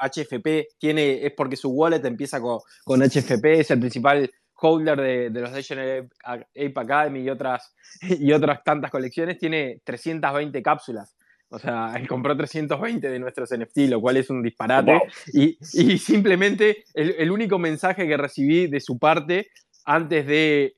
HFP 0.00 0.46
eh, 0.46 0.68
tiene, 0.78 1.26
es 1.26 1.32
porque 1.32 1.56
su 1.56 1.70
wallet 1.70 2.04
empieza 2.04 2.40
con, 2.40 2.60
con 2.84 3.02
HFP, 3.02 3.44
es 3.60 3.70
el 3.72 3.80
principal 3.80 4.30
holder 4.54 5.30
de, 5.30 5.40
los 5.40 5.52
Legend 5.52 6.08
Ape 6.24 6.72
Academy 6.76 7.20
y 7.20 7.30
otras, 7.30 7.74
y 8.02 8.32
otras 8.32 8.62
tantas 8.62 8.92
colecciones, 8.92 9.38
tiene 9.38 9.80
320 9.84 10.62
cápsulas. 10.62 11.16
O 11.50 11.58
sea, 11.58 11.94
él 11.96 12.06
compró 12.08 12.36
320 12.36 13.08
de 13.08 13.18
nuestros 13.18 13.50
NFT, 13.50 13.88
lo 13.88 14.00
cual 14.00 14.18
es 14.18 14.30
un 14.30 14.42
disparate. 14.42 15.00
Y, 15.32 15.56
simplemente 15.98 16.84
el, 16.94 17.16
el, 17.18 17.30
único 17.30 17.58
mensaje 17.58 18.06
que 18.06 18.16
recibí 18.16 18.68
de 18.68 18.80
su 18.80 18.98
parte 18.98 19.48
antes 19.88 20.26
de, 20.26 20.76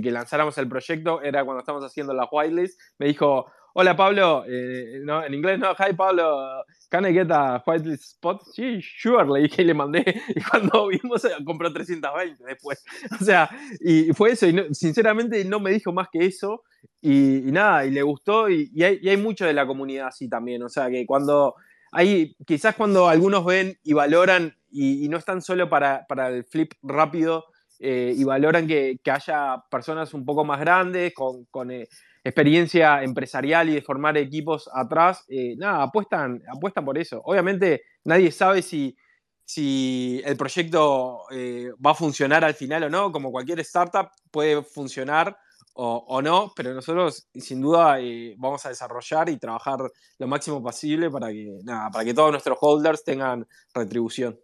que 0.00 0.10
lanzáramos 0.12 0.56
el 0.56 0.68
proyecto, 0.68 1.20
era 1.22 1.44
cuando 1.44 1.58
estábamos 1.58 1.84
haciendo 1.84 2.14
la 2.14 2.28
whitelist, 2.30 2.80
me 2.96 3.08
dijo, 3.08 3.50
hola 3.74 3.96
Pablo, 3.96 4.44
eh, 4.46 5.00
no, 5.02 5.24
en 5.24 5.34
inglés 5.34 5.58
no, 5.58 5.72
hi 5.72 5.92
Pablo, 5.92 6.64
can 6.88 7.04
I 7.04 7.12
get 7.12 7.32
a 7.32 7.60
whitelist 7.66 8.04
spot? 8.04 8.40
Sí, 8.54 8.80
sure, 8.80 9.26
le 9.26 9.48
dije 9.48 9.62
y 9.62 9.64
le 9.64 9.74
mandé, 9.74 10.04
y 10.36 10.40
cuando 10.40 10.86
vimos 10.86 11.26
compró 11.44 11.72
320 11.72 12.44
después. 12.44 12.84
O 13.20 13.24
sea, 13.24 13.50
y 13.80 14.12
fue 14.12 14.30
eso, 14.30 14.46
y 14.46 14.72
sinceramente 14.72 15.44
no 15.44 15.58
me 15.58 15.72
dijo 15.72 15.92
más 15.92 16.06
que 16.08 16.24
eso, 16.24 16.62
y, 17.00 17.40
nada, 17.46 17.84
y 17.86 17.90
le 17.90 18.02
gustó, 18.02 18.48
y, 18.48 18.70
hay, 18.84 19.16
mucho 19.16 19.46
de 19.46 19.52
la 19.52 19.66
comunidad 19.66 20.06
así 20.06 20.28
también, 20.28 20.62
o 20.62 20.68
sea, 20.68 20.88
que 20.88 21.04
cuando... 21.06 21.56
Hay, 21.94 22.34
quizás 22.46 22.74
cuando 22.74 23.06
algunos 23.06 23.44
ven 23.44 23.76
y 23.82 23.92
valoran 23.92 24.56
y, 24.70 25.06
no 25.10 25.18
están 25.18 25.42
solo 25.42 25.68
para 25.68 26.06
el 26.28 26.44
flip 26.44 26.72
rápido, 26.82 27.51
eh, 27.84 28.14
y 28.16 28.22
valoran 28.22 28.66
que, 28.66 28.98
haya 29.10 29.62
personas 29.70 30.14
un 30.14 30.24
poco 30.24 30.44
más 30.44 30.60
grandes, 30.60 31.12
con, 31.14 31.70
eh, 31.70 31.88
experiencia 32.24 33.02
empresarial 33.02 33.68
y 33.68 33.74
de 33.74 33.82
formar 33.82 34.16
equipos 34.16 34.70
atrás, 34.72 35.24
eh, 35.28 35.56
nada, 35.56 35.82
apuestan, 35.82 36.40
apuestan 36.48 36.84
por 36.84 36.96
eso. 36.96 37.20
Obviamente 37.24 37.82
nadie 38.04 38.30
sabe 38.30 38.62
si, 38.62 38.96
si 39.44 40.22
el 40.24 40.36
proyecto 40.36 41.22
eh, 41.30 41.72
va 41.84 41.90
a 41.90 41.94
funcionar 41.94 42.44
al 42.44 42.54
final 42.54 42.84
o 42.84 42.90
no, 42.90 43.10
como 43.10 43.32
cualquier 43.32 43.60
startup 43.60 44.10
puede 44.30 44.62
funcionar 44.62 45.36
o, 45.74 46.20
no, 46.20 46.52
pero 46.54 46.74
nosotros 46.74 47.28
sin 47.34 47.62
duda 47.62 47.98
eh, 47.98 48.34
vamos 48.36 48.64
a 48.66 48.68
desarrollar 48.68 49.30
y 49.30 49.38
trabajar 49.38 49.78
lo 50.18 50.26
máximo 50.26 50.62
posible 50.62 51.10
para 51.10 51.28
que, 51.28 51.60
nada, 51.64 51.88
para 51.90 52.04
que 52.04 52.12
todos 52.12 52.30
nuestros 52.30 52.58
holders 52.60 53.02
tengan 53.02 53.46
retribución. 53.72 54.38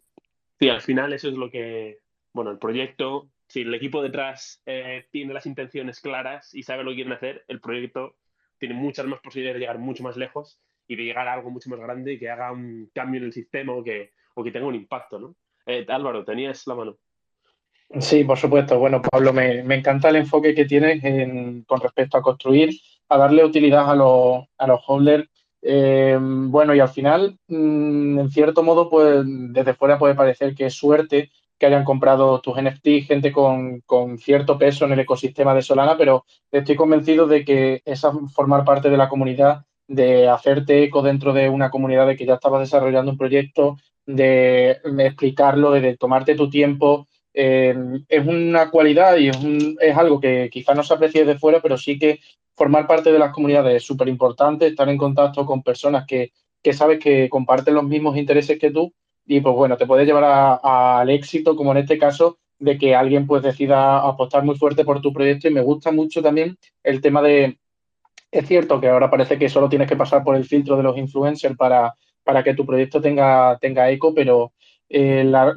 Sí, 0.58 0.70
al 0.70 0.80
final 0.80 1.12
eso 1.12 1.28
es 1.28 1.34
lo 1.34 1.50
que, 1.50 1.98
bueno, 2.38 2.52
el 2.52 2.58
proyecto, 2.58 3.28
si 3.48 3.62
el 3.62 3.74
equipo 3.74 4.00
detrás 4.00 4.62
eh, 4.64 5.06
tiene 5.10 5.34
las 5.34 5.44
intenciones 5.44 5.98
claras 5.98 6.54
y 6.54 6.62
sabe 6.62 6.84
lo 6.84 6.90
que 6.90 6.98
quieren 6.98 7.14
hacer, 7.14 7.44
el 7.48 7.60
proyecto 7.60 8.14
tiene 8.58 8.76
muchas 8.76 9.06
más 9.06 9.18
posibilidades 9.18 9.56
de 9.56 9.60
llegar 9.62 9.80
mucho 9.80 10.04
más 10.04 10.16
lejos 10.16 10.60
y 10.86 10.94
de 10.94 11.02
llegar 11.02 11.26
a 11.26 11.32
algo 11.32 11.50
mucho 11.50 11.68
más 11.68 11.80
grande 11.80 12.12
y 12.12 12.18
que 12.20 12.30
haga 12.30 12.52
un 12.52 12.92
cambio 12.94 13.18
en 13.18 13.24
el 13.24 13.32
sistema 13.32 13.72
o 13.72 13.82
que, 13.82 14.12
o 14.36 14.44
que 14.44 14.52
tenga 14.52 14.68
un 14.68 14.76
impacto, 14.76 15.18
¿no? 15.18 15.34
Eh, 15.66 15.84
Álvaro, 15.88 16.24
tenías 16.24 16.64
la 16.68 16.76
mano. 16.76 16.98
Sí, 17.98 18.22
por 18.22 18.38
supuesto. 18.38 18.78
Bueno, 18.78 19.02
Pablo, 19.02 19.32
me, 19.32 19.58
encanta 19.74 20.10
el 20.10 20.16
enfoque 20.16 20.54
que 20.54 20.64
tienes 20.64 21.02
con 21.66 21.80
respecto 21.80 22.18
a 22.18 22.22
construir, 22.22 22.70
a 23.08 23.18
darle 23.18 23.44
utilidad 23.44 23.90
a 23.90 23.96
los, 23.96 24.44
a 24.58 24.66
los 24.68 24.80
holders. 24.86 25.28
Eh, 25.60 26.16
bueno, 26.20 26.72
y 26.72 26.78
al 26.78 26.88
final, 26.88 27.36
mm, 27.48 28.20
en 28.20 28.30
cierto 28.30 28.62
modo, 28.62 28.88
pues 28.88 29.24
desde 29.26 29.74
fuera 29.74 29.98
puede 29.98 30.14
parecer 30.14 30.54
que 30.54 30.66
es 30.66 30.74
suerte 30.74 31.32
que 31.58 31.66
hayan 31.66 31.84
comprado 31.84 32.40
tus 32.40 32.56
NFT, 32.60 33.06
gente 33.06 33.32
con, 33.32 33.80
con, 33.80 34.18
cierto 34.18 34.58
peso 34.58 34.84
en 34.84 34.92
el 34.92 35.00
ecosistema 35.00 35.54
de 35.54 35.62
Solana, 35.62 35.96
pero 35.96 36.24
estoy 36.52 36.76
convencido 36.76 37.26
de 37.26 37.44
que 37.44 37.82
esa 37.84 38.12
formar 38.32 38.64
parte 38.64 38.90
de 38.90 38.96
la 38.96 39.08
comunidad, 39.08 39.64
de 39.88 40.28
hacerte 40.28 40.84
eco 40.84 41.02
dentro 41.02 41.32
de 41.32 41.48
una 41.48 41.70
comunidad 41.70 42.06
de 42.06 42.16
que 42.16 42.26
ya 42.26 42.34
estabas 42.34 42.60
desarrollando 42.60 43.12
un 43.12 43.18
proyecto, 43.18 43.76
de 44.06 44.80
explicarlo, 44.98 45.70
de 45.72 45.96
tomarte 45.96 46.34
tu 46.34 46.48
tiempo, 46.48 47.08
eh, 47.34 47.72
es 48.08 48.26
una 48.26 48.70
cualidad 48.70 49.16
y 49.16 49.28
es, 49.28 49.96
algo 49.96 50.18
que 50.18 50.48
quizás 50.50 50.74
no 50.74 50.82
se 50.82 50.94
aprecie 50.94 51.24
de 51.24 51.38
fuera, 51.38 51.60
pero 51.60 51.76
sí 51.76 51.98
que 51.98 52.20
formar 52.56 52.86
parte 52.86 53.12
de 53.12 53.18
las 53.18 53.32
comunidades 53.32 53.76
es 53.76 53.84
súper 53.84 54.08
importante, 54.08 54.66
estar 54.66 54.88
en 54.88 54.98
contacto 54.98 55.46
con 55.46 55.62
personas 55.62 56.04
que, 56.04 56.32
sabes 56.72 56.98
que 56.98 57.28
comparten 57.28 57.74
los 57.74 57.84
mismos 57.84 58.16
intereses 58.16 58.58
que 58.58 58.70
tú 58.70 58.92
y 59.28 59.40
pues 59.40 59.54
bueno, 59.54 59.76
te 59.76 59.86
puede 59.86 60.06
llevar 60.06 60.58
al 60.62 61.10
éxito, 61.10 61.54
como 61.54 61.72
en 61.72 61.78
este 61.78 61.98
caso, 61.98 62.38
de 62.58 62.78
que 62.78 62.94
alguien 62.94 63.26
pues 63.26 63.42
decida 63.42 63.98
apostar 64.00 64.42
muy 64.42 64.56
fuerte 64.56 64.84
por 64.84 65.00
tu 65.00 65.12
proyecto. 65.12 65.48
Y 65.48 65.52
me 65.52 65.60
gusta 65.60 65.92
mucho 65.92 66.22
también 66.22 66.56
el 66.82 67.00
tema 67.00 67.22
de, 67.22 67.58
es 68.30 68.46
cierto 68.46 68.80
que 68.80 68.88
ahora 68.88 69.10
parece 69.10 69.38
que 69.38 69.48
solo 69.48 69.68
tienes 69.68 69.88
que 69.88 69.96
pasar 69.96 70.24
por 70.24 70.34
el 70.34 70.46
filtro 70.46 70.76
de 70.76 70.82
los 70.82 70.96
influencers 70.96 71.56
para, 71.56 71.94
para 72.24 72.42
que 72.42 72.54
tu 72.54 72.64
proyecto 72.66 73.00
tenga, 73.02 73.58
tenga 73.58 73.90
eco, 73.90 74.14
pero 74.14 74.52
eh, 74.88 75.24
la, 75.24 75.52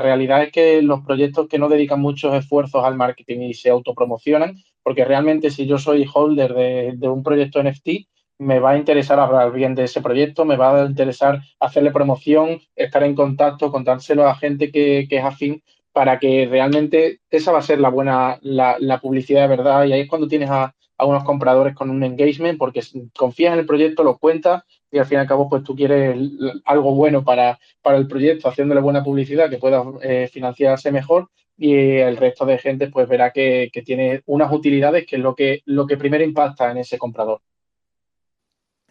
realidad 0.00 0.42
es 0.42 0.52
que 0.52 0.82
los 0.82 1.00
proyectos 1.02 1.46
que 1.48 1.58
no 1.58 1.68
dedican 1.68 2.00
muchos 2.00 2.34
esfuerzos 2.34 2.84
al 2.84 2.96
marketing 2.96 3.42
y 3.42 3.54
se 3.54 3.70
autopromocionan, 3.70 4.56
porque 4.82 5.04
realmente 5.04 5.50
si 5.50 5.66
yo 5.66 5.78
soy 5.78 6.04
holder 6.12 6.54
de, 6.54 7.08
un 7.08 7.22
proyecto 7.22 7.62
NFT, 7.62 8.08
me 8.42 8.58
va 8.58 8.70
a 8.72 8.76
interesar 8.76 9.20
hablar 9.20 9.52
bien 9.52 9.74
de 9.74 9.84
ese 9.84 10.00
proyecto, 10.00 10.44
me 10.44 10.56
va 10.56 10.82
a 10.82 10.86
interesar 10.86 11.40
hacerle 11.60 11.92
promoción, 11.92 12.60
estar 12.74 13.02
en 13.04 13.14
contacto, 13.14 13.70
contárselo 13.70 14.26
a 14.26 14.34
gente 14.34 14.70
que, 14.70 15.06
es 15.08 15.24
afín 15.24 15.62
para 15.92 16.18
que 16.18 16.48
realmente 16.50 17.20
esa 17.30 17.52
va 17.52 17.58
a 17.58 17.62
ser 17.62 17.80
la 17.80 17.90
buena, 17.90 18.38
la, 18.42 18.76
la 18.80 19.00
publicidad 19.00 19.42
de 19.42 19.56
verdad. 19.56 19.84
Y 19.84 19.92
ahí 19.92 20.00
es 20.02 20.08
cuando 20.08 20.28
tienes 20.28 20.50
a, 20.50 20.74
unos 21.04 21.24
compradores 21.24 21.74
con 21.74 21.90
un 21.90 22.04
engagement 22.04 22.56
porque 22.58 22.80
confías 23.16 23.52
en 23.54 23.58
el 23.58 23.66
proyecto, 23.66 24.04
lo 24.04 24.18
cuentas 24.18 24.62
y 24.88 24.98
al 24.98 25.06
fin 25.06 25.18
y 25.18 25.20
al 25.20 25.26
cabo 25.26 25.48
pues 25.48 25.64
tú 25.64 25.74
quieres 25.74 26.16
algo 26.64 26.94
bueno 26.94 27.24
para, 27.24 27.58
para 27.82 27.96
el 27.96 28.06
proyecto, 28.06 28.48
haciéndole 28.48 28.80
buena 28.80 29.02
publicidad 29.02 29.50
que 29.50 29.58
pueda 29.58 29.82
eh, 30.00 30.28
financiarse 30.32 30.92
mejor 30.92 31.28
y 31.56 31.74
el 31.74 32.16
resto 32.16 32.46
de 32.46 32.58
gente 32.58 32.86
pues 32.86 33.08
verá 33.08 33.32
que, 33.32 33.70
tiene 33.84 34.22
unas 34.26 34.52
utilidades 34.52 35.04
que 35.04 35.16
es 35.16 35.22
lo 35.22 35.34
que, 35.34 35.62
lo 35.64 35.88
que 35.88 35.96
primero 35.96 36.22
impacta 36.22 36.70
en 36.70 36.78
ese 36.78 36.98
comprador. 36.98 37.40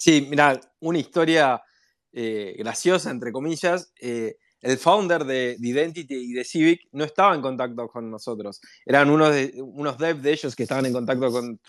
Sí, 0.02 0.26
mira, 0.28 0.60
una 0.80 0.98
historia 0.98 1.62
eh, 2.12 2.56
graciosa, 2.58 3.12
entre 3.12 3.32
comillas. 3.32 3.94
Eh, 4.02 4.36
el 4.62 4.80
founder 4.80 5.26
de, 5.26 5.56
Identity 5.60 6.16
y 6.16 6.34
de 6.34 6.44
Civic 6.44 6.88
no 6.92 7.04
estaba 7.04 7.36
en 7.36 7.42
contacto 7.44 7.88
con 7.88 8.10
nosotros. 8.10 8.60
Eran 8.84 9.12
unos, 9.12 9.32
de, 9.32 10.14
de 10.16 10.32
ellos 10.32 10.56
que 10.56 10.64
estaban 10.64 10.88
en 10.88 10.94
contacto 10.94 11.32
con, 11.32 11.62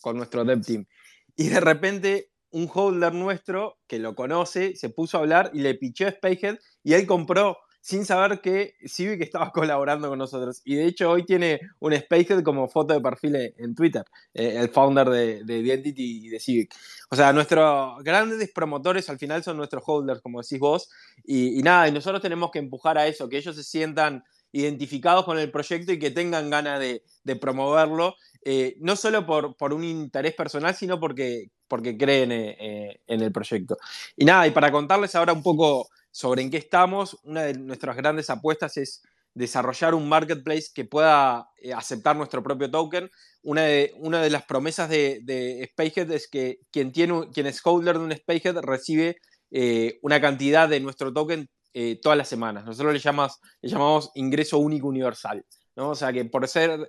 con 0.00 0.16
nuestro 0.16 0.44
dev 0.44 0.64
team. 0.64 0.86
Y 1.34 1.48
de 1.48 1.58
repente 1.58 2.30
un 2.50 2.70
holder 2.72 3.14
nuestro 3.14 3.80
que 3.88 3.98
lo 3.98 4.14
conoce 4.14 4.76
se 4.76 4.90
puso 4.90 5.16
a 5.16 5.22
hablar 5.22 5.50
y 5.52 5.62
le 5.62 5.74
pichó 5.74 6.06
a 6.06 6.12
Spacehead 6.12 6.58
y 6.84 6.92
él 6.92 7.04
compró 7.04 7.56
sin 7.82 8.06
saber 8.06 8.40
que 8.40 8.76
Civic 8.86 9.20
estaba 9.22 9.50
colaborando 9.52 10.08
con 10.08 10.18
nosotros. 10.18 10.62
Y 10.64 10.76
de 10.76 10.86
hecho 10.86 11.10
hoy 11.10 11.26
tiene 11.26 11.60
un 11.80 11.92
Spacehead 11.92 12.42
como 12.42 12.68
foto 12.68 12.94
de 12.94 13.00
perfil 13.00 13.36
en 13.58 13.74
Twitter, 13.74 14.04
eh, 14.32 14.54
el 14.56 14.68
founder 14.68 15.10
de, 15.10 15.44
de, 15.44 15.58
Identity 15.58 16.26
y 16.26 16.28
de 16.28 16.38
Civic. 16.38 16.74
O 17.10 17.16
sea, 17.16 17.32
nuestros 17.32 18.02
grandes 18.04 18.50
promotores 18.52 19.10
al 19.10 19.18
final 19.18 19.42
son 19.42 19.56
nuestros 19.56 19.82
holders, 19.84 20.20
como 20.22 20.40
decís 20.40 20.60
vos. 20.60 20.90
Y, 21.24 21.60
nada, 21.62 21.88
y 21.88 21.92
nosotros 21.92 22.22
tenemos 22.22 22.52
que 22.52 22.60
empujar 22.60 22.96
a 22.98 23.06
eso, 23.08 23.28
que 23.28 23.38
ellos 23.38 23.56
se 23.56 23.64
sientan 23.64 24.22
identificados 24.52 25.24
con 25.24 25.38
el 25.38 25.50
proyecto 25.50 25.92
y 25.92 25.98
que 25.98 26.10
tengan 26.10 26.50
ganas 26.50 26.78
de, 26.78 27.02
promoverlo, 27.36 28.14
eh, 28.44 28.76
no 28.78 28.94
solo 28.94 29.26
por, 29.26 29.72
un 29.72 29.82
interés 29.82 30.34
personal, 30.34 30.74
sino 30.76 31.00
porque, 31.00 31.50
porque 31.66 31.96
creen 31.96 32.30
eh, 32.30 33.00
en 33.08 33.22
el 33.22 33.32
proyecto. 33.32 33.76
Y 34.16 34.24
nada, 34.24 34.46
y 34.46 34.52
para 34.52 34.70
contarles 34.70 35.16
ahora 35.16 35.32
un 35.32 35.42
poco 35.42 35.88
sobre 36.12 36.42
en 36.42 36.50
qué 36.50 36.58
estamos. 36.58 37.18
Una 37.24 37.42
de 37.42 37.54
nuestras 37.54 37.96
grandes 37.96 38.30
apuestas 38.30 38.76
es 38.76 39.02
desarrollar 39.34 39.94
un 39.94 40.08
marketplace 40.08 40.68
que 40.72 40.84
pueda 40.84 41.48
eh, 41.56 41.72
aceptar 41.72 42.14
nuestro 42.14 42.42
propio 42.42 42.70
token. 42.70 43.10
Una 43.42 43.62
de, 43.62 43.92
una 43.96 44.22
de 44.22 44.30
las 44.30 44.44
promesas 44.44 44.88
de, 44.88 45.20
de 45.24 45.68
Spacehead 45.72 46.10
es 46.12 46.28
que 46.28 46.60
quien, 46.70 46.92
tiene, 46.92 47.28
quien 47.32 47.46
es 47.46 47.60
holder 47.64 47.98
de 47.98 48.04
un 48.04 48.12
Spacehead 48.12 48.58
recibe 48.58 49.16
eh, 49.50 49.98
una 50.02 50.20
cantidad 50.20 50.68
de 50.68 50.80
nuestro 50.80 51.12
token 51.12 51.48
eh, 51.74 51.98
todas 52.00 52.18
las 52.18 52.28
semanas. 52.28 52.64
Nosotros 52.64 52.92
le, 52.92 52.98
llamamos, 52.98 53.40
le 53.62 53.70
llamamos 53.70 54.10
ingreso 54.14 54.58
único 54.58 54.86
universal. 54.88 55.44
O 55.74 55.94
sea 55.94 56.12
que 56.12 56.24
por, 56.24 56.46
ser, 56.48 56.88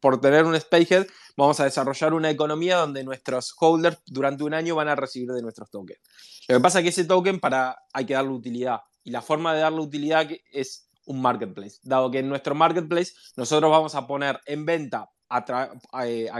por 0.00 0.20
tener 0.20 0.44
un 0.44 0.58
Spacehead 0.58 1.06
vamos 1.36 1.60
a 1.60 1.64
desarrollar 1.64 2.14
una 2.14 2.30
economía 2.30 2.78
donde 2.78 3.04
nuestros 3.04 3.54
holders 3.60 3.98
durante 4.06 4.42
un 4.42 4.54
año 4.54 4.74
van 4.74 4.88
a 4.88 4.96
recibir 4.96 5.30
de 5.30 5.42
nuestros 5.42 5.70
tokens. 5.70 6.00
Lo 6.48 6.56
que 6.56 6.60
pasa 6.60 6.80
es 6.80 6.82
que 6.82 6.88
ese 6.88 7.04
token 7.04 7.38
para, 7.38 7.76
hay 7.92 8.06
que 8.06 8.14
darle 8.14 8.30
utilidad 8.30 8.80
y 9.04 9.10
la 9.10 9.22
forma 9.22 9.54
de 9.54 9.60
darle 9.60 9.80
utilidad 9.80 10.28
es 10.50 10.88
un 11.06 11.20
marketplace. 11.20 11.78
Dado 11.82 12.10
que 12.10 12.18
en 12.18 12.28
nuestro 12.28 12.54
marketplace 12.54 13.12
nosotros 13.36 13.70
vamos 13.70 13.94
a 13.94 14.06
poner 14.06 14.40
en 14.46 14.64
venta 14.64 15.10
a, 15.28 15.68
eh, 16.04 16.30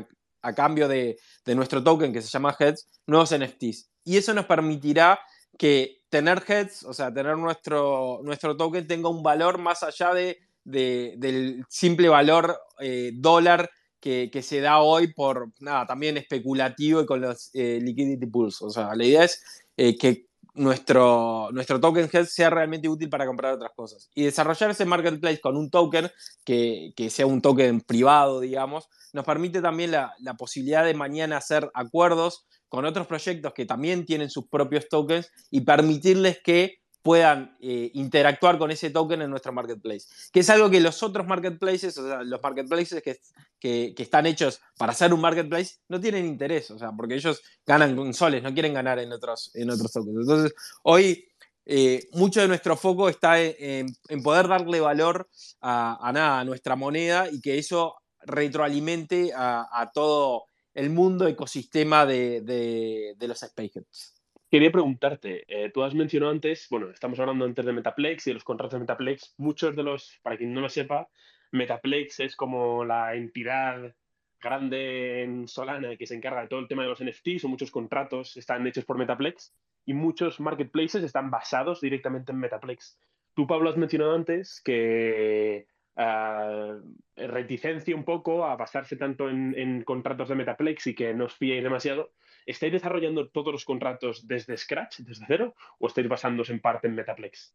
cambio 0.54 0.88
de, 0.88 1.18
nuestro 1.46 1.82
token 1.82 2.12
que 2.12 2.22
se 2.22 2.28
llama 2.28 2.56
Heads 2.58 3.02
nuevos 3.06 3.34
NFTs. 3.36 3.90
Y 4.04 4.16
eso 4.16 4.34
nos 4.34 4.46
permitirá 4.46 5.20
que 5.58 6.02
tener 6.08 6.42
Heads, 6.46 6.84
o 6.84 6.92
sea, 6.92 7.12
tener 7.12 7.36
nuestro, 7.36 8.20
nuestro 8.24 8.56
token 8.56 8.86
tenga 8.86 9.08
un 9.08 9.22
valor 9.22 9.58
más 9.58 9.82
allá 9.82 10.12
de 10.12 10.38
del 10.64 11.64
simple 11.68 12.08
valor 12.08 12.58
eh, 12.80 13.12
dólar 13.14 13.70
que, 14.00 14.42
se 14.42 14.60
da 14.60 14.80
hoy 14.80 15.14
por, 15.14 15.50
nada, 15.60 15.86
también 15.86 16.18
especulativo 16.18 17.00
y 17.00 17.06
con 17.06 17.22
los 17.22 17.50
eh, 17.54 17.80
liquidity 17.82 18.26
pools. 18.26 18.60
O 18.60 18.68
sea, 18.68 18.94
la 18.94 19.04
idea 19.04 19.24
es 19.24 19.42
eh, 19.78 19.96
que 19.96 20.26
nuestro, 20.52 21.48
nuestro 21.52 21.80
token 21.80 22.10
head 22.12 22.26
sea 22.26 22.50
realmente 22.50 22.88
útil 22.88 23.08
para 23.08 23.26
comprar 23.26 23.54
otras 23.54 23.72
cosas. 23.74 24.10
Y 24.14 24.24
desarrollar 24.24 24.70
ese 24.70 24.84
marketplace 24.84 25.40
con 25.40 25.56
un 25.56 25.70
token 25.70 26.10
que, 26.44 26.92
sea 27.08 27.26
un 27.26 27.40
token 27.40 27.80
privado, 27.80 28.40
digamos, 28.40 28.88
nos 29.14 29.24
permite 29.24 29.62
también 29.62 29.92
la, 29.92 30.12
la, 30.18 30.34
posibilidad 30.34 30.84
de 30.84 30.94
mañana 30.94 31.38
hacer 31.38 31.70
acuerdos 31.72 32.46
con 32.68 32.84
otros 32.84 33.06
proyectos 33.06 33.54
que 33.54 33.64
también 33.64 34.04
tienen 34.04 34.28
sus 34.28 34.48
propios 34.48 34.88
tokens 34.88 35.30
y 35.50 35.62
permitirles 35.62 36.40
que 36.42 36.78
puedan 37.04 37.54
eh, 37.60 37.90
interactuar 37.92 38.56
con 38.56 38.70
ese 38.70 38.88
token 38.88 39.20
en 39.20 39.30
nuestro 39.30 39.52
marketplace. 39.52 40.06
Que 40.32 40.40
es 40.40 40.48
algo 40.48 40.70
que 40.70 40.80
los 40.80 41.02
otros 41.02 41.26
marketplaces, 41.26 41.98
los 41.98 42.42
marketplaces 42.42 43.02
que, 43.02 43.20
que, 43.60 44.02
están 44.02 44.24
hechos 44.24 44.62
para 44.78 44.92
hacer 44.92 45.12
un 45.12 45.20
marketplace, 45.20 45.74
no 45.88 46.00
tienen 46.00 46.24
interés, 46.24 46.70
o 46.70 46.78
sea, 46.78 46.92
porque 46.92 47.16
ellos 47.16 47.42
ganan 47.66 47.94
con 47.94 48.14
soles, 48.14 48.42
no 48.42 48.54
quieren 48.54 48.72
ganar 48.72 48.98
en 49.00 49.12
otros, 49.12 49.50
en 49.52 49.68
otros 49.68 49.92
tokens. 49.92 50.16
Entonces, 50.18 50.54
hoy 50.82 51.28
eh, 51.66 52.08
mucho 52.12 52.40
de 52.40 52.48
nuestro 52.48 52.74
foco 52.74 53.10
está 53.10 53.38
en, 53.38 53.86
poder 54.22 54.48
darle 54.48 54.80
valor 54.80 55.28
a 55.60 56.42
nuestra 56.46 56.74
moneda 56.74 57.28
y 57.30 57.42
que 57.42 57.58
eso 57.58 57.96
retroalimente 58.20 59.30
a, 59.36 59.90
todo 59.92 60.46
el 60.72 60.88
mundo 60.88 61.28
ecosistema 61.28 62.06
de, 62.06 62.40
de, 62.40 63.14
de 63.18 63.28
los 63.28 63.40
spaceheads. 63.40 64.13
Quería 64.54 64.70
preguntarte, 64.70 65.42
eh, 65.48 65.70
tú 65.70 65.82
has 65.82 65.96
mencionado 65.96 66.30
antes, 66.30 66.68
bueno, 66.70 66.88
estamos 66.90 67.18
hablando 67.18 67.44
antes 67.44 67.66
de 67.66 67.72
Metaplex 67.72 68.24
y 68.24 68.30
de 68.30 68.34
los 68.34 68.44
contratos 68.44 68.74
de 68.74 68.78
Metaplex. 68.78 69.34
Muchos 69.36 69.74
de 69.74 69.82
los, 69.82 70.20
para 70.22 70.36
quien 70.36 70.54
no 70.54 70.60
lo 70.60 70.68
sepa, 70.68 71.08
Metaplex 71.50 72.20
es 72.20 72.36
como 72.36 72.84
la 72.84 73.16
entidad 73.16 73.96
grande 74.40 75.24
en 75.24 75.48
Solana 75.48 75.96
que 75.96 76.06
se 76.06 76.14
encarga 76.14 76.42
de 76.42 76.46
todo 76.46 76.60
el 76.60 76.68
tema 76.68 76.84
de 76.84 76.88
los 76.88 77.02
NFTs 77.02 77.44
o 77.44 77.48
muchos 77.48 77.72
contratos 77.72 78.36
están 78.36 78.64
hechos 78.68 78.84
por 78.84 78.96
Metaplex 78.96 79.52
y 79.86 79.92
muchos 79.92 80.38
marketplaces 80.38 81.02
están 81.02 81.32
basados 81.32 81.80
directamente 81.80 82.30
en 82.30 82.38
Metaplex. 82.38 82.96
tú, 83.34 83.48
Pablo, 83.48 83.70
has 83.70 83.76
mencionado 83.76 84.14
antes 84.14 84.60
que 84.60 85.66
uh, 85.96 86.80
reticencia 87.16 87.96
un 87.96 88.04
poco 88.04 88.44
a 88.44 88.54
basarse 88.54 88.94
tanto 88.94 89.28
en, 89.28 89.82
contratos 89.82 90.28
de 90.28 90.36
Metaplex 90.36 90.86
y 90.86 90.94
que 90.94 91.12
no 91.12 91.24
os 91.24 91.34
fiéis 91.34 91.64
demasiado. 91.64 92.12
¿Estáis 92.46 92.72
desarrollando 92.72 93.28
todos 93.28 93.52
los 93.52 93.64
contratos 93.64 94.26
desde 94.26 94.56
Scratch, 94.56 94.98
desde 94.98 95.24
cero, 95.26 95.54
o 95.78 95.86
estáis 95.86 96.08
basándose 96.08 96.52
en 96.52 96.60
parte 96.60 96.88
en 96.88 96.94
Metaplex? 96.94 97.54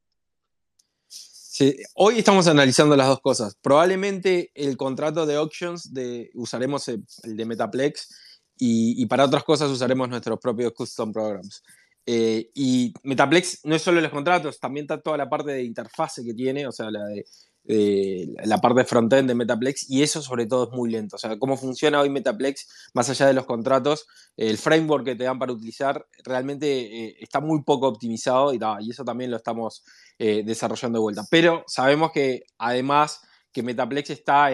Sí, 1.07 1.75
hoy 1.95 2.19
estamos 2.19 2.47
analizando 2.47 2.95
las 2.95 3.07
dos 3.07 3.19
cosas. 3.19 3.55
Probablemente 3.61 4.51
el 4.55 4.77
contrato 4.77 5.25
de 5.25 5.35
auctions 5.35 5.93
de, 5.93 6.31
usaremos 6.33 6.87
el, 6.87 7.03
de 7.23 7.45
Metaplex 7.45 8.15
y, 8.57 9.05
para 9.07 9.25
otras 9.25 9.43
cosas 9.43 9.69
usaremos 9.69 10.09
nuestros 10.09 10.39
propios 10.39 10.73
custom 10.73 11.11
programs. 11.11 11.63
Eh, 12.05 12.49
y 12.55 12.93
Metaplex 13.03 13.65
no 13.65 13.75
es 13.75 13.81
solo 13.81 14.01
los 14.01 14.09
contratos, 14.09 14.59
también 14.59 14.85
está 14.85 15.01
toda 15.01 15.17
la 15.17 15.29
parte 15.29 15.51
de 15.51 15.63
interfase 15.63 16.23
que 16.23 16.33
tiene, 16.33 16.65
o 16.65 16.71
sea, 16.71 16.89
la, 16.89 17.05
de, 17.05 17.25
la 17.65 18.57
parte 18.57 18.83
frontend 18.83 19.27
de 19.27 19.35
Metaplex, 19.35 19.89
y 19.89 20.01
eso 20.01 20.21
sobre 20.21 20.47
todo 20.47 20.69
es 20.69 20.71
muy 20.71 20.89
lento. 20.89 21.17
O 21.17 21.19
sea, 21.19 21.37
cómo 21.37 21.55
funciona 21.55 21.99
hoy 21.99 22.09
Metaplex, 22.09 22.67
más 22.93 23.09
allá 23.09 23.27
de 23.27 23.33
los 23.33 23.45
contratos, 23.45 24.07
el 24.37 24.57
framework 24.57 25.05
que 25.05 25.15
te 25.15 25.25
dan 25.25 25.37
para 25.37 25.53
utilizar 25.53 26.07
realmente 26.23 26.67
eh, 26.67 27.15
está 27.19 27.39
muy 27.41 27.61
poco 27.63 27.87
optimizado 27.87 28.53
y, 28.53 28.59
eso 28.89 29.03
también 29.03 29.29
lo 29.29 29.37
estamos 29.37 29.83
eh, 30.17 30.41
desarrollando 30.43 30.97
de 30.97 31.03
vuelta. 31.03 31.23
Pero 31.29 31.63
sabemos 31.67 32.11
que 32.11 32.43
además 32.57 33.21
que 33.51 33.63
Metaplex 33.63 34.09
está 34.09 34.51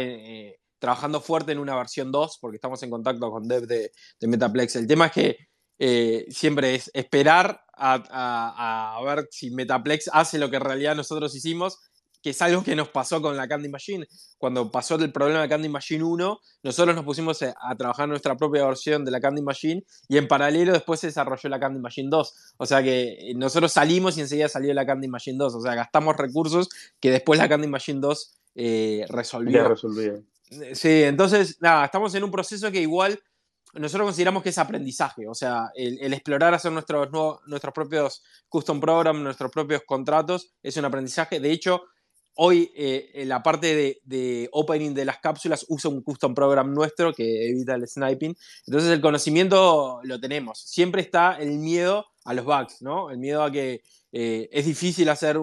trabajando 0.86 1.20
fuerte 1.20 1.52
en 1.52 1.58
una 1.58 1.76
versión 1.76 2.12
2, 2.12 2.38
porque 2.40 2.58
estamos 2.58 2.82
en 2.84 2.92
contacto 2.92 3.32
con 3.32 3.48
dev 3.48 3.66
de, 3.66 3.92
Metaplex. 4.22 4.76
El 4.76 4.86
tema 4.86 5.08
es 5.08 5.12
que 5.12 5.38
eh, 5.80 6.26
siempre 6.30 6.76
es 6.76 6.92
esperar 6.94 7.62
a, 7.74 9.00
ver 9.04 9.28
si 9.32 9.50
Metaplex 9.50 10.10
hace 10.14 10.38
lo 10.38 10.50
que 10.50 10.58
en 10.58 10.62
realidad 10.62 10.96
nosotros 10.96 11.36
hicimos, 11.36 11.80
que 12.26 12.32
es 12.32 12.42
algo 12.42 12.64
que 12.64 12.76
nos 12.76 12.90
pasó 12.90 13.22
con 13.22 13.38
la 13.38 13.48
Candy 13.48 13.70
Machine. 13.70 14.08
Cuando 14.40 14.72
pasó 14.72 14.96
el 14.96 15.12
problema 15.12 15.44
de 15.44 15.48
Candy 15.48 15.70
Machine 15.70 16.04
1, 16.04 16.40
nosotros 16.64 16.96
nos 16.96 17.06
pusimos 17.06 17.40
a, 17.44 17.76
trabajar 17.78 18.10
nuestra 18.10 18.36
propia 18.36 18.66
versión 18.66 19.06
de 19.06 19.12
la 19.12 19.22
Candy 19.22 19.44
Machine 19.44 19.86
y 20.08 20.18
en 20.18 20.28
paralelo 20.28 20.74
después 20.74 21.00
se 21.00 21.06
desarrolló 21.06 21.50
la 21.50 21.60
Candy 21.60 21.80
Machine 21.80 22.10
2. 22.10 22.56
O 22.58 22.66
sea 22.66 22.82
que 22.82 23.30
eh, 23.30 23.36
nosotros 23.36 23.72
salimos 23.74 24.18
y 24.18 24.22
enseguida 24.22 24.50
salió 24.50 24.74
la 24.74 24.88
Candy 24.88 25.08
Machine 25.08 25.38
2. 25.38 25.54
O 25.54 25.62
sea, 25.62 25.76
gastamos 25.76 26.18
recursos 26.18 26.68
que 27.00 27.12
después 27.12 27.38
la 27.38 27.48
Candy 27.48 27.68
Machine 27.68 28.00
2 28.00 28.40
eh, 28.56 29.06
resolvió. 29.08 29.78
Sí, 30.74 31.04
entonces, 31.04 31.62
nada, 31.62 31.86
estamos 31.86 32.16
en 32.16 32.24
un 32.24 32.32
proceso 32.32 32.72
que 32.72 32.82
igual 32.82 33.20
nosotros 33.76 34.08
consideramos 34.08 34.42
que 34.42 34.50
es 34.50 34.58
aprendizaje, 34.58 35.28
o 35.28 35.36
sea, 35.36 35.70
el, 35.76 36.12
explorar 36.14 36.54
hacer 36.54 36.72
nuestros, 36.72 37.10
nuestros 37.46 37.74
propios 37.74 38.24
custom 38.48 38.80
programs, 38.80 39.20
nuestros 39.20 39.52
propios 39.52 39.84
contratos, 39.86 40.56
es 40.64 40.78
un 40.78 40.86
aprendizaje. 40.86 41.40
De 41.40 41.52
hecho, 41.52 41.84
hoy 42.36 42.72
eh, 42.76 43.24
la 43.26 43.42
parte 43.42 44.00
de, 44.04 44.50
opening 44.52 44.94
de 44.94 45.06
las 45.06 45.20
cápsulas 45.20 45.66
usa 45.70 45.90
un 45.90 46.02
custom 46.02 46.34
program 46.34 46.74
nuestro 46.74 47.14
que 47.14 47.50
evita 47.50 47.76
el 47.76 47.88
sniping. 47.88 48.36
Entonces 48.68 48.92
el 48.92 49.02
conocimiento 49.02 50.00
lo 50.04 50.20
tenemos. 50.20 50.60
Siempre 50.60 51.02
está 51.02 51.38
el 51.40 51.58
miedo 51.58 52.06
a 52.24 52.34
los 52.34 52.46
bugs, 52.46 52.82
¿no? 52.82 53.10
El 53.10 53.18
miedo 53.18 53.44
a 53.44 53.52
que 53.52 53.82
eh, 54.12 54.50
es 54.52 54.66
difícil 54.66 55.10
hacer 55.10 55.38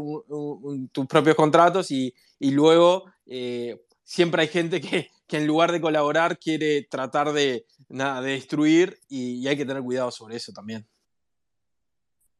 tus 0.92 1.06
propios 1.06 1.36
contratos 1.36 1.90
y, 1.90 2.14
luego 2.40 3.04
eh, 3.26 3.84
siempre 4.02 4.42
hay 4.42 4.48
gente 4.48 4.80
que, 4.80 5.10
en 5.28 5.46
lugar 5.46 5.72
de 5.72 5.80
colaborar 5.80 6.38
quiere 6.38 6.82
tratar 6.82 7.32
de, 7.32 7.64
de 7.88 8.20
destruir 8.22 8.98
y, 9.08 9.46
hay 9.46 9.56
que 9.56 9.64
tener 9.64 9.82
cuidado 9.82 10.10
sobre 10.10 10.36
eso 10.36 10.52
también. 10.52 10.86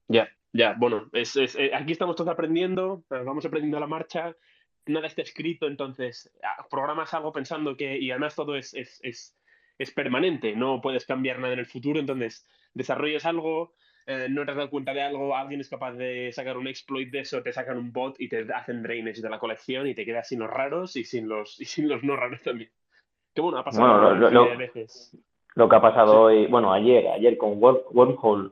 Ya, 0.09 0.28
ya, 0.53 0.74
bueno, 0.78 1.09
es, 1.12 1.36
eh, 1.36 1.70
aquí 1.74 1.92
estamos 1.92 2.16
todos 2.16 2.30
aprendiendo, 2.30 3.05
vamos 3.09 3.44
aprendiendo 3.44 3.78
a 3.78 3.80
la 3.80 3.86
marcha, 3.86 4.36
nada 4.86 5.07
está 5.07 5.22
escrito, 5.22 5.66
entonces 5.66 6.30
ah, 6.42 6.66
programas 6.70 7.12
algo 7.14 7.32
pensando 7.32 7.76
que, 7.76 7.98
y 7.98 8.11
además 8.11 8.34
todo 8.34 8.57
es, 8.57 8.74
es, 8.74 9.36
es 9.78 9.90
permanente, 9.90 10.55
no 10.55 10.80
puedes 10.80 11.07
cambiar 11.07 11.38
nada 11.38 11.53
en 11.55 11.59
el 11.59 11.66
futuro, 11.66 11.98
entonces 11.98 12.46
desarrollas 12.74 13.26
algo, 13.26 13.74
eh, 14.07 14.26
no 14.30 14.44
te 14.44 14.50
has 14.50 14.57
dado 14.57 14.70
cuenta 14.70 14.92
de 14.92 15.03
algo, 15.03 15.36
alguien 15.36 15.61
es 15.61 15.68
capaz 15.68 15.92
de 15.92 16.32
sacar 16.32 16.57
un 16.57 16.66
exploit 16.66 17.11
de 17.11 17.20
eso, 17.20 17.42
te 17.42 17.53
sacan 17.53 17.78
un 17.78 17.92
bot 17.92 18.20
y 18.20 18.28
te 18.28 18.46
hacen 18.53 18.82
drainage 18.82 19.20
de 19.20 19.30
la 19.30 19.38
colección 19.38 19.86
y 19.86 19.94
te 19.94 20.05
quedas 20.05 20.28
sin 20.28 20.40
los 20.40 20.50
raros 20.50 20.96
y 20.96 21.05
sin 21.05 21.28
los, 21.28 21.61
y 21.61 21.64
sin 21.64 21.88
los 21.88 22.03
no 22.03 22.16
raros 22.16 22.42
también. 22.42 22.70
Que 23.34 23.40
bueno, 23.40 23.59
ha 23.59 23.64
pasado 23.64 24.14
lo, 24.14 24.57
veces. 24.57 25.16
Lo 25.55 25.68
que 25.68 25.76
ha 25.76 25.80
pasado 25.80 26.22
hoy, 26.22 26.46
bueno, 26.46 26.72
ayer, 26.72 27.09
ayer 27.09 27.38
con 27.38 27.59
Wormhole, 27.59 28.50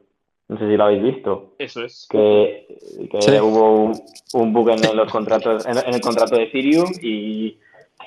no 0.51 0.59
sé 0.59 0.69
si 0.69 0.77
lo 0.77 0.85
habéis 0.85 1.03
visto. 1.03 1.55
Eso 1.59 1.85
es. 1.85 2.07
Que, 2.11 2.67
hubo 3.41 3.93
un, 4.35 4.53
bug 4.53 4.71
en 4.71 4.97
los 4.97 5.11
contratos, 5.11 5.65
en, 5.65 5.79
en 5.79 5.95
el 5.95 6.01
contrato 6.01 6.37
de 6.37 6.43
Ethereum 6.45 6.91
y 7.01 7.57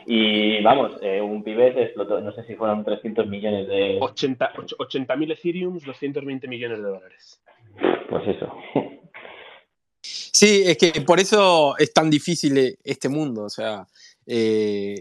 y 0.06 0.62
vamos, 0.62 0.94
eh, 1.02 1.22
un 1.22 1.44
pibe 1.44 1.82
explotó, 1.82 2.20
no 2.20 2.34
sé 2.34 2.44
si 2.46 2.56
fueron 2.56 2.84
300 2.84 3.28
millones 3.28 3.68
de... 3.68 4.00
80.000 4.00 4.76
80, 4.78 5.14
Ethereum, 5.34 5.80
220 5.80 6.48
millones 6.48 6.78
de 6.80 6.84
dólares. 6.84 7.40
Pues 8.10 8.28
eso. 8.28 8.54
Sí, 10.36 10.64
es 10.66 10.78
que 10.78 11.00
por 11.02 11.20
eso 11.20 11.78
es 11.78 11.94
tan 11.94 12.10
difícil 12.10 12.58
eh, 12.58 12.76
este 12.84 13.08
mundo. 13.08 13.44
O 13.44 13.50
sea, 13.50 13.88
eh, 14.26 14.96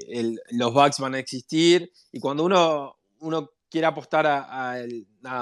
los 0.51 0.73
bugs 0.73 1.01
van 1.01 1.15
a 1.15 1.19
existir 1.19 1.91
y 2.13 2.21
cuando 2.21 2.45
uno, 2.45 2.97
uno 3.21 3.51
quiere 3.73 3.89
apostar 3.89 4.27
a, 4.27 4.77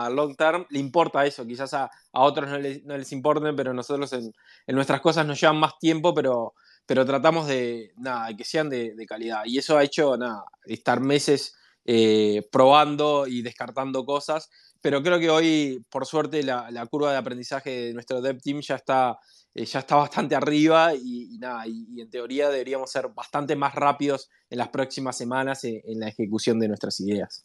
long 0.08 0.34
term, 0.36 0.64
le 0.70 0.78
importa 0.78 1.26
eso. 1.26 1.44
Quizás 1.44 1.74
a, 1.74 1.90
otros 2.12 2.48
no 2.48 2.58
les, 2.58 2.84
no 2.84 2.96
les 2.96 3.12
importen, 3.12 3.54
pero 3.54 3.74
nosotros 3.74 4.10
en, 4.14 4.32
en, 4.66 4.74
nuestras 4.74 5.02
cosas 5.02 5.26
nos 5.26 5.38
llevan 5.38 5.58
más 5.58 5.78
tiempo, 5.78 6.14
pero 6.14 6.54
pero 6.90 7.06
tratamos 7.06 7.46
de, 7.46 7.92
nada, 7.98 8.34
que 8.36 8.42
sean 8.44 8.68
de, 8.68 8.96
calidad. 9.08 9.42
Y 9.44 9.58
eso 9.58 9.78
ha 9.78 9.84
hecho, 9.84 10.16
nada, 10.16 10.44
estar 10.64 10.98
meses 10.98 11.54
eh, 11.84 12.48
probando 12.50 13.28
y 13.28 13.42
descartando 13.42 14.04
cosas, 14.04 14.50
pero 14.80 15.00
creo 15.00 15.20
que 15.20 15.30
hoy, 15.30 15.86
por 15.88 16.04
suerte, 16.04 16.42
la, 16.42 16.86
curva 16.90 17.12
de 17.12 17.18
aprendizaje 17.18 17.70
de 17.70 17.94
nuestro 17.94 18.20
dev 18.20 18.40
team 18.42 18.60
ya 18.60 18.74
está, 18.74 19.20
eh, 19.54 19.66
ya 19.66 19.78
está 19.78 19.94
bastante 19.94 20.34
arriba 20.34 20.92
y, 20.92 21.38
nada, 21.38 21.64
y, 21.68 22.00
en 22.00 22.10
teoría 22.10 22.48
deberíamos 22.48 22.90
ser 22.90 23.06
bastante 23.14 23.54
más 23.54 23.76
rápidos 23.76 24.28
en 24.50 24.58
las 24.58 24.70
próximas 24.70 25.16
semanas 25.16 25.62
en, 25.62 26.00
la 26.00 26.08
ejecución 26.08 26.58
de 26.58 26.66
nuestras 26.66 26.98
ideas. 26.98 27.44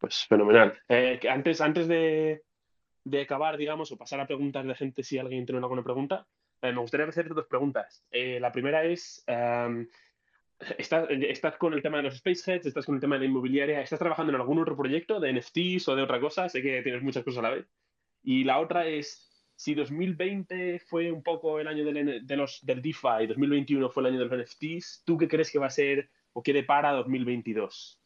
Pues 0.00 0.26
fenomenal. 0.26 0.78
Eh, 0.88 1.20
antes 1.28 1.60
antes 1.60 1.86
de, 1.86 2.42
de 3.04 3.20
acabar, 3.20 3.58
digamos, 3.58 3.92
o 3.92 3.98
pasar 3.98 4.18
a 4.20 4.26
preguntas 4.26 4.66
de 4.66 4.74
gente 4.74 5.02
si 5.02 5.18
alguien 5.18 5.44
tiene 5.44 5.60
alguna 5.60 5.84
pregunta, 5.84 6.26
eh, 6.62 6.72
me 6.72 6.80
gustaría 6.80 7.06
hacerte 7.06 7.34
dos 7.34 7.46
preguntas. 7.46 8.02
Eh, 8.10 8.40
la 8.40 8.50
primera 8.50 8.82
es, 8.82 9.22
¿estás, 10.78 11.56
con 11.58 11.74
el 11.74 11.82
tema 11.82 11.98
de 11.98 12.04
los 12.04 12.16
Spaceheads? 12.16 12.64
¿Estás 12.64 12.86
con 12.86 12.94
el 12.94 13.00
tema 13.00 13.16
de 13.16 13.20
la 13.20 13.26
inmobiliaria? 13.26 13.82
¿Estás 13.82 13.98
trabajando 13.98 14.32
en 14.32 14.40
algún 14.40 14.58
otro 14.58 14.74
proyecto 14.74 15.20
de 15.20 15.34
NFTs 15.34 15.88
o 15.88 15.96
de 15.96 16.02
otra 16.02 16.18
cosa? 16.18 16.48
Sé 16.48 16.62
que 16.62 16.80
tienes 16.80 17.02
muchas 17.02 17.22
cosas 17.22 17.40
a 17.40 17.48
la 17.48 17.54
vez. 17.56 17.66
Y 18.22 18.44
la 18.44 18.58
otra 18.58 18.86
es, 18.86 19.52
si 19.54 19.74
2020 19.74 20.78
fue 20.80 21.12
un 21.12 21.22
poco 21.22 21.60
el 21.60 21.68
año 21.68 21.84
del, 21.84 22.26
de 22.26 22.36
los, 22.36 22.64
del 22.64 22.80
DeFi, 22.80 23.26
2021 23.28 23.90
fue 23.90 24.02
el 24.02 24.06
año 24.14 24.18
de 24.18 24.24
los 24.24 24.46
NFTs, 24.46 25.02
¿tú 25.04 25.18
qué 25.18 25.28
crees 25.28 25.50
que 25.50 25.58
va 25.58 25.66
a 25.66 25.70
ser 25.70 26.08
o 26.32 26.42
qué 26.42 26.54
depara 26.54 26.92
2022? 26.92 27.99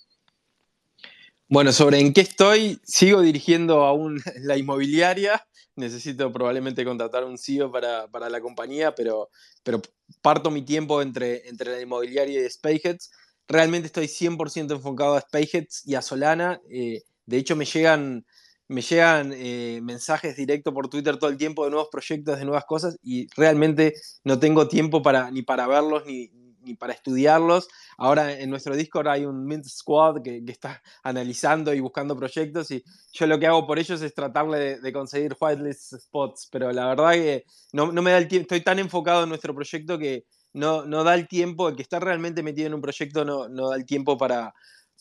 Bueno, 1.55 1.73
sobre 1.73 2.01
en 2.01 2.13
qué 2.13 2.21
estoy, 2.21 2.81
sigo 2.83 3.21
dirigiendo 3.21 3.85
aún 3.85 4.21
la 4.43 4.57
inmobiliaria 4.59 5.47
necesito 5.77 6.33
probablemente 6.33 6.85
contratar 6.85 7.23
un 7.23 7.39
CEO 7.39 7.71
para, 7.71 8.09
la 8.29 8.41
compañía, 8.41 8.93
pero, 8.97 9.31
pero 9.63 9.81
parto 10.21 10.51
mi 10.51 10.63
tiempo 10.63 11.01
entre, 11.01 11.49
entre 11.49 11.71
la 11.71 11.81
inmobiliaria 11.81 12.45
y 12.45 12.51
Spaceheads. 12.51 13.13
Realmente 13.47 13.87
estoy 13.87 14.09
100% 14.09 14.73
enfocado 14.73 15.15
a 15.15 15.21
Spaceheads 15.21 15.87
y 15.87 15.95
a 15.95 16.03
Solana. 16.03 16.61
Eh, 16.69 17.03
de 17.25 17.37
hecho, 17.37 17.55
me 17.55 17.67
llegan, 17.67 18.27
me 18.67 18.83
llegan 18.83 19.33
eh, 19.33 19.79
mensajes 19.81 20.35
directos 20.35 20.75
por 20.75 20.89
Twitter 20.89 21.19
todo 21.19 21.31
el 21.31 21.37
tiempo 21.37 21.65
de 21.65 21.71
nuevos 21.71 21.89
proyectos, 21.89 22.37
de 22.37 22.47
nuevas 22.47 22.65
cosas, 22.65 22.97
y 23.01 23.29
realmente 23.37 23.95
no 24.25 24.41
tengo 24.41 24.67
tiempo 24.67 25.03
para, 25.03 25.31
ni 25.31 25.43
para 25.43 25.69
verlos 25.69 26.05
ni, 26.05 26.33
ni 26.65 26.75
para 26.75 26.93
estudiarlos. 26.93 27.69
Ahora 27.97 28.39
en 28.39 28.51
nuestro 28.51 28.77
Discord 28.77 29.09
hay 29.09 29.25
un 29.25 29.45
Mint 29.45 29.67
Squad 29.67 30.23
que, 30.23 30.43
está 30.47 30.83
analizando 31.03 31.73
y 31.75 31.81
buscando 31.81 32.17
proyectos 32.17 32.71
y 32.71 32.83
yo 33.13 33.27
lo 33.27 33.39
que 33.39 33.47
hago 33.47 33.67
por 33.67 33.79
ellos 33.79 34.01
es 34.03 34.15
tratarle 34.15 34.81
de, 34.81 34.93
conseguir 34.93 35.37
whitelist 35.41 35.95
spots, 35.95 36.49
pero 36.51 36.73
la 36.73 36.87
verdad 36.87 37.13
que 37.13 37.45
no, 37.73 37.93
me 37.93 38.11
da 38.11 38.19
el 38.19 38.29
tiempo, 38.29 38.45
estoy 38.45 38.63
tan 38.63 38.79
enfocado 38.79 39.25
en 39.25 39.29
nuestro 39.29 39.55
proyecto 39.55 39.99
que 39.99 40.25
no, 40.53 40.85
no 40.85 41.03
da 41.03 41.15
el 41.15 41.27
tiempo, 41.27 41.69
el 41.69 41.77
que 41.77 41.83
está 41.83 41.99
realmente 41.99 42.43
metido 42.43 42.69
en 42.69 42.75
un 42.75 42.81
proyecto 42.81 43.25
no, 43.25 43.49
no 43.49 43.71
da 43.71 43.77
el 43.77 43.85
tiempo 43.85 44.17
para, 44.17 44.55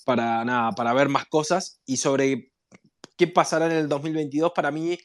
para, 0.05 0.43
nada, 0.43 0.71
para 0.71 0.93
ver 0.93 1.09
más 1.09 1.25
cosas 1.27 1.79
y 1.85 1.97
sobre 1.97 2.51
qué 3.17 3.27
pasará 3.27 3.67
en 3.67 3.73
el 3.73 3.87
2022 3.87 4.51
para 4.55 4.71
mí 4.71 4.97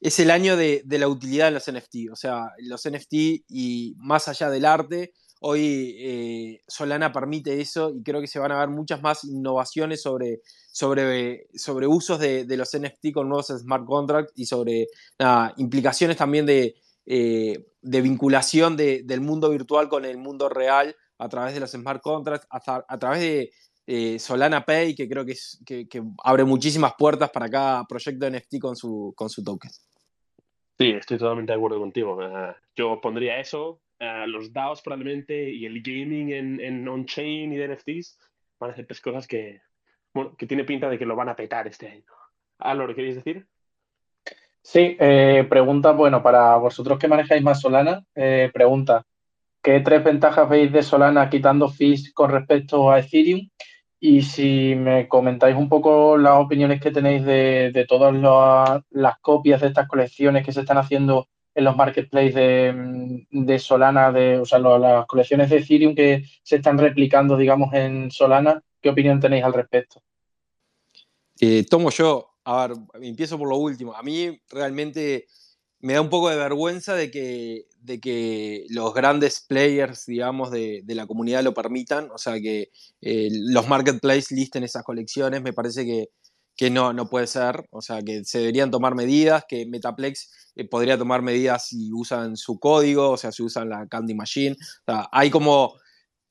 es 0.00 0.18
el 0.18 0.30
año 0.30 0.56
de, 0.56 0.82
de 0.84 0.98
la 0.98 1.08
utilidad 1.08 1.46
de 1.46 1.50
los 1.52 1.70
NFT, 1.70 2.10
o 2.10 2.16
sea, 2.16 2.52
los 2.58 2.88
NFT 2.88 3.12
y 3.48 3.94
más 3.98 4.28
allá 4.28 4.48
del 4.48 4.64
arte, 4.64 5.12
Hoy 5.40 5.96
eh, 5.98 6.62
Solana 6.68 7.12
permite 7.12 7.60
eso 7.60 7.90
y 7.94 8.02
creo 8.02 8.20
que 8.20 8.26
se 8.26 8.38
van 8.38 8.52
a 8.52 8.60
ver 8.60 8.68
muchas 8.68 9.02
más 9.02 9.24
innovaciones 9.24 10.02
sobre, 10.02 10.40
sobre, 10.70 11.48
sobre 11.54 11.86
usos 11.86 12.18
de, 12.18 12.44
los 12.56 12.76
NFT 12.78 13.12
con 13.12 13.28
nuevos 13.28 13.48
smart 13.48 13.84
contracts 13.84 14.32
y 14.36 14.46
sobre 14.46 14.86
implicaciones 15.56 16.16
también 16.16 16.46
de 16.46 16.74
de 17.82 18.00
vinculación 18.02 18.76
del 18.76 19.20
mundo 19.20 19.50
virtual 19.50 19.88
con 19.88 20.04
el 20.04 20.18
mundo 20.18 20.48
real 20.48 20.94
a 21.18 21.28
través 21.28 21.54
de 21.54 21.60
los 21.60 21.70
smart 21.70 22.00
contracts, 22.02 22.46
a, 22.50 22.98
través 22.98 23.50
de 23.86 24.18
Solana 24.18 24.64
Pay, 24.64 24.94
que 24.94 25.08
creo 25.08 25.24
que, 25.24 25.34
abre 26.24 26.44
muchísimas 26.44 26.94
puertas 26.98 27.30
para 27.30 27.48
cada 27.48 27.84
proyecto 27.84 28.28
NFT 28.30 28.58
con 28.60 28.76
su, 28.76 29.12
con 29.16 29.28
su 29.28 29.42
token. 29.42 29.70
Sí, 30.78 30.90
estoy 30.92 31.18
totalmente 31.18 31.52
de 31.52 31.58
acuerdo 31.58 31.78
contigo. 31.78 32.18
yo 32.74 33.00
pondría 33.00 33.38
eso, 33.38 33.80
los 34.26 34.52
DAOs 34.52 34.80
probablemente 34.82 35.50
y 35.50 35.66
el 35.66 35.82
gaming 35.82 36.32
en, 36.32 36.60
en 36.60 36.88
on-chain 36.88 37.52
y 37.52 37.56
de 37.56 37.68
NFTs 37.68 38.18
van 38.58 38.70
a 38.70 38.74
ser 38.74 38.86
tres 38.86 39.00
cosas 39.00 39.26
que, 39.26 39.60
bueno, 40.12 40.34
que 40.36 40.46
tiene 40.46 40.64
pinta 40.64 40.88
de 40.88 40.98
que 40.98 41.06
lo 41.06 41.16
van 41.16 41.28
a 41.28 41.36
petar 41.36 41.66
este 41.66 41.88
año. 41.88 42.04
¿Algo 42.58 42.86
¿lo 42.86 42.94
queréis 42.94 43.16
decir? 43.16 43.46
Sí, 44.62 44.96
eh, 45.00 45.46
pregunta, 45.48 45.92
bueno, 45.92 46.22
para 46.22 46.56
vosotros 46.56 46.98
que 46.98 47.08
manejáis 47.08 47.42
más 47.42 47.60
Solana, 47.60 48.04
eh, 48.14 48.50
pregunta, 48.52 49.04
¿qué 49.62 49.80
tres 49.80 50.04
ventajas 50.04 50.48
veis 50.48 50.70
de 50.70 50.82
Solana 50.82 51.30
quitando 51.30 51.68
fees 51.68 52.12
con 52.12 52.30
respecto 52.30 52.90
a 52.90 52.98
Ethereum? 53.00 53.48
Y 53.98 54.22
si 54.22 54.74
me 54.76 55.08
comentáis 55.08 55.56
un 55.56 55.68
poco 55.68 56.16
las 56.16 56.34
opiniones 56.34 56.80
que 56.80 56.90
tenéis 56.90 57.24
de, 57.24 57.86
todas 57.88 58.14
las 58.90 59.18
copias 59.20 59.60
de 59.60 59.68
estas 59.68 59.88
colecciones 59.88 60.44
que 60.44 60.52
se 60.52 60.60
están 60.60 60.78
haciendo 60.78 61.28
en 61.54 61.64
los 61.64 61.76
marketplaces 61.76 62.34
de, 62.34 63.58
Solana, 63.58 64.12
de, 64.12 64.38
o 64.38 64.44
sea, 64.44 64.58
las 64.58 65.06
colecciones 65.06 65.50
de 65.50 65.58
Ethereum 65.58 65.94
que 65.94 66.24
se 66.42 66.56
están 66.56 66.78
replicando, 66.78 67.36
digamos, 67.36 67.72
en 67.74 68.10
Solana, 68.10 68.62
¿qué 68.80 68.90
opinión 68.90 69.20
tenéis 69.20 69.44
al 69.44 69.54
respecto? 69.54 70.02
Eh, 71.40 71.64
tomo 71.68 71.90
yo, 71.90 72.34
a 72.44 72.66
ver, 72.66 72.76
empiezo 73.02 73.38
por 73.38 73.48
lo 73.48 73.56
último. 73.56 73.94
A 73.94 74.02
mí 74.02 74.40
realmente 74.50 75.26
me 75.80 75.94
da 75.94 76.00
un 76.00 76.10
poco 76.10 76.28
de 76.28 76.36
vergüenza 76.36 76.94
de 76.94 77.10
que, 77.10 77.66
de 77.80 78.00
que 78.00 78.66
los 78.68 78.92
grandes 78.94 79.40
players, 79.40 80.06
digamos, 80.06 80.50
de, 80.50 80.84
la 80.86 81.06
comunidad 81.06 81.42
lo 81.42 81.54
permitan, 81.54 82.10
o 82.12 82.18
sea, 82.18 82.34
que 82.34 82.70
eh, 83.00 83.28
los 83.32 83.68
marketplaces 83.68 84.30
listen 84.32 84.62
esas 84.62 84.84
colecciones, 84.84 85.42
me 85.42 85.52
parece 85.52 85.84
que, 85.84 86.10
que 86.56 86.70
no, 86.70 86.92
no 86.92 87.08
puede 87.08 87.26
ser, 87.26 87.66
o 87.70 87.80
sea, 87.80 88.02
que 88.02 88.24
se 88.24 88.40
deberían 88.40 88.70
tomar 88.70 88.94
medidas, 88.94 89.44
que 89.48 89.66
Metaplex 89.66 90.52
eh, 90.56 90.68
podría 90.68 90.98
tomar 90.98 91.22
medidas 91.22 91.68
si 91.68 91.90
usan 91.92 92.36
su 92.36 92.58
código, 92.58 93.10
o 93.10 93.16
sea, 93.16 93.32
si 93.32 93.42
usan 93.42 93.68
la 93.68 93.86
Candy 93.86 94.14
Machine, 94.14 94.56
hay 95.12 95.30
como 95.30 95.74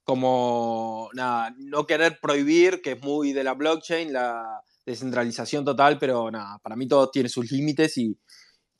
como 0.03 1.09
nada, 1.13 1.53
no 1.59 1.86
querer 1.86 2.17
prohibir, 2.20 2.82
que 2.82 2.93
es 2.93 3.01
muy 3.03 3.32
de 3.32 3.43
la 3.43 3.53
blockchain, 3.53 4.11
la, 4.11 4.63
descentralización 4.89 5.63
total, 5.63 5.97
pero 5.99 6.30
nada, 6.32 6.59
para 6.59 6.76
mí 6.76 6.88
todo 6.88 7.09
tiene 7.09 7.30
sus 7.30 7.51
límites 7.51 7.97
y, 7.97 8.17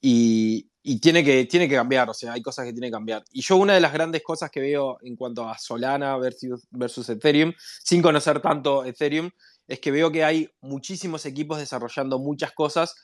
y, 0.02 1.00
tiene, 1.00 1.24
que, 1.24 1.46
tiene 1.46 1.70
que 1.70 1.76
cambiar, 1.76 2.10
o 2.10 2.14
sea, 2.14 2.34
hay 2.34 2.42
cosas 2.42 2.66
que 2.66 2.72
tienen 2.72 2.90
que 2.90 2.96
cambiar. 2.96 3.24
Y 3.32 3.42
yo 3.42 3.58
una 3.58 3.74
de 3.76 3.80
las 3.80 3.94
grandes 3.94 4.24
cosas 4.24 4.50
que 4.50 4.60
veo 4.60 4.98
en 5.02 5.16
cuanto 5.16 5.48
a 5.48 5.58
Solana 5.58 6.18
versus 6.18 7.10
Ethereum, 7.10 7.54
sin 7.84 8.02
conocer 8.02 8.42
tanto 8.42 8.84
Ethereum, 8.84 9.30
es 9.70 9.80
que 9.80 9.92
veo 9.92 10.12
que 10.12 10.24
hay 10.24 10.50
muchísimos 10.62 11.26
equipos 11.26 11.60
desarrollando 11.60 12.18
muchas 12.20 12.52
cosas 12.52 12.96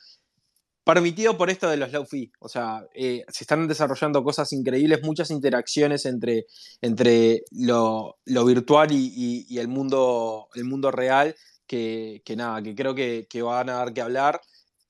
permitido 0.84 1.36
por 1.36 1.48
esto 1.48 1.70
de 1.70 1.76
los 1.76 1.92
low. 1.92 2.06
O 2.40 2.48
sea, 2.48 2.84
eh, 2.94 3.24
se 3.28 3.44
están 3.44 3.66
desarrollando 3.66 4.22
cosas 4.22 4.52
increíbles, 4.52 5.02
muchas 5.02 5.30
interacciones 5.30 6.06
entre, 6.06 6.46
entre 6.80 7.42
lo, 7.52 8.16
virtual 8.24 8.88
y, 8.90 9.58
el, 9.58 9.68
mundo, 9.68 10.48
el 10.54 10.64
mundo 10.64 10.90
real 10.90 11.34
que, 11.66 12.22
nada, 12.36 12.62
que 12.62 12.74
creo 12.74 12.94
que, 12.94 13.42
van 13.42 13.70
a 13.70 13.74
dar 13.74 13.94
que 13.94 14.00
hablar. 14.00 14.40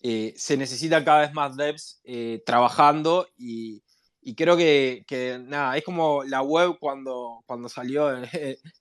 Eh, 0.03 0.35
se 0.37 0.57
necesita 0.57 1.05
cada 1.05 1.21
vez 1.21 1.33
más 1.33 1.57
devs 1.57 2.01
eh, 2.05 2.43
trabajando 2.45 3.29
y, 3.37 3.83
creo 4.35 4.57
que, 4.57 5.05
nada, 5.47 5.77
es 5.77 5.85
como 5.85 6.25
la 6.25 6.43
web 6.43 6.77
cuando, 6.81 7.43
cuando 7.47 7.69
salió, 7.69 8.11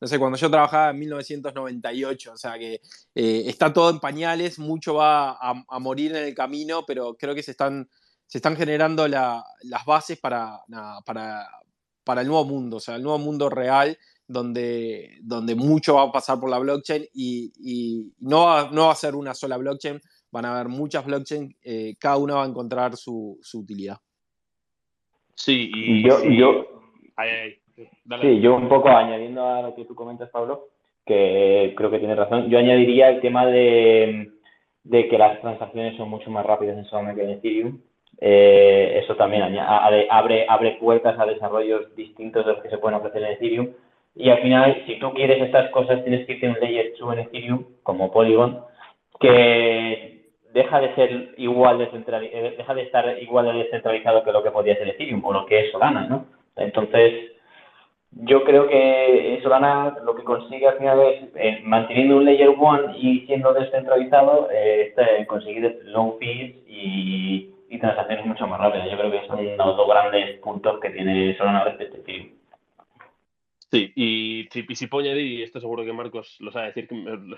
no 0.02 0.08
sé, 0.08 0.20
cuando 0.20 0.38
yo 0.38 0.50
trabajaba 0.50 0.90
en 0.90 1.00
1998, 1.00 2.34
o 2.34 2.38
sea 2.38 2.58
que 2.58 2.82
eh, 3.14 3.44
está 3.46 3.72
todo 3.72 3.90
en 3.90 4.00
pañales, 4.00 4.58
mucho 4.58 4.96
va 4.96 5.38
a, 5.40 5.80
morir 5.80 6.16
en 6.16 6.24
el 6.24 6.34
camino, 6.34 6.84
pero 6.86 7.16
creo 7.16 7.36
que 7.36 7.44
se 7.44 7.52
están, 7.52 7.90
se 8.26 8.40
están 8.40 8.56
generando 8.56 9.08
las 9.08 9.86
bases 9.86 10.20
para, 10.20 10.62
para, 11.06 11.48
para 12.04 12.22
el 12.22 12.28
nuevo 12.28 12.46
mundo, 12.46 12.78
o 12.78 12.80
sea, 12.80 12.96
el 12.96 13.04
nuevo 13.04 13.20
mundo 13.20 13.50
real 13.50 13.98
donde, 14.28 15.18
donde 15.22 15.56
mucho 15.56 15.96
va 15.96 16.04
a 16.04 16.12
pasar 16.12 16.40
por 16.40 16.50
la 16.50 16.60
blockchain 16.60 17.06
y, 17.14 18.14
no, 18.20 18.46
va, 18.46 18.70
no 18.72 18.88
va 18.88 18.94
a 18.94 18.96
ser 18.96 19.16
una 19.16 19.34
sola 19.34 19.58
blockchain, 19.58 20.02
van 20.32 20.46
a 20.46 20.54
haber 20.54 20.70
muchas 20.70 21.06
blockchains, 21.06 21.56
eh, 21.62 21.96
cada 22.00 22.18
una 22.18 22.36
va 22.36 22.44
a 22.44 22.48
encontrar 22.48 22.98
su, 22.98 23.40
utilidad. 23.54 24.00
Sí, 25.36 25.72
y 25.74 26.08
yo, 26.08 26.24
yo, 26.24 26.66
sí, 28.22 28.40
yo 28.40 28.56
un 28.56 28.70
poco 28.70 28.90
añadiendo 28.90 29.48
a 29.48 29.62
lo 29.62 29.76
que 29.76 29.86
tú 29.86 29.96
comentas, 29.96 30.30
Pablo, 30.30 30.70
que 31.06 31.74
creo 31.78 31.92
que 31.92 32.00
tienes 32.00 32.18
razón, 32.18 32.50
yo 32.50 32.58
añadiría 32.58 33.10
el 33.10 33.22
tema 33.22 33.46
de, 33.46 34.32
que 34.90 35.18
las 35.18 35.40
transacciones 35.42 35.98
son 35.98 36.10
mucho 36.10 36.32
más 36.32 36.46
rápidas 36.46 36.78
en 36.78 36.86
Solana 36.86 37.14
que 37.14 37.24
en 37.24 37.30
Ethereum. 37.32 37.80
Eh, 38.22 39.02
eso 39.04 39.16
también 39.18 39.44
abre, 39.60 40.46
abre 40.48 40.78
puertas 40.80 41.20
a 41.20 41.26
desarrollos 41.26 41.94
distintos 41.96 42.46
de 42.46 42.54
los 42.54 42.64
que 42.64 42.70
se 42.70 42.78
pueden 42.78 42.98
ofrecer 42.98 43.22
en 43.24 43.32
Ethereum 43.34 43.68
y 44.16 44.30
al 44.30 44.42
final, 44.42 44.84
si 44.88 44.98
tú 44.98 45.14
quieres 45.14 45.42
estas 45.42 45.70
cosas, 45.72 46.02
tienes 46.04 46.26
que 46.26 46.34
irte 46.34 46.48
a 46.48 46.52
un 46.52 46.60
layer 46.60 46.94
2 46.98 47.14
en 47.14 47.20
Ethereum, 47.20 47.66
como 47.84 48.12
Polygon, 48.12 48.62
que 49.20 50.15
deja 50.56 50.80
de 50.80 50.96
ser 50.96 51.36
igual 51.38 51.78
de 51.78 51.84
eh, 51.84 52.56
deja 52.58 52.74
de 52.74 52.84
estar 52.84 53.22
igual 53.22 53.46
de 53.46 53.64
descentralizado 53.64 54.24
que 54.24 54.32
lo 54.32 54.42
que 54.42 54.52
podía 54.52 54.78
ser 54.78 54.88
Ethereum 54.88 55.24
o 55.26 55.34
lo 55.34 55.46
que 55.46 55.60
es 55.60 55.72
Solana, 55.72 56.08
¿no? 56.08 56.28
Entonces, 56.56 57.34
yo 58.12 58.46
creo 58.46 58.66
que 58.70 59.42
Solana 59.44 59.98
lo 60.06 60.16
que 60.16 60.24
consigue 60.24 60.66
al 60.66 60.78
final 60.78 61.02
es, 61.02 61.24
eh, 61.36 61.60
manteniendo 61.64 62.16
un 62.16 62.24
layer 62.24 62.50
1 62.50 62.96
y 62.96 63.26
siendo 63.28 63.54
descentralizado, 63.54 64.50
eh, 64.50 64.88
este, 64.88 65.28
conseguir 65.28 65.78
low 65.84 66.18
fees 66.20 66.56
y, 66.70 67.50
y 67.70 67.78
transacciones 67.80 68.26
mucho 68.26 68.48
más 68.48 68.62
rápidas. 68.62 68.90
Yo 68.90 68.98
creo 68.98 69.12
que 69.12 69.28
son 69.28 69.58
los 69.58 69.76
dos 69.76 69.90
grandes 69.90 70.40
puntos 70.40 70.80
que 70.80 70.90
tiene 70.92 71.36
Solana 71.38 71.66
respecto 71.66 71.98
a 71.98 72.00
Ethereum. 72.00 72.30
Sí, 73.72 73.92
y, 73.94 74.48
si 74.74 74.88
puedo 74.88 75.06
añadir, 75.06 75.26
y 75.26 75.44
esto 75.44 75.60
seguro 75.60 75.84
que 75.84 75.92
Marcos 75.92 76.38
lo 76.40 76.54
sabe 76.54 76.68
decir, 76.68 76.88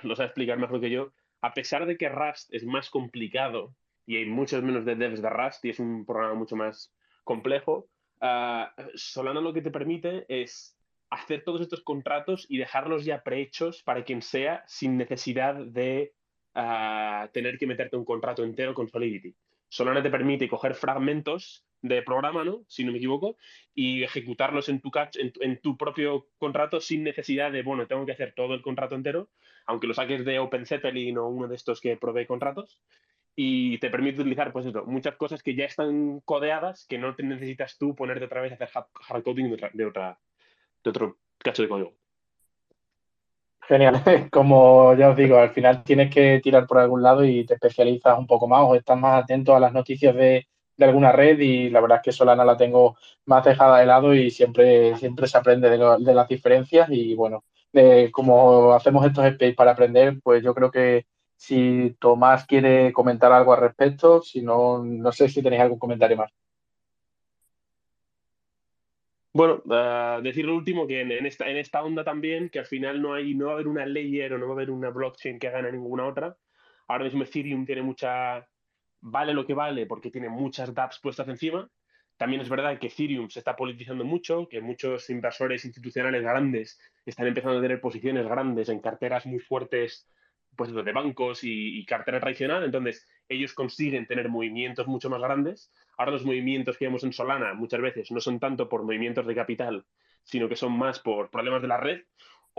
lo 0.04 0.16
sabe 0.16 0.28
explicar 0.28 0.60
mejor 0.60 0.80
que 0.80 0.92
yo, 0.92 1.10
a 1.48 1.54
pesar 1.54 1.86
de 1.86 1.98
que 1.98 2.10
Rust 2.10 2.54
es 2.54 2.66
más 2.66 2.90
complicado 2.90 3.74
y 4.06 4.18
hay 4.18 4.26
muchos 4.26 4.62
menos 4.64 4.84
de 4.84 4.96
devs 4.96 5.22
de 5.22 5.30
Rust 5.30 5.64
y 5.64 5.70
es 5.70 5.80
un 5.80 6.06
programa 6.06 6.34
mucho 6.34 6.58
más 6.58 6.94
complejo, 7.24 7.88
uh, 8.22 8.66
Solana 8.96 9.40
lo 9.40 9.54
que 9.54 9.62
te 9.62 9.72
permite 9.72 10.26
es 10.28 10.78
hacer 11.10 11.46
todos 11.46 11.62
estos 11.62 11.82
contratos 11.84 12.46
y 12.50 12.58
dejarlos 12.58 13.06
ya 13.06 13.24
prehechos 13.24 13.82
para 13.82 14.04
quien 14.04 14.22
sea 14.22 14.66
sin 14.68 14.98
necesidad 14.98 15.56
de 15.56 16.14
ah, 16.54 17.30
tener 17.32 17.58
que 17.58 17.66
meterte 17.66 17.96
un 17.96 18.04
contrato 18.04 18.44
entero 18.44 18.74
con 18.74 18.90
Solidity. 18.90 19.34
Solana 19.70 20.04
te 20.04 20.10
permite 20.10 20.50
coger 20.50 20.76
fragmentos 20.76 21.66
de 21.82 22.02
programa, 22.02 22.44
¿no? 22.44 22.64
Si 22.68 22.84
no 22.84 22.92
me 22.92 22.98
equivoco, 22.98 23.38
y 23.74 24.04
ejecutarlos 24.04 24.70
en 24.70 24.82
tu, 24.82 24.92
catch, 24.92 25.18
en, 25.18 25.62
tu 25.62 25.78
propio 25.78 26.28
contrato 26.38 26.82
sin 26.82 27.04
necesidad 27.04 27.52
de, 27.52 27.64
bueno, 27.64 27.88
tengo 27.88 28.06
que 28.06 28.12
hacer 28.12 28.34
todo 28.36 28.54
el 28.54 28.62
contrato 28.62 28.96
entero, 28.96 29.30
aunque 29.66 29.88
lo 29.88 29.94
saques 29.94 30.26
de 30.26 30.40
OpenZeppelin 30.40 31.18
o 31.18 31.28
uno 31.28 31.48
de 31.48 31.56
estos 31.56 31.82
que 31.82 31.98
provee 31.98 32.26
contratos, 32.26 32.80
y 33.36 33.78
te 33.78 33.90
permite 33.90 34.22
utilizar, 34.22 34.52
pues 34.52 34.66
eso, 34.66 34.84
muchas 34.86 35.16
cosas 35.16 35.44
que 35.44 35.54
ya 35.54 35.66
están 35.66 36.22
codeadas 36.22 36.86
que 36.88 36.98
no 36.98 37.16
te 37.16 37.24
necesitas 37.24 37.78
tú 37.78 37.96
ponerte 37.96 38.26
otra 38.26 38.42
vez 38.42 38.52
a 38.52 38.56
hacer 38.56 38.70
hardcoding 38.94 39.56
de, 39.56 39.70
de, 39.74 39.86
otra, 39.86 40.20
de 40.84 40.90
otro 40.90 41.18
cacho 41.38 41.62
de 41.62 41.70
código. 41.70 41.94
Genial. 43.68 44.02
Como 44.32 44.96
ya 44.96 45.10
os 45.10 45.18
digo, 45.18 45.38
al 45.38 45.52
final 45.52 45.84
tienes 45.84 46.12
que 46.12 46.40
tirar 46.42 46.66
por 46.66 46.80
algún 46.80 47.04
lado 47.04 47.24
y 47.26 47.46
te 47.46 47.56
especializas 47.56 48.18
un 48.18 48.26
poco 48.26 48.48
más 48.48 48.62
o 48.64 48.76
estás 48.76 48.98
más 48.98 49.24
atento 49.24 49.56
a 49.56 49.60
las 49.60 49.74
noticias 49.74 50.16
de, 50.16 50.48
alguna 50.86 51.12
red 51.12 51.40
y 51.40 51.70
la 51.70 51.82
verdad 51.82 51.98
es 51.98 52.04
que 52.04 52.12
Solana 52.12 52.46
la 52.46 52.58
tengo 52.58 52.98
más 53.26 53.44
dejada 53.46 53.80
de 53.80 53.86
lado 53.86 54.14
y 54.14 54.30
siempre, 54.32 54.96
siempre 54.98 55.28
se 55.28 55.38
aprende 55.38 55.70
de, 55.70 56.14
las 56.14 56.28
diferencias 56.28 56.90
y 56.92 57.16
bueno, 57.16 57.44
como 58.12 58.74
hacemos 58.74 59.06
estos 59.06 59.26
space 59.26 59.54
para 59.54 59.72
aprender, 59.72 60.20
pues 60.24 60.44
yo 60.44 60.54
creo 60.54 60.72
que 60.72 61.06
si 61.36 61.96
Tomás 62.00 62.46
quiere 62.46 62.92
comentar 62.92 63.32
algo 63.32 63.54
al 63.54 63.62
respecto, 63.62 64.22
si 64.22 64.42
no, 64.42 64.84
no 64.84 65.12
sé 65.12 65.30
si 65.30 65.44
tenéis 65.44 65.62
algún 65.62 65.80
comentario 65.80 66.18
más. 66.18 66.32
Bueno, 69.34 69.62
uh, 69.66 70.20
decir 70.24 70.46
lo 70.46 70.56
último, 70.56 70.88
que 70.88 71.02
en, 71.02 71.26
esta, 71.28 71.48
en 71.48 71.58
esta 71.58 71.84
onda 71.84 72.04
también, 72.04 72.50
que 72.50 72.58
al 72.58 72.66
final 72.66 73.00
no, 73.00 73.14
hay, 73.14 73.36
no 73.36 73.46
va 73.46 73.52
a 73.52 73.54
haber 73.54 73.68
una 73.68 73.86
layer 73.86 74.34
o 74.34 74.40
no 74.40 74.48
va 74.48 74.54
a 74.54 74.56
haber 74.56 74.72
una 74.72 74.90
blockchain 74.90 75.38
que 75.38 75.52
gane 75.52 75.72
ninguna 75.72 76.08
otra. 76.08 76.36
Ahora 76.88 77.04
mismo 77.04 77.22
Ethereum 77.22 77.64
tiene 77.64 77.84
mucha, 77.84 78.48
vale 79.10 79.34
lo 79.34 79.46
que 79.46 79.54
vale 79.54 79.86
porque 79.86 80.12
tiene 80.12 80.30
muchas 80.30 80.74
dApps 80.74 81.00
puestas 81.00 81.28
encima. 81.28 81.70
También 82.18 82.42
es 82.42 82.50
verdad 82.50 82.80
que 82.80 82.88
Ethereum 82.88 83.30
se 83.30 83.40
está 83.40 83.56
politizando 83.56 84.04
mucho, 84.04 84.48
que 84.50 84.60
muchos 84.60 85.10
inversores 85.10 85.66
institucionales 85.66 86.24
grandes 86.24 86.80
están 87.06 87.28
empezando 87.28 87.60
a 87.60 87.62
tener 87.62 87.80
posiciones 87.80 88.26
grandes 88.26 88.70
en 88.70 88.80
carteras 88.80 89.26
muy 89.26 89.40
fuertes 89.40 90.10
pues, 90.56 90.74
de 90.74 90.92
bancos 90.92 91.44
y, 91.44 91.78
y 91.80 91.86
cartera 91.86 92.20
tradicional. 92.20 92.64
Entonces, 92.64 93.08
ellos 93.30 93.54
consiguen 93.54 94.08
tener 94.08 94.30
movimientos 94.30 94.88
mucho 94.88 95.10
más 95.10 95.22
grandes. 95.22 95.72
Ahora 95.98 96.12
los 96.12 96.26
movimientos 96.26 96.78
que 96.78 96.86
vemos 96.86 97.04
en 97.04 97.14
Solana 97.14 97.54
muchas 97.54 97.82
veces 97.82 98.12
no 98.12 98.20
son 98.20 98.40
tanto 98.40 98.68
por 98.68 98.84
movimientos 98.84 99.28
de 99.28 99.36
capital, 99.36 99.86
sino 100.24 100.50
que 100.50 100.56
son 100.56 100.78
más 100.78 101.00
por 101.00 101.30
problemas 101.30 101.62
de 101.62 101.68
la 101.68 101.78
red 101.78 102.02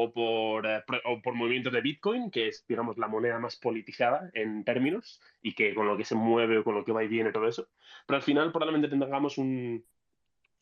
o 0.01 0.13
por, 0.13 0.65
eh, 0.65 0.85
o 1.07 1.21
por 1.21 1.35
movimientos 1.35 1.73
de 1.73 1.81
Bitcoin, 1.81 2.31
que 2.31 2.47
es, 2.47 2.65
digamos, 2.69 2.99
la 2.99 3.09
moneda 3.09 3.41
más 3.41 3.57
politizada 3.57 4.31
en 4.33 4.63
términos 4.63 5.21
y 5.43 5.55
que 5.55 5.75
con 5.75 5.89
lo 5.89 5.97
que 5.97 6.05
se 6.05 6.15
mueve 6.15 6.59
o 6.59 6.65
con 6.65 6.77
lo 6.77 6.85
que 6.85 6.93
va 6.93 7.03
y 7.03 7.09
viene 7.09 7.33
todo 7.33 7.49
eso. 7.49 7.69
Pero 8.07 8.17
al 8.17 8.23
final 8.23 8.53
probablemente 8.53 8.87
tengamos 8.87 9.39
un, 9.39 9.85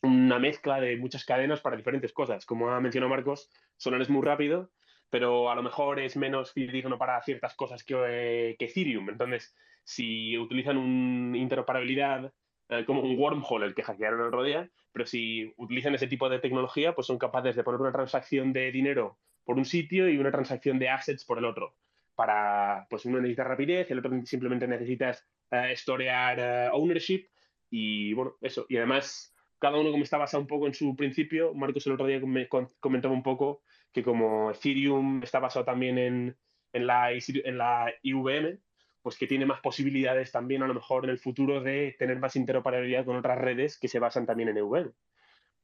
una 0.01 0.39
mezcla 0.39 0.81
de 0.81 0.97
muchas 0.97 1.23
cadenas 1.23 1.61
para 1.61 1.77
diferentes 1.77 2.13
cosas. 2.13 2.47
Como 2.47 2.71
ha 2.71 2.81
mencionado 2.81 3.11
Marcos, 3.11 3.51
Solana 3.75 4.01
es 4.01 4.09
muy 4.09 4.25
rápido, 4.25 4.71
pero 5.11 5.51
a 5.51 5.55
lo 5.55 5.61
mejor 5.61 5.99
es 5.99 6.17
menos 6.17 6.51
fidedigno 6.51 6.97
para 6.97 7.21
ciertas 7.21 7.53
cosas 7.53 7.83
que, 7.83 7.93
eh, 8.07 8.55
que 8.57 8.65
Ethereum. 8.65 9.07
Entonces, 9.07 9.55
si 9.83 10.35
utilizan 10.35 10.77
una 10.77 11.37
interoperabilidad 11.37 12.33
eh, 12.69 12.85
como 12.85 13.01
un 13.01 13.17
wormhole, 13.17 13.65
el 13.65 13.75
que 13.75 13.83
hackearon 13.83 14.19
el 14.19 14.27
otro 14.27 14.43
día, 14.43 14.69
pero 14.91 15.05
si 15.05 15.53
utilizan 15.57 15.95
ese 15.95 16.07
tipo 16.07 16.29
de 16.29 16.39
tecnología, 16.39 16.93
pues 16.93 17.07
son 17.07 17.17
capaces 17.17 17.55
de 17.55 17.63
poner 17.63 17.81
una 17.81 17.91
transacción 17.91 18.53
de 18.53 18.71
dinero 18.71 19.17
por 19.43 19.57
un 19.57 19.65
sitio 19.65 20.09
y 20.09 20.17
una 20.17 20.31
transacción 20.31 20.79
de 20.79 20.89
assets 20.89 21.23
por 21.23 21.37
el 21.37 21.45
otro. 21.45 21.75
Para, 22.15 22.87
pues 22.89 23.05
uno 23.05 23.19
necesita 23.19 23.43
rapidez, 23.43 23.89
el 23.91 23.99
otro 23.99 24.11
simplemente 24.25 24.67
necesitas 24.67 25.23
uh, 25.51 25.75
storear 25.75 26.71
ownership 26.73 27.27
y 27.69 28.13
bueno, 28.13 28.35
eso. 28.41 28.65
Y 28.69 28.77
además, 28.77 29.33
cada 29.59 29.77
uno 29.77 29.91
como 29.91 30.03
está 30.03 30.17
basado 30.17 30.41
un 30.41 30.47
poco 30.47 30.67
en 30.67 30.73
su 30.73 30.95
principio, 30.95 31.53
Marcos 31.53 31.85
el 31.87 31.93
otro 31.93 32.07
día 32.07 32.19
me 32.19 32.47
comentaba 32.79 33.13
un 33.13 33.23
poco 33.23 33.61
que 33.91 34.03
como 34.03 34.51
Ethereum 34.51 35.23
está 35.23 35.39
basado 35.39 35.65
también 35.65 35.97
en, 35.97 36.37
en, 36.73 36.87
la, 36.87 37.11
en 37.11 37.57
la 37.57 37.93
IVM, 38.03 38.59
pues 39.07 39.17
que 39.17 39.25
tiene 39.25 39.45
más 39.45 39.61
posibilidades 39.61 40.33
también 40.33 40.63
a 40.63 40.67
lo 40.67 40.73
mejor 40.73 41.05
en 41.05 41.11
el 41.11 41.17
futuro 41.17 41.61
de 41.61 41.95
tener 41.97 42.19
más 42.19 42.35
interoperabilidad 42.35 43.05
con 43.05 43.15
otras 43.15 43.37
redes 43.37 43.79
que 43.79 43.87
se 43.87 43.99
basan 43.99 44.25
también 44.25 44.49
en 44.49 44.57
EVM. 44.57 44.91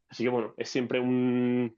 Así 0.08 0.24
que 0.24 0.30
bueno, 0.30 0.54
es 0.56 0.70
siempre 0.70 1.02
un, 1.02 1.76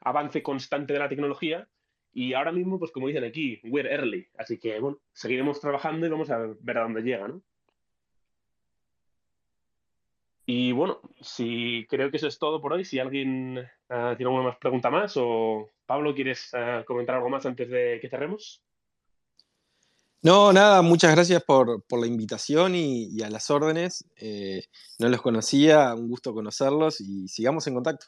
avance 0.00 0.42
constante 0.42 0.94
de 0.94 1.00
la 1.00 1.10
tecnología 1.10 1.68
y 2.14 2.32
ahora 2.32 2.50
mismo, 2.50 2.78
pues 2.78 2.92
como 2.92 3.08
dicen 3.08 3.24
aquí, 3.24 3.60
we're 3.64 3.92
early. 3.92 4.26
Así 4.38 4.58
que 4.58 4.80
bueno, 4.80 5.00
seguiremos 5.12 5.60
trabajando 5.60 6.06
y 6.06 6.08
vamos 6.08 6.30
a 6.30 6.38
ver 6.60 6.78
a 6.78 6.84
dónde 6.84 7.02
llega, 7.02 7.28
¿no? 7.28 7.42
Y 10.46 10.72
bueno, 10.72 11.02
si 11.20 11.86
creo 11.90 12.10
que 12.10 12.16
eso 12.16 12.28
es 12.28 12.38
todo 12.38 12.62
por 12.62 12.72
hoy. 12.72 12.86
Si 12.86 12.98
alguien 12.98 13.58
uh, 13.58 14.16
tiene 14.16 14.30
alguna 14.30 14.44
más 14.44 14.56
pregunta 14.56 14.88
más 14.90 15.12
o 15.18 15.68
Pablo, 15.84 16.14
¿quieres 16.14 16.54
uh, 16.54 16.86
comentar 16.86 17.16
algo 17.16 17.28
más 17.28 17.44
antes 17.44 17.68
de 17.68 17.98
que 18.00 18.08
cerremos? 18.08 18.62
No, 20.22 20.52
nada, 20.52 20.82
muchas 20.82 21.14
gracias 21.14 21.42
por, 21.44 21.84
por 21.84 22.00
la 22.00 22.06
invitación 22.06 22.74
y, 22.74 23.08
y, 23.10 23.22
a 23.22 23.30
las 23.30 23.50
órdenes. 23.50 24.04
Eh, 24.16 24.64
no 24.98 25.08
los 25.08 25.22
conocía, 25.22 25.94
un 25.94 26.08
gusto 26.08 26.34
conocerlos 26.34 27.00
y 27.00 27.28
sigamos 27.28 27.66
en 27.66 27.74
contacto. 27.74 28.06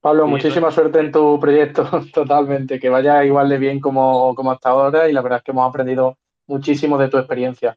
Pablo, 0.00 0.24
sí, 0.24 0.30
muchísima 0.30 0.70
suerte 0.70 1.00
en 1.00 1.10
tu 1.10 1.38
proyecto, 1.40 1.84
totalmente, 2.14 2.78
que 2.78 2.88
vaya 2.88 3.24
igual 3.24 3.48
de 3.48 3.58
bien 3.58 3.80
como, 3.80 4.34
como 4.34 4.52
hasta 4.52 4.70
ahora 4.70 5.08
y 5.08 5.12
la 5.12 5.20
verdad 5.20 5.38
es 5.38 5.44
que 5.44 5.50
hemos 5.50 5.68
aprendido 5.68 6.16
muchísimo 6.46 6.96
de 6.96 7.08
tu 7.08 7.18
experiencia. 7.18 7.76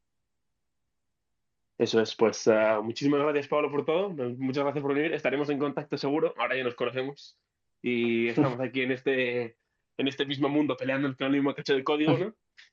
Eso 1.80 2.01
es, 2.01 2.13
pues 2.15 2.45
uh, 2.47 2.84
muchísimas 2.84 3.21
gracias 3.21 3.47
Pablo 3.47 3.71
por 3.71 3.86
todo, 3.86 4.09
muchas 4.09 4.63
gracias 4.63 4.82
por 4.82 4.93
venir, 4.93 5.13
estaremos 5.13 5.49
en 5.49 5.57
contacto 5.57 5.97
seguro, 5.97 6.34
ahora 6.38 6.57
ya 6.57 6.63
nos 6.63 6.75
conocemos 6.75 7.38
y 7.82 8.27
estamos 8.30 8.59
aquí 8.59 8.82
en 8.82 8.91
este, 8.91 9.55
en 9.97 10.07
este 10.07 10.25
mismo 10.25 10.49
mundo 10.49 10.75
peleando 10.77 11.07
con 11.15 11.27
el 11.27 11.34
mismo 11.34 11.55
cacho 11.55 11.73
de 11.73 11.84
código, 11.84 12.17
¿no? 12.17 12.36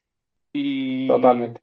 Y 0.57 1.07
Totalmente. 1.07 1.61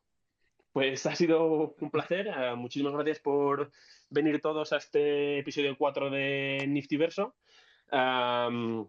Pues 0.71 1.05
ha 1.05 1.15
sido 1.15 1.75
un 1.79 1.91
placer, 1.91 2.27
uh, 2.27 2.55
muchísimas 2.55 2.93
gracias 2.93 3.19
por 3.19 3.71
venir 4.09 4.41
todos 4.41 4.73
a 4.73 4.77
este 4.77 5.39
episodio 5.39 5.75
4 5.77 6.09
de 6.09 6.65
Niftyverso. 6.67 7.35
Um, 7.91 8.87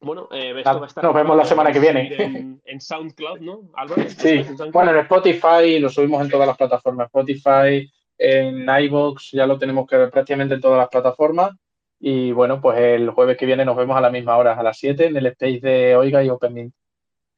bueno, 0.00 0.28
eh, 0.32 0.54
esto 0.56 0.78
va 0.78 0.84
a 0.84 0.88
estar 0.88 1.04
nos 1.04 1.14
vemos 1.14 1.36
la 1.36 1.44
semana 1.44 1.72
que 1.72 1.80
viene. 1.80 2.14
En, 2.14 2.60
en 2.64 2.80
SoundCloud, 2.80 3.40
¿no, 3.40 3.70
Álvaro? 3.74 4.02
Sí, 4.08 4.44
en 4.46 4.70
bueno, 4.72 4.90
en 4.90 4.98
Spotify 4.98 5.78
lo 5.78 5.88
subimos 5.88 6.22
en 6.22 6.30
todas 6.30 6.46
las 6.46 6.56
plataformas. 6.56 7.06
Spotify, 7.06 7.90
en 8.18 8.68
iVoox, 8.68 9.32
ya 9.32 9.46
lo 9.46 9.58
tenemos 9.58 9.86
que 9.86 9.96
ver 9.96 10.10
prácticamente 10.10 10.54
en 10.54 10.60
todas 10.60 10.78
las 10.78 10.88
plataformas. 10.88 11.52
Y 11.98 12.32
bueno, 12.32 12.60
pues 12.60 12.78
el 12.78 13.10
jueves 13.10 13.36
que 13.36 13.46
viene 13.46 13.64
nos 13.64 13.76
vemos 13.76 13.96
a 13.96 14.00
la 14.00 14.10
misma 14.10 14.36
hora, 14.36 14.54
a 14.54 14.62
las 14.62 14.78
7, 14.78 15.06
en 15.06 15.16
el 15.16 15.26
space 15.26 15.60
de 15.60 15.96
Oiga 15.96 16.22
y 16.22 16.28
OpenMint. 16.28 16.74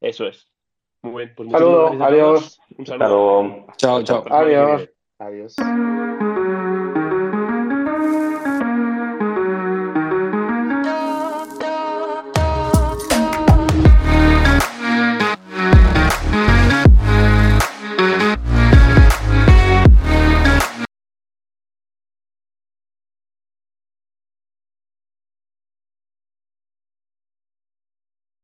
Eso 0.01 0.27
es. 0.27 0.51
Muy 1.01 1.25
bien. 1.25 1.33
Pues 1.35 1.51
saludos, 1.51 1.91
adiós. 2.01 2.59
Un 2.77 2.85
saludo. 2.85 3.65
Chao, 3.77 4.03
chao. 4.03 4.23
Adiós. 4.29 4.89
Adiós. 5.19 5.55